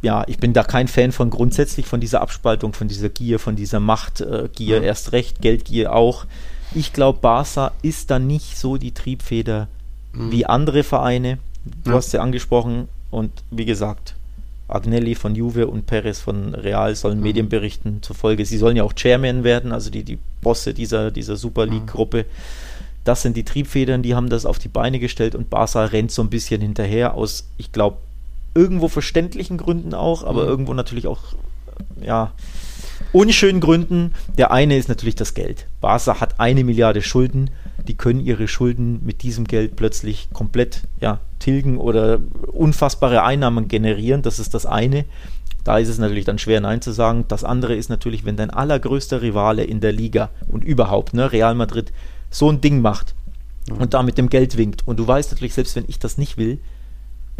[0.02, 3.56] ja, ich bin da kein Fan von grundsätzlich von dieser Abspaltung, von dieser Gier, von
[3.56, 4.84] dieser Machtgier, äh, mhm.
[4.84, 6.24] erst recht, Geldgier auch.
[6.74, 9.68] Ich glaube, Barca ist da nicht so die Triebfeder
[10.12, 10.32] mhm.
[10.32, 11.38] wie andere Vereine.
[11.84, 11.96] Du ja.
[11.96, 14.14] hast ja angesprochen und wie gesagt,
[14.74, 17.24] Agnelli von Juve und Perez von Real sollen mhm.
[17.24, 21.66] Medienberichten zufolge, sie sollen ja auch Chairman werden, also die, die Bosse dieser, dieser Super
[21.66, 22.26] League-Gruppe.
[23.04, 26.22] Das sind die Triebfedern, die haben das auf die Beine gestellt und Barca rennt so
[26.22, 27.98] ein bisschen hinterher aus, ich glaube,
[28.54, 30.48] irgendwo verständlichen Gründen auch, aber mhm.
[30.48, 31.20] irgendwo natürlich auch,
[32.00, 32.32] ja,
[33.12, 34.12] unschönen Gründen.
[34.38, 35.66] Der eine ist natürlich das Geld.
[35.80, 37.50] Barca hat eine Milliarde Schulden.
[37.86, 42.20] Die können ihre Schulden mit diesem Geld plötzlich komplett ja, tilgen oder
[42.52, 44.22] unfassbare Einnahmen generieren.
[44.22, 45.04] Das ist das eine.
[45.64, 47.24] Da ist es natürlich dann schwer, Nein zu sagen.
[47.28, 51.54] Das andere ist natürlich, wenn dein allergrößter Rivale in der Liga und überhaupt, ne, Real
[51.54, 51.92] Madrid,
[52.30, 53.14] so ein Ding macht
[53.78, 54.86] und da mit dem Geld winkt.
[54.86, 56.58] Und du weißt natürlich, selbst wenn ich das nicht will,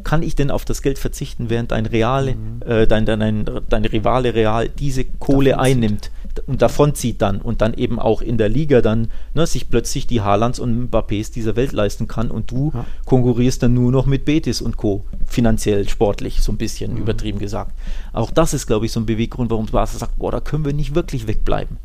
[0.05, 2.63] kann ich denn auf das Geld verzichten, während dein Real, mhm.
[2.67, 6.49] äh, dein, dein, dein, dein, Rivale Real diese Kohle davon einnimmt zieht.
[6.49, 10.21] und davonzieht dann und dann eben auch in der Liga dann ne, sich plötzlich die
[10.21, 12.85] Haalands und Mbappés dieser Welt leisten kann und du ja.
[13.05, 15.05] konkurrierst dann nur noch mit Betis und Co.
[15.27, 16.99] finanziell, sportlich, so ein bisschen mhm.
[16.99, 17.73] übertrieben gesagt.
[18.13, 20.73] Auch das ist, glaube ich, so ein Beweggrund, warum Barca sagt, boah, da können wir
[20.73, 21.79] nicht wirklich wegbleiben.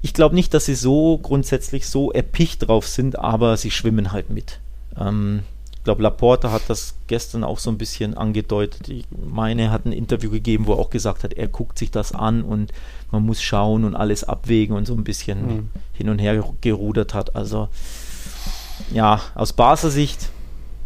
[0.00, 4.30] Ich glaube nicht, dass sie so grundsätzlich so erpicht drauf sind, aber sie schwimmen halt
[4.30, 4.60] mit.
[4.96, 5.42] Ähm,
[5.88, 8.90] glaube, Laporte hat das gestern auch so ein bisschen angedeutet.
[8.90, 12.12] Ich meine, hat ein Interview gegeben, wo er auch gesagt hat, er guckt sich das
[12.12, 12.72] an und
[13.10, 15.70] man muss schauen und alles abwägen und so ein bisschen mhm.
[15.94, 17.34] hin und her gerudert hat.
[17.34, 17.68] Also,
[18.92, 20.28] ja, aus Basler Sicht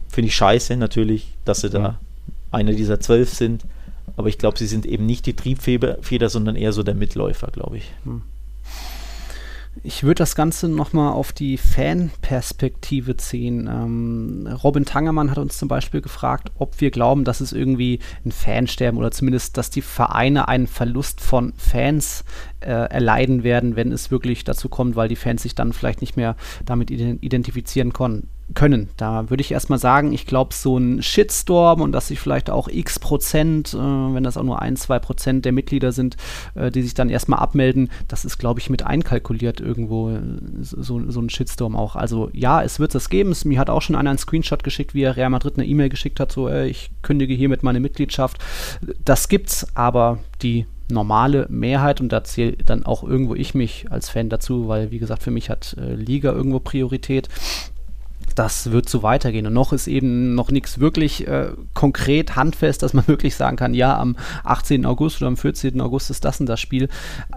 [0.09, 1.99] finde ich scheiße natürlich, dass sie da
[2.53, 3.65] einer dieser zwölf sind.
[4.17, 7.79] Aber ich glaube, sie sind eben nicht die Triebfeder, sondern eher so der Mitläufer, glaube
[7.79, 7.91] ich.
[8.05, 8.23] Mhm.
[9.85, 13.67] Ich würde das Ganze nochmal auf die Fanperspektive ziehen.
[13.67, 18.33] Ähm, Robin Tangermann hat uns zum Beispiel gefragt, ob wir glauben, dass es irgendwie ein
[18.33, 22.25] Fansterben oder zumindest, dass die Vereine einen Verlust von Fans
[22.61, 26.17] äh, erleiden werden, wenn es wirklich dazu kommt, weil die Fans sich dann vielleicht nicht
[26.17, 28.89] mehr damit identifizieren können können.
[28.97, 32.69] Da würde ich erstmal sagen, ich glaube, so ein Shitstorm und dass sich vielleicht auch
[32.69, 36.17] x Prozent, äh, wenn das auch nur ein, zwei Prozent der Mitglieder sind,
[36.55, 40.21] äh, die sich dann erstmal abmelden, das ist, glaube ich, mit einkalkuliert irgendwo äh,
[40.61, 41.97] so, so ein Shitstorm auch.
[41.97, 43.35] Also ja, es wird es geben.
[43.45, 46.21] Mir hat auch schon einer einen Screenshot geschickt, wie er Real Madrid eine E-Mail geschickt
[46.21, 48.39] hat, so, äh, ich kündige hiermit meine Mitgliedschaft.
[49.05, 54.09] Das gibt's, aber die normale Mehrheit und da zähle dann auch irgendwo ich mich als
[54.09, 57.29] Fan dazu, weil wie gesagt, für mich hat äh, Liga irgendwo Priorität
[58.35, 59.47] das wird so weitergehen.
[59.47, 63.75] Und noch ist eben noch nichts wirklich äh, konkret handfest, dass man wirklich sagen kann,
[63.75, 64.87] ja, am 18.
[64.87, 65.81] August oder am 14.
[65.81, 66.89] August ist das und das Spiel.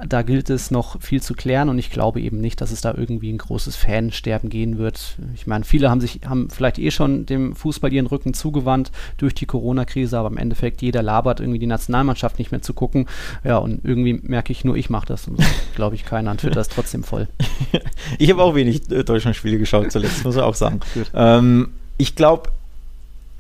[0.08, 2.94] Da gilt es noch viel zu klären und ich glaube eben nicht, dass es da
[2.96, 5.18] irgendwie ein großes Fansterben gehen wird.
[5.34, 9.34] Ich meine, viele haben sich, haben vielleicht eh schon dem Fußball ihren Rücken zugewandt durch
[9.34, 13.08] die Corona-Krise, aber im Endeffekt jeder labert irgendwie die Nationalmannschaft nicht mehr zu gucken.
[13.44, 15.40] Ja, und irgendwie merke ich nur, ich mache das und
[15.76, 16.32] glaube ich keiner.
[16.32, 17.28] Und Twitter ist trotzdem voll.
[18.20, 20.80] ich habe auch wenig äh, Deutschland-Spiele geschaut zuletzt, muss ich auch sagen.
[21.14, 22.50] Ähm, ich glaube,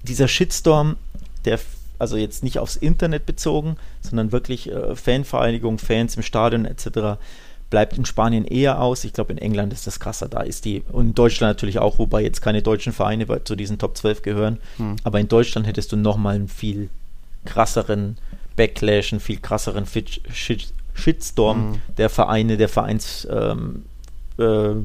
[0.03, 0.97] dieser Shitstorm,
[1.45, 1.59] der
[1.99, 7.19] also jetzt nicht aufs Internet bezogen, sondern wirklich äh, Fanvereinigung, Fans im Stadion etc.
[7.69, 9.03] bleibt in Spanien eher aus.
[9.03, 10.27] Ich glaube, in England ist das krasser.
[10.27, 13.77] Da ist die, und in Deutschland natürlich auch, wobei jetzt keine deutschen Vereine zu diesen
[13.77, 14.59] Top 12 gehören.
[14.77, 14.97] Hm.
[15.03, 16.89] Aber in Deutschland hättest du nochmal einen viel
[17.45, 18.17] krasseren
[18.55, 19.85] Backlash, einen viel krasseren
[20.93, 21.81] Shitstorm hm.
[21.97, 23.27] der Vereine, der Vereins.
[23.31, 23.85] Ähm,
[24.37, 24.75] äh,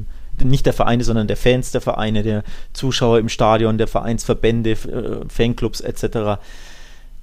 [0.44, 5.28] nicht der Vereine, sondern der Fans der Vereine, der Zuschauer im Stadion, der Vereinsverbände, äh,
[5.28, 6.40] Fanclubs etc.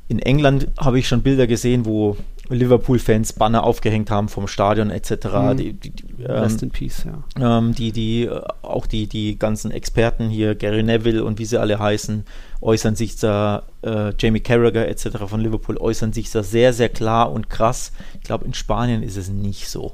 [0.07, 2.18] In England habe ich schon Bilder gesehen, wo
[2.49, 5.11] Liverpool-Fans Banner aufgehängt haben vom Stadion etc.
[5.11, 5.57] Mhm.
[5.57, 7.57] Die, die, die, ähm, Rest in Peace, ja.
[7.57, 11.59] Ähm, die, die, äh, auch die, die ganzen Experten hier, Gary Neville und wie sie
[11.59, 12.24] alle heißen,
[12.61, 15.09] äußern sich da, äh, Jamie Carragher etc.
[15.28, 17.91] von Liverpool äußern sich da sehr, sehr klar und krass.
[18.15, 19.93] Ich glaube, in Spanien ist es nicht so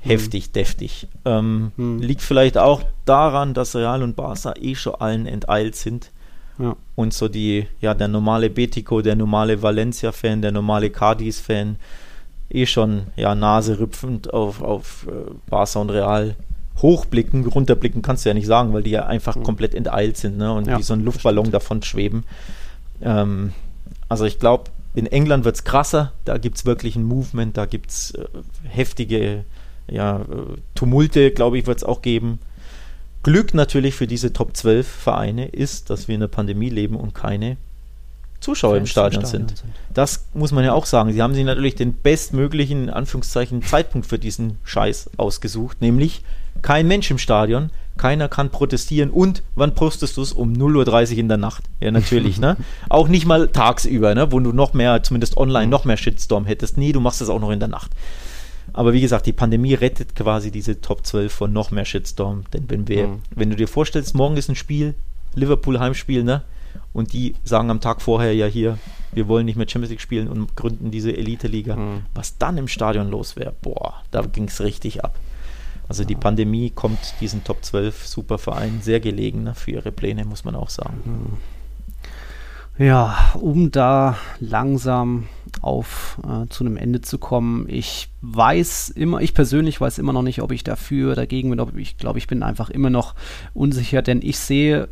[0.00, 1.08] heftig, deftig.
[1.24, 1.98] Ähm, hm.
[2.00, 6.10] Liegt vielleicht auch daran, dass Real und Barca eh schon allen enteilt sind.
[6.58, 6.76] Ja.
[6.94, 11.76] Und so die, ja, der normale Betico, der normale Valencia-Fan, der normale Cadiz-Fan
[12.50, 16.36] eh schon, ja, naserüpfend auf, auf äh, Barca und Real
[16.82, 19.42] hochblicken, runterblicken kannst du ja nicht sagen, weil die ja einfach mhm.
[19.42, 20.52] komplett enteilt sind ne?
[20.52, 22.24] und ja, wie so ein Luftballon davon schweben.
[23.02, 23.52] Ähm,
[24.08, 27.66] also ich glaube, in England wird es krasser, da gibt es wirklich ein Movement, da
[27.66, 28.24] gibt es äh,
[28.68, 29.44] heftige
[29.90, 30.24] ja, äh,
[30.74, 32.40] Tumulte, glaube ich, wird es auch geben.
[33.22, 37.14] Glück natürlich für diese Top 12 Vereine ist, dass wir in der Pandemie leben und
[37.14, 37.56] keine
[38.40, 39.58] Zuschauer im Stadion, Stadion sind.
[39.58, 39.72] sind.
[39.92, 41.12] Das muss man ja auch sagen.
[41.12, 46.22] Sie haben sich natürlich den bestmöglichen, in Anführungszeichen, Zeitpunkt für diesen Scheiß ausgesucht, nämlich
[46.62, 50.32] kein Mensch im Stadion, keiner kann protestieren und wann postest du es?
[50.32, 51.64] Um 0.30 Uhr in der Nacht.
[51.80, 52.56] Ja, natürlich, ne?
[52.88, 54.32] Auch nicht mal tagsüber, ne?
[54.32, 56.78] Wo du noch mehr, zumindest online, noch mehr Shitstorm hättest.
[56.78, 57.90] Nee, du machst es auch noch in der Nacht.
[58.72, 62.44] Aber wie gesagt, die Pandemie rettet quasi diese Top 12 von noch mehr Shitstorm.
[62.52, 63.22] Denn wenn wir, mhm.
[63.34, 64.94] wenn du dir vorstellst, morgen ist ein Spiel,
[65.34, 66.42] Liverpool Heimspiel, ne?
[66.92, 68.78] Und die sagen am Tag vorher ja hier,
[69.12, 71.76] wir wollen nicht mehr Champions League spielen und gründen diese Elite-Liga.
[71.76, 72.02] Mhm.
[72.14, 75.18] Was dann im Stadion los wäre, boah, da ging es richtig ab.
[75.88, 80.44] Also die Pandemie kommt diesen Top 12 Supervereinen sehr gelegen ne, für ihre Pläne, muss
[80.44, 81.02] man auch sagen.
[81.04, 82.84] Mhm.
[82.84, 85.28] Ja, um da langsam
[85.62, 87.66] auf äh, zu einem Ende zu kommen.
[87.68, 91.60] Ich weiß immer, ich persönlich weiß immer noch nicht, ob ich dafür oder dagegen bin.
[91.60, 93.14] Ob ich glaube, ich bin einfach immer noch
[93.54, 94.88] unsicher, denn ich sehe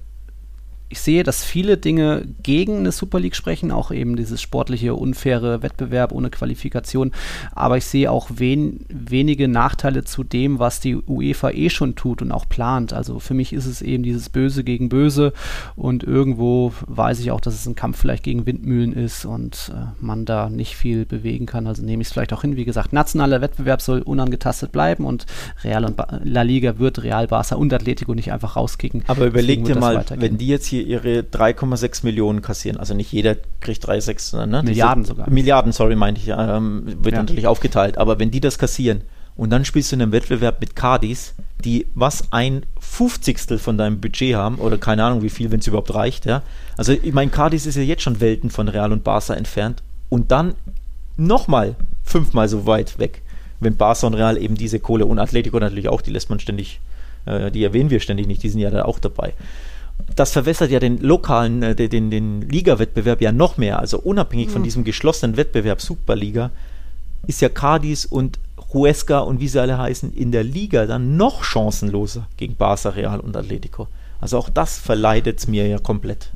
[0.91, 5.63] ich sehe, dass viele Dinge gegen eine Super League sprechen, auch eben dieses sportliche, unfaire
[5.63, 7.13] Wettbewerb ohne Qualifikation.
[7.53, 12.23] Aber ich sehe auch wen, wenige Nachteile zu dem, was die UEFA eh schon tut
[12.23, 12.95] und auch plant.
[12.95, 15.33] Also für mich ist es eben dieses Böse gegen Böse
[15.77, 19.93] und irgendwo weiß ich auch, dass es ein Kampf vielleicht gegen Windmühlen ist und äh,
[20.01, 21.67] man da nicht viel bewegen kann.
[21.67, 22.57] Also nehme ich es vielleicht auch hin.
[22.57, 25.27] Wie gesagt, nationaler Wettbewerb soll unangetastet bleiben und
[25.63, 29.05] Real und ba La Liga wird Real, Barca und Atletico nicht einfach rauskicken.
[29.07, 32.79] Aber überleg dir mal, wenn die jetzt hier die ihre 3,6 Millionen kassieren.
[32.79, 34.63] Also nicht jeder kriegt 3,6, sondern ne?
[34.63, 35.31] Milliarden Diese, sogar.
[35.31, 36.29] Milliarden, sorry, meinte ich.
[36.29, 37.23] Ähm, wird ja.
[37.23, 37.99] natürlich aufgeteilt.
[37.99, 39.03] Aber wenn die das kassieren
[39.37, 44.01] und dann spielst du in einem Wettbewerb mit Cardis, die was ein Fünfzigstel von deinem
[44.01, 46.25] Budget haben oder keine Ahnung wie viel, wenn es überhaupt reicht.
[46.25, 46.43] Ja?
[46.77, 50.31] Also ich meine, Cardis ist ja jetzt schon Welten von Real und Barca entfernt und
[50.31, 50.55] dann
[51.17, 51.75] nochmal
[52.05, 53.23] fünfmal so weit weg,
[53.61, 56.81] wenn Barca und Real eben diese Kohle und Atletico natürlich auch, die lässt man ständig,
[57.27, 59.35] äh, die erwähnen wir ständig nicht, die sind ja da auch dabei
[60.17, 63.79] das verwässert ja den lokalen, äh, den, den Liga-Wettbewerb ja noch mehr.
[63.79, 64.53] Also unabhängig mhm.
[64.53, 66.51] von diesem geschlossenen Wettbewerb Superliga
[67.27, 68.39] ist ja Cadiz und
[68.73, 73.21] Huesca und wie sie alle heißen in der Liga dann noch chancenloser gegen Barca, Real
[73.21, 73.89] und Atletico.
[74.21, 76.31] Also auch das verleidet es mir ja komplett.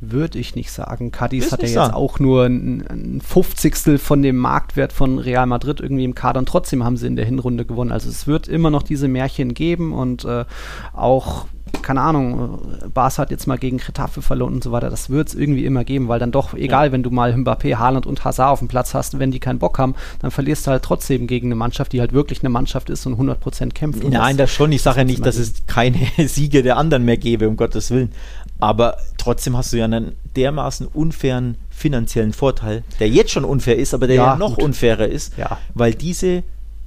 [0.00, 1.10] Würde ich nicht sagen.
[1.10, 1.94] Cadiz hat ja jetzt sagen.
[1.94, 6.48] auch nur ein, ein Fünfzigstel von dem Marktwert von Real Madrid irgendwie im Kader und
[6.48, 7.92] trotzdem haben sie in der Hinrunde gewonnen.
[7.92, 10.44] Also es wird immer noch diese Märchen geben und äh,
[10.92, 11.46] auch
[11.86, 12.58] keine Ahnung,
[12.92, 14.90] Barca hat jetzt mal gegen Getafe verloren und so weiter.
[14.90, 16.92] Das wird es irgendwie immer geben, weil dann doch, egal, ja.
[16.92, 19.78] wenn du mal Mbappé, Haaland und Hazard auf dem Platz hast, wenn die keinen Bock
[19.78, 23.06] haben, dann verlierst du halt trotzdem gegen eine Mannschaft, die halt wirklich eine Mannschaft ist
[23.06, 24.02] und 100% kämpft.
[24.02, 24.72] Nein, das, das schon.
[24.72, 28.10] Ich sage ja nicht, dass es keine Siege der anderen mehr gäbe, um Gottes Willen.
[28.58, 33.94] Aber trotzdem hast du ja einen dermaßen unfairen finanziellen Vorteil, der jetzt schon unfair ist,
[33.94, 34.64] aber der ja, ja noch gut.
[34.64, 35.58] unfairer ist, ja.
[35.74, 36.42] weil diese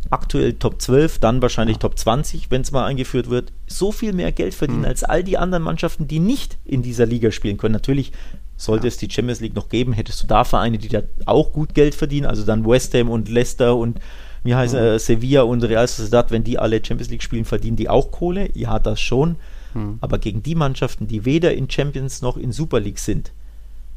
[0.10, 1.82] aktuell Top 12, dann wahrscheinlich ja.
[1.82, 4.86] Top 20, wenn es mal eingeführt wird, so viel mehr Geld verdienen mhm.
[4.86, 7.74] als all die anderen Mannschaften, die nicht in dieser Liga spielen können.
[7.74, 8.12] Natürlich
[8.58, 8.90] sollte ja.
[8.90, 11.96] es die Champions League noch geben, hättest du da Vereine, die da auch gut Geld
[11.96, 14.00] verdienen, also dann West Ham und Leicester und
[14.44, 14.80] wie heißt mhm.
[14.80, 18.50] äh, Sevilla und Real Sociedad, wenn die alle Champions League spielen, verdienen die auch Kohle.
[18.54, 19.36] Ja, das schon.
[19.74, 19.98] Mhm.
[20.02, 23.32] Aber gegen die Mannschaften, die weder in Champions noch in Super League sind,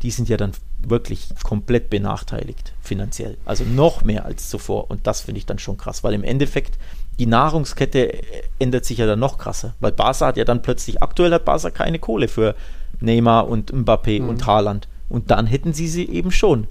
[0.03, 0.53] die sind ja dann
[0.89, 3.37] wirklich komplett benachteiligt finanziell.
[3.45, 4.91] Also noch mehr als zuvor.
[4.91, 6.79] Und das finde ich dann schon krass, weil im Endeffekt
[7.19, 8.23] die Nahrungskette
[8.59, 9.75] ändert sich ja dann noch krasser.
[9.81, 12.55] Weil Barca hat ja dann plötzlich, aktuell hat Barca keine Kohle für
[13.01, 14.29] Neymar und Mbappé mhm.
[14.29, 14.89] und Haaland.
[15.09, 16.67] Und dann hätten sie sie eben schon.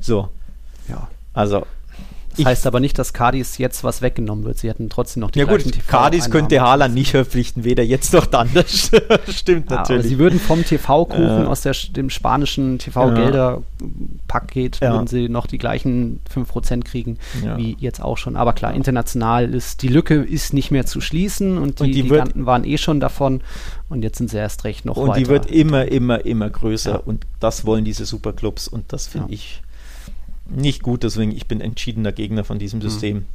[0.00, 0.28] So.
[0.88, 1.08] Ja.
[1.34, 1.66] Also,
[2.32, 4.58] Das Ich- heißt aber nicht, dass Cardis jetzt was weggenommen wird.
[4.58, 6.60] Sie hätten trotzdem noch die ja gut, Cardis könnte.
[6.60, 8.48] Haaland nicht verpflichten, weder jetzt noch dann.
[8.54, 8.90] Das
[9.30, 10.06] stimmt Ja, natürlich.
[10.06, 11.46] sie würden vom TV-Kuchen Ja.
[11.46, 14.92] aus der, dem spanischen TV-Gelder-Paket Ja.
[14.92, 17.56] würden sie noch die gleichen 5% kriegen, Ja.
[17.56, 18.36] wie jetzt auch schon.
[18.36, 22.02] Aber klar, international ist die Lücke ist nicht mehr zu schließen und die, Und die
[22.02, 23.40] Giganten waren eh schon davon
[23.88, 25.18] und jetzt sind sie erst recht noch und weiter.
[25.20, 27.06] die wird immer, immer, immer größer.
[27.06, 28.68] Und das wollen diese Superclubs.
[28.68, 29.61] Und das finde ich
[30.48, 31.02] nicht gut.
[31.02, 32.60] Deswegen, ich bin entschiedener Gegner von Mhm.
[32.60, 33.26] diesem System.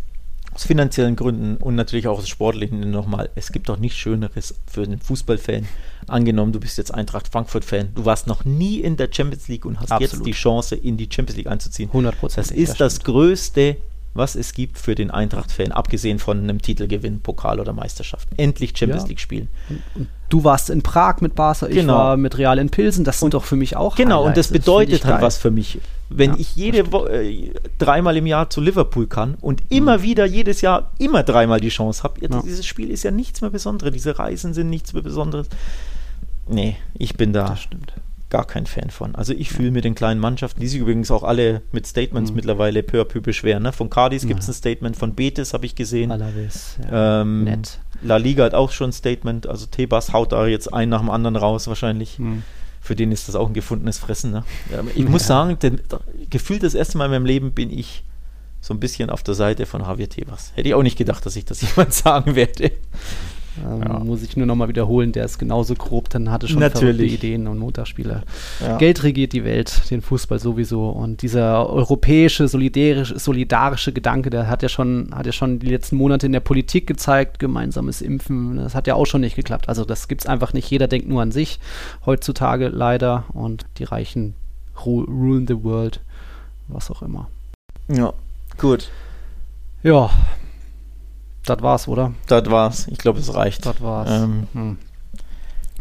[0.53, 3.29] Aus finanziellen Gründen und natürlich auch aus sportlichen nochmal.
[3.35, 5.67] Es gibt doch nichts Schöneres für einen Fußballfan.
[6.07, 7.89] Angenommen, du bist jetzt Eintracht Frankfurt-Fan.
[7.93, 10.25] Du warst noch nie in der Champions League und hast jetzt Absolut.
[10.27, 11.89] die Chance, in die Champions League einzuziehen.
[11.91, 12.37] 100%.
[12.37, 13.75] Das ist das Größte,
[14.17, 18.27] was es gibt für den Eintracht-Fan, abgesehen von einem Titelgewinn, Pokal oder Meisterschaft.
[18.37, 19.09] Endlich Champions Ja.
[19.09, 19.47] League spielen.
[20.29, 21.93] Du warst in Prag mit Barca, ich Genau.
[21.93, 23.05] war mit Real in Pilsen.
[23.05, 24.49] Das sind Und- doch für mich auch Genau, und Highlights.
[24.49, 25.79] das bedeutet ich halt was für mich.
[26.09, 30.25] Wenn Ja, ich jede Woche äh, dreimal im Jahr zu Liverpool kann und immer wieder
[30.25, 32.33] jedes Jahr immer dreimal die Chance habe, Mhm.
[32.33, 32.41] Ja.
[32.43, 33.93] dieses Spiel ist ja nichts mehr Besonderes.
[33.93, 35.47] Diese Reisen sind nichts mehr Besonderes.
[36.49, 37.93] Nee, ich bin da Das stimmt.
[38.29, 39.15] Gar kein Fan von.
[39.15, 42.35] Also ich fühle mit den kleinen Mannschaften, die sich übrigens auch alle mit Statements Mhm.
[42.35, 43.63] mittlerweile peu à peu beschweren.
[43.63, 43.71] Ne?
[43.71, 46.11] Von Cardis gibt es ein Statement, von Betis habe ich gesehen.
[46.11, 47.21] Alaves, ja.
[47.21, 47.79] Ähm, Nett.
[48.03, 51.09] La Liga hat auch schon ein Statement, also Tebas haut da jetzt einen nach dem
[51.09, 52.17] anderen raus wahrscheinlich.
[52.17, 52.43] Hm.
[52.81, 54.31] Für den ist das auch ein gefundenes Fressen.
[54.31, 54.43] Ne?
[54.71, 55.27] Ja, ich muss Ja.
[55.27, 55.81] sagen, denn,
[56.29, 58.03] gefühlt das erste Mal in meinem Leben bin ich
[58.59, 60.51] so ein bisschen auf der Seite von Javier Tebas.
[60.55, 62.71] Hätte ich auch nicht gedacht, dass ich das jemand sagen werde.
[63.65, 63.99] Ähm, Ja.
[63.99, 67.13] Muss ich nur nochmal wiederholen, der ist genauso grob, dann hatte schon Natürlich.
[67.13, 68.23] Ideen und Montagsspiele.
[68.61, 68.77] Ja.
[68.77, 70.89] Geld regiert die Welt, den Fußball sowieso.
[70.89, 75.95] Und dieser europäische, solidarische, solidarische Gedanke, der hat ja schon, hat ja schon die letzten
[75.97, 79.69] Monate in der Politik gezeigt, gemeinsames Impfen, das hat ja auch schon nicht geklappt.
[79.69, 80.69] Also das gibt's einfach nicht.
[80.69, 81.59] Jeder denkt nur an sich
[82.05, 84.35] heutzutage leider und die Reichen
[84.85, 85.99] ru rulen the world,
[86.67, 87.27] was auch immer.
[87.87, 88.13] ja,
[88.57, 88.89] gut.
[89.83, 90.09] Ja,
[91.49, 92.13] das war's, oder?
[92.27, 92.87] Das war's.
[92.89, 93.65] Ich glaube, es reicht.
[93.65, 94.09] Das war's.
[94.11, 94.77] Ähm, Hm.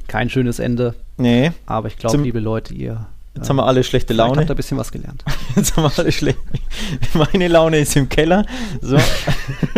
[0.08, 4.14] Kein schönes Ende, nee, aber ich glaube, liebe Leute, ihr jetzt haben wir alle schlechte
[4.14, 4.42] habt Laune.
[4.44, 5.24] ihr ein bisschen was gelernt.
[5.56, 6.38] Jetzt haben wir alle schlecht.
[7.32, 8.46] Meine Laune ist im Keller.
[8.80, 8.96] So.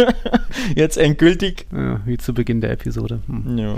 [0.76, 1.66] Jetzt endgültig.
[1.72, 3.20] Ja, wie zu Beginn der Episode.
[3.26, 3.58] Hm.
[3.58, 3.74] Ja.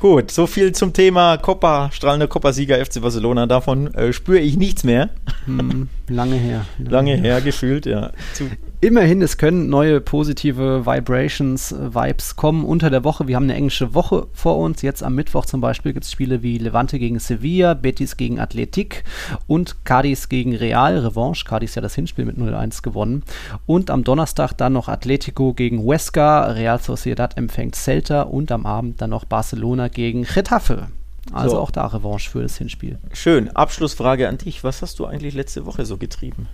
[0.00, 3.46] Gut, so viel zum Thema Copa, strahlender Copa-Sieger FC Barcelona.
[3.46, 5.10] Davon äh, spüre ich nichts mehr.
[5.44, 6.64] Hm, lange her.
[6.78, 8.10] Lange her gefühlt, ja.
[8.32, 8.44] Zu,
[8.82, 13.28] Immerhin, es können neue positive Vibrations, äh, Vibes kommen unter der Woche.
[13.28, 14.80] Wir haben eine englische Woche vor uns.
[14.80, 19.04] Jetzt am Mittwoch zum Beispiel gibt es Spiele wie Levante gegen Sevilla, Betis gegen Athletic
[19.46, 20.96] und Cadiz gegen Real.
[20.96, 21.44] Revanche.
[21.44, 23.22] Cadiz ja das Hinspiel mit 0-1 gewonnen.
[23.66, 29.02] Und am Donnerstag dann noch Atletico gegen Huesca, Real Sociedad empfängt Celta und am Abend
[29.02, 30.88] dann noch Barcelona gegen Getafe.
[31.34, 31.60] Also So.
[31.60, 32.98] auch da Revanche für das Hinspiel.
[33.12, 33.54] schön.
[33.54, 34.64] Abschlussfrage an dich.
[34.64, 36.48] Was hast du eigentlich letzte Woche so getrieben?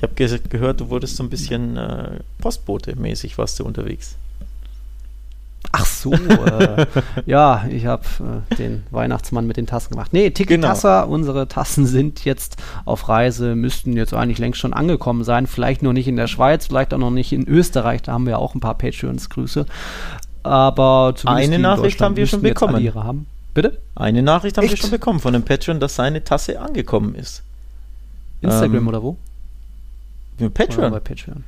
[0.00, 4.16] Ich habe ge gehört, du wurdest so ein bisschen äh, Postbote-mäßig warst du unterwegs.
[5.72, 6.86] Ach so, äh,
[7.26, 8.04] ja, ich habe
[8.50, 10.14] äh, den Weihnachtsmann mit den Tassen gemacht.
[10.14, 12.56] Nee, Tiki-Tassa, unsere Tassen sind jetzt
[12.86, 15.46] auf Reise, müssten jetzt eigentlich längst schon angekommen sein.
[15.46, 18.38] Vielleicht noch nicht in der Schweiz, vielleicht auch noch nicht in Österreich, da haben wir
[18.38, 19.66] auch ein paar Patreons-Grüße.
[20.42, 22.94] Aber zumindest Eine Nachricht haben wir schon bekommen.
[22.94, 23.26] haben.
[23.52, 23.82] Bitte?
[23.94, 24.80] Eine Nachricht haben wir Echt?
[24.80, 27.42] schon bekommen von einem Patreon, dass seine Tasse angekommen ist.
[28.40, 29.18] Instagram Ähm, oder wo?
[30.40, 30.92] Mit Oder Patreon.
[30.92, 31.44] bei Patreon.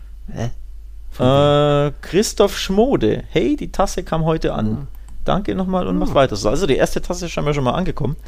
[1.18, 3.24] Äh, Christoph Schmode.
[3.30, 4.78] Hey, die Tasse kam heute an.
[4.82, 4.86] Ah.
[5.24, 6.04] Danke nochmal und Ah.
[6.06, 6.48] mach weiter so.
[6.48, 8.16] Also die erste Tasse ist scheinbar schon mal angekommen.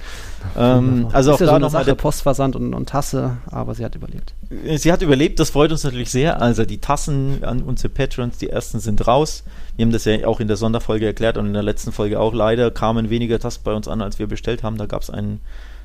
[0.56, 3.84] Ähm, also ist auch ja da so nochmal, Sache, Postversand und, und Tasse, aber sie
[3.84, 4.34] hat überlebt.
[4.76, 6.40] sie hat überlebt, das freut uns natürlich sehr.
[6.40, 9.42] Also die Tassen an unsere Patrons, die ersten sind raus.
[9.76, 12.34] Wir haben das ja auch in der Sonderfolge erklärt und in der letzten Folge auch.
[12.34, 14.76] Leider kamen weniger Tassen bei uns an, als wir bestellt haben.
[14.76, 15.40] Da gab es ein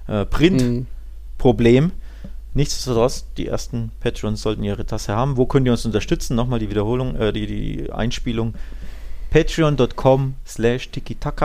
[0.08, 1.86] äh, Print-Problem.
[1.86, 1.92] Mhm.
[2.54, 5.38] Nichtsdestotrotz, die ersten Patrons sollten ihre Tasse haben.
[5.38, 6.36] Wo könnt ihr uns unterstützen?
[6.36, 8.56] Nochmal die Wiederholung, äh, die, die Einspielung.
[9.30, 10.90] Patreon.com slash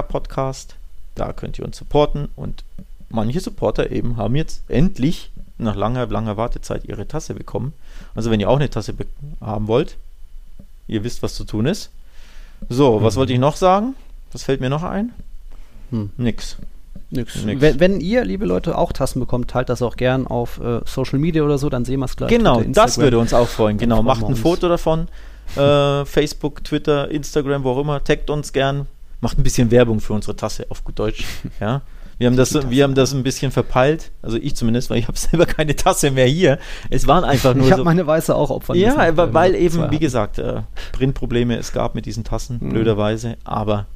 [0.08, 0.76] Podcast.
[1.14, 2.64] Da könnt ihr uns supporten und
[3.10, 7.72] manche Supporter eben haben jetzt endlich nach langer, langer Wartezeit ihre Tasse bekommen.
[8.14, 9.06] Also wenn ihr auch eine Tasse be-
[9.40, 9.96] haben wollt,
[10.88, 11.90] ihr wisst, was zu tun ist.
[12.68, 13.18] So, was Mhm.
[13.20, 13.94] wollte ich noch sagen?
[14.32, 15.12] Was fällt mir noch ein?
[15.90, 16.10] Hm.
[16.16, 16.56] Nix.
[17.14, 17.44] Nix.
[17.44, 17.60] Nix.
[17.60, 21.18] Wenn, wenn ihr, liebe Leute, auch Tassen bekommt, teilt das auch gern auf äh, Social
[21.18, 22.30] Media oder so, dann sehen wir es gleich.
[22.30, 23.78] Genau, Twitter, das würde uns auch freuen.
[23.78, 24.36] Genau, macht ein.
[24.36, 25.08] Foto davon.
[25.56, 28.02] Äh, Facebook, Twitter, Instagram, wo auch immer.
[28.02, 28.86] Taggt uns gern.
[29.20, 31.24] Macht ein bisschen Werbung für unsere Tasse auf gut Deutsch.
[31.60, 31.82] Ja.
[32.16, 34.12] Wir haben, das, wir haben das ein bisschen verpeilt.
[34.22, 36.60] Also ich zumindest, weil ich habe selber keine Tasse mehr hier.
[36.88, 37.84] Es waren einfach nur Ich habe so.
[37.84, 40.60] meine weiße auch opfern Ja, müssen, weil zwei eben, wie gesagt, äh,
[40.92, 42.68] Printprobleme es gab mit diesen Tassen, Mhm.
[42.68, 43.36] blöderweise.
[43.42, 43.86] Aber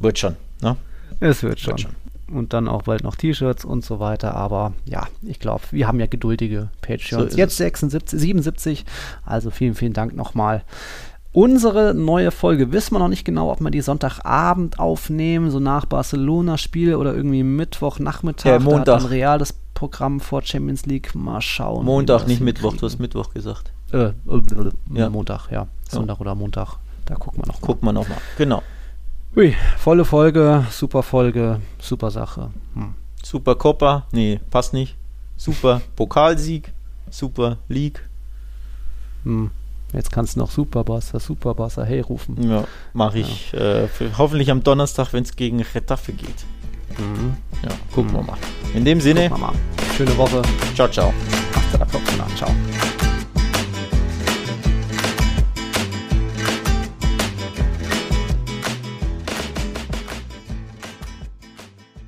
[0.00, 0.36] wird schon.
[0.60, 0.76] Ne?
[1.20, 1.78] Es wird schon.
[1.78, 1.92] schon.
[2.32, 4.34] Und dann auch bald noch T-Shirts und so weiter.
[4.34, 7.32] Aber ja, ich glaube, wir haben ja geduldige Patreons.
[7.32, 8.84] So Jetzt 76, 77.
[9.24, 10.62] Also vielen, vielen Dank nochmal.
[11.32, 15.86] Unsere neue Folge wissen wir noch nicht genau, ob wir die Sonntagabend aufnehmen, so nach
[15.86, 18.46] Barcelona-Spiel oder irgendwie Mittwochnachmittag.
[18.50, 18.94] Ja, Da Montag.
[18.96, 21.14] hat dann Real das Programm vor Champions League.
[21.14, 21.78] Mal schauen.
[21.86, 23.70] wir Montag, nicht Mittwoch, du hast Mittwoch gesagt.
[23.92, 24.12] Äh, äh,
[24.92, 25.08] Ja.
[25.08, 25.68] Montag, ja.
[25.88, 26.78] Sonntag oder Montag.
[27.06, 27.60] Da gucken wir noch.
[27.60, 27.66] mal.
[27.66, 28.18] Guck mal nochmal.
[28.36, 28.62] Genau.
[29.36, 32.50] Hui, volle Folge, super Folge, super Sache.
[32.74, 32.94] Hm.
[33.22, 34.96] Super Copa, nee, passt nicht.
[35.36, 36.72] Super Pokalsieg,
[37.10, 38.00] Super League.
[39.24, 39.50] Hm.
[39.92, 42.36] Jetzt kannst du noch Super Barca, Super Barca, hey rufen.
[42.48, 46.44] Ja, mache ich äh, für, hoffentlich am Donnerstag, wenn es gegen Retafe geht.
[46.98, 47.36] Mhm.
[47.62, 48.16] Ja, gucken Mhm.
[48.16, 48.38] wir mal.
[48.74, 49.30] In dem Sinne.
[49.96, 50.42] Schöne Woche.
[50.74, 51.12] ciao, ciao.
[51.54, 52.24] Hasta la próxima.
[52.36, 53.09] Ciao.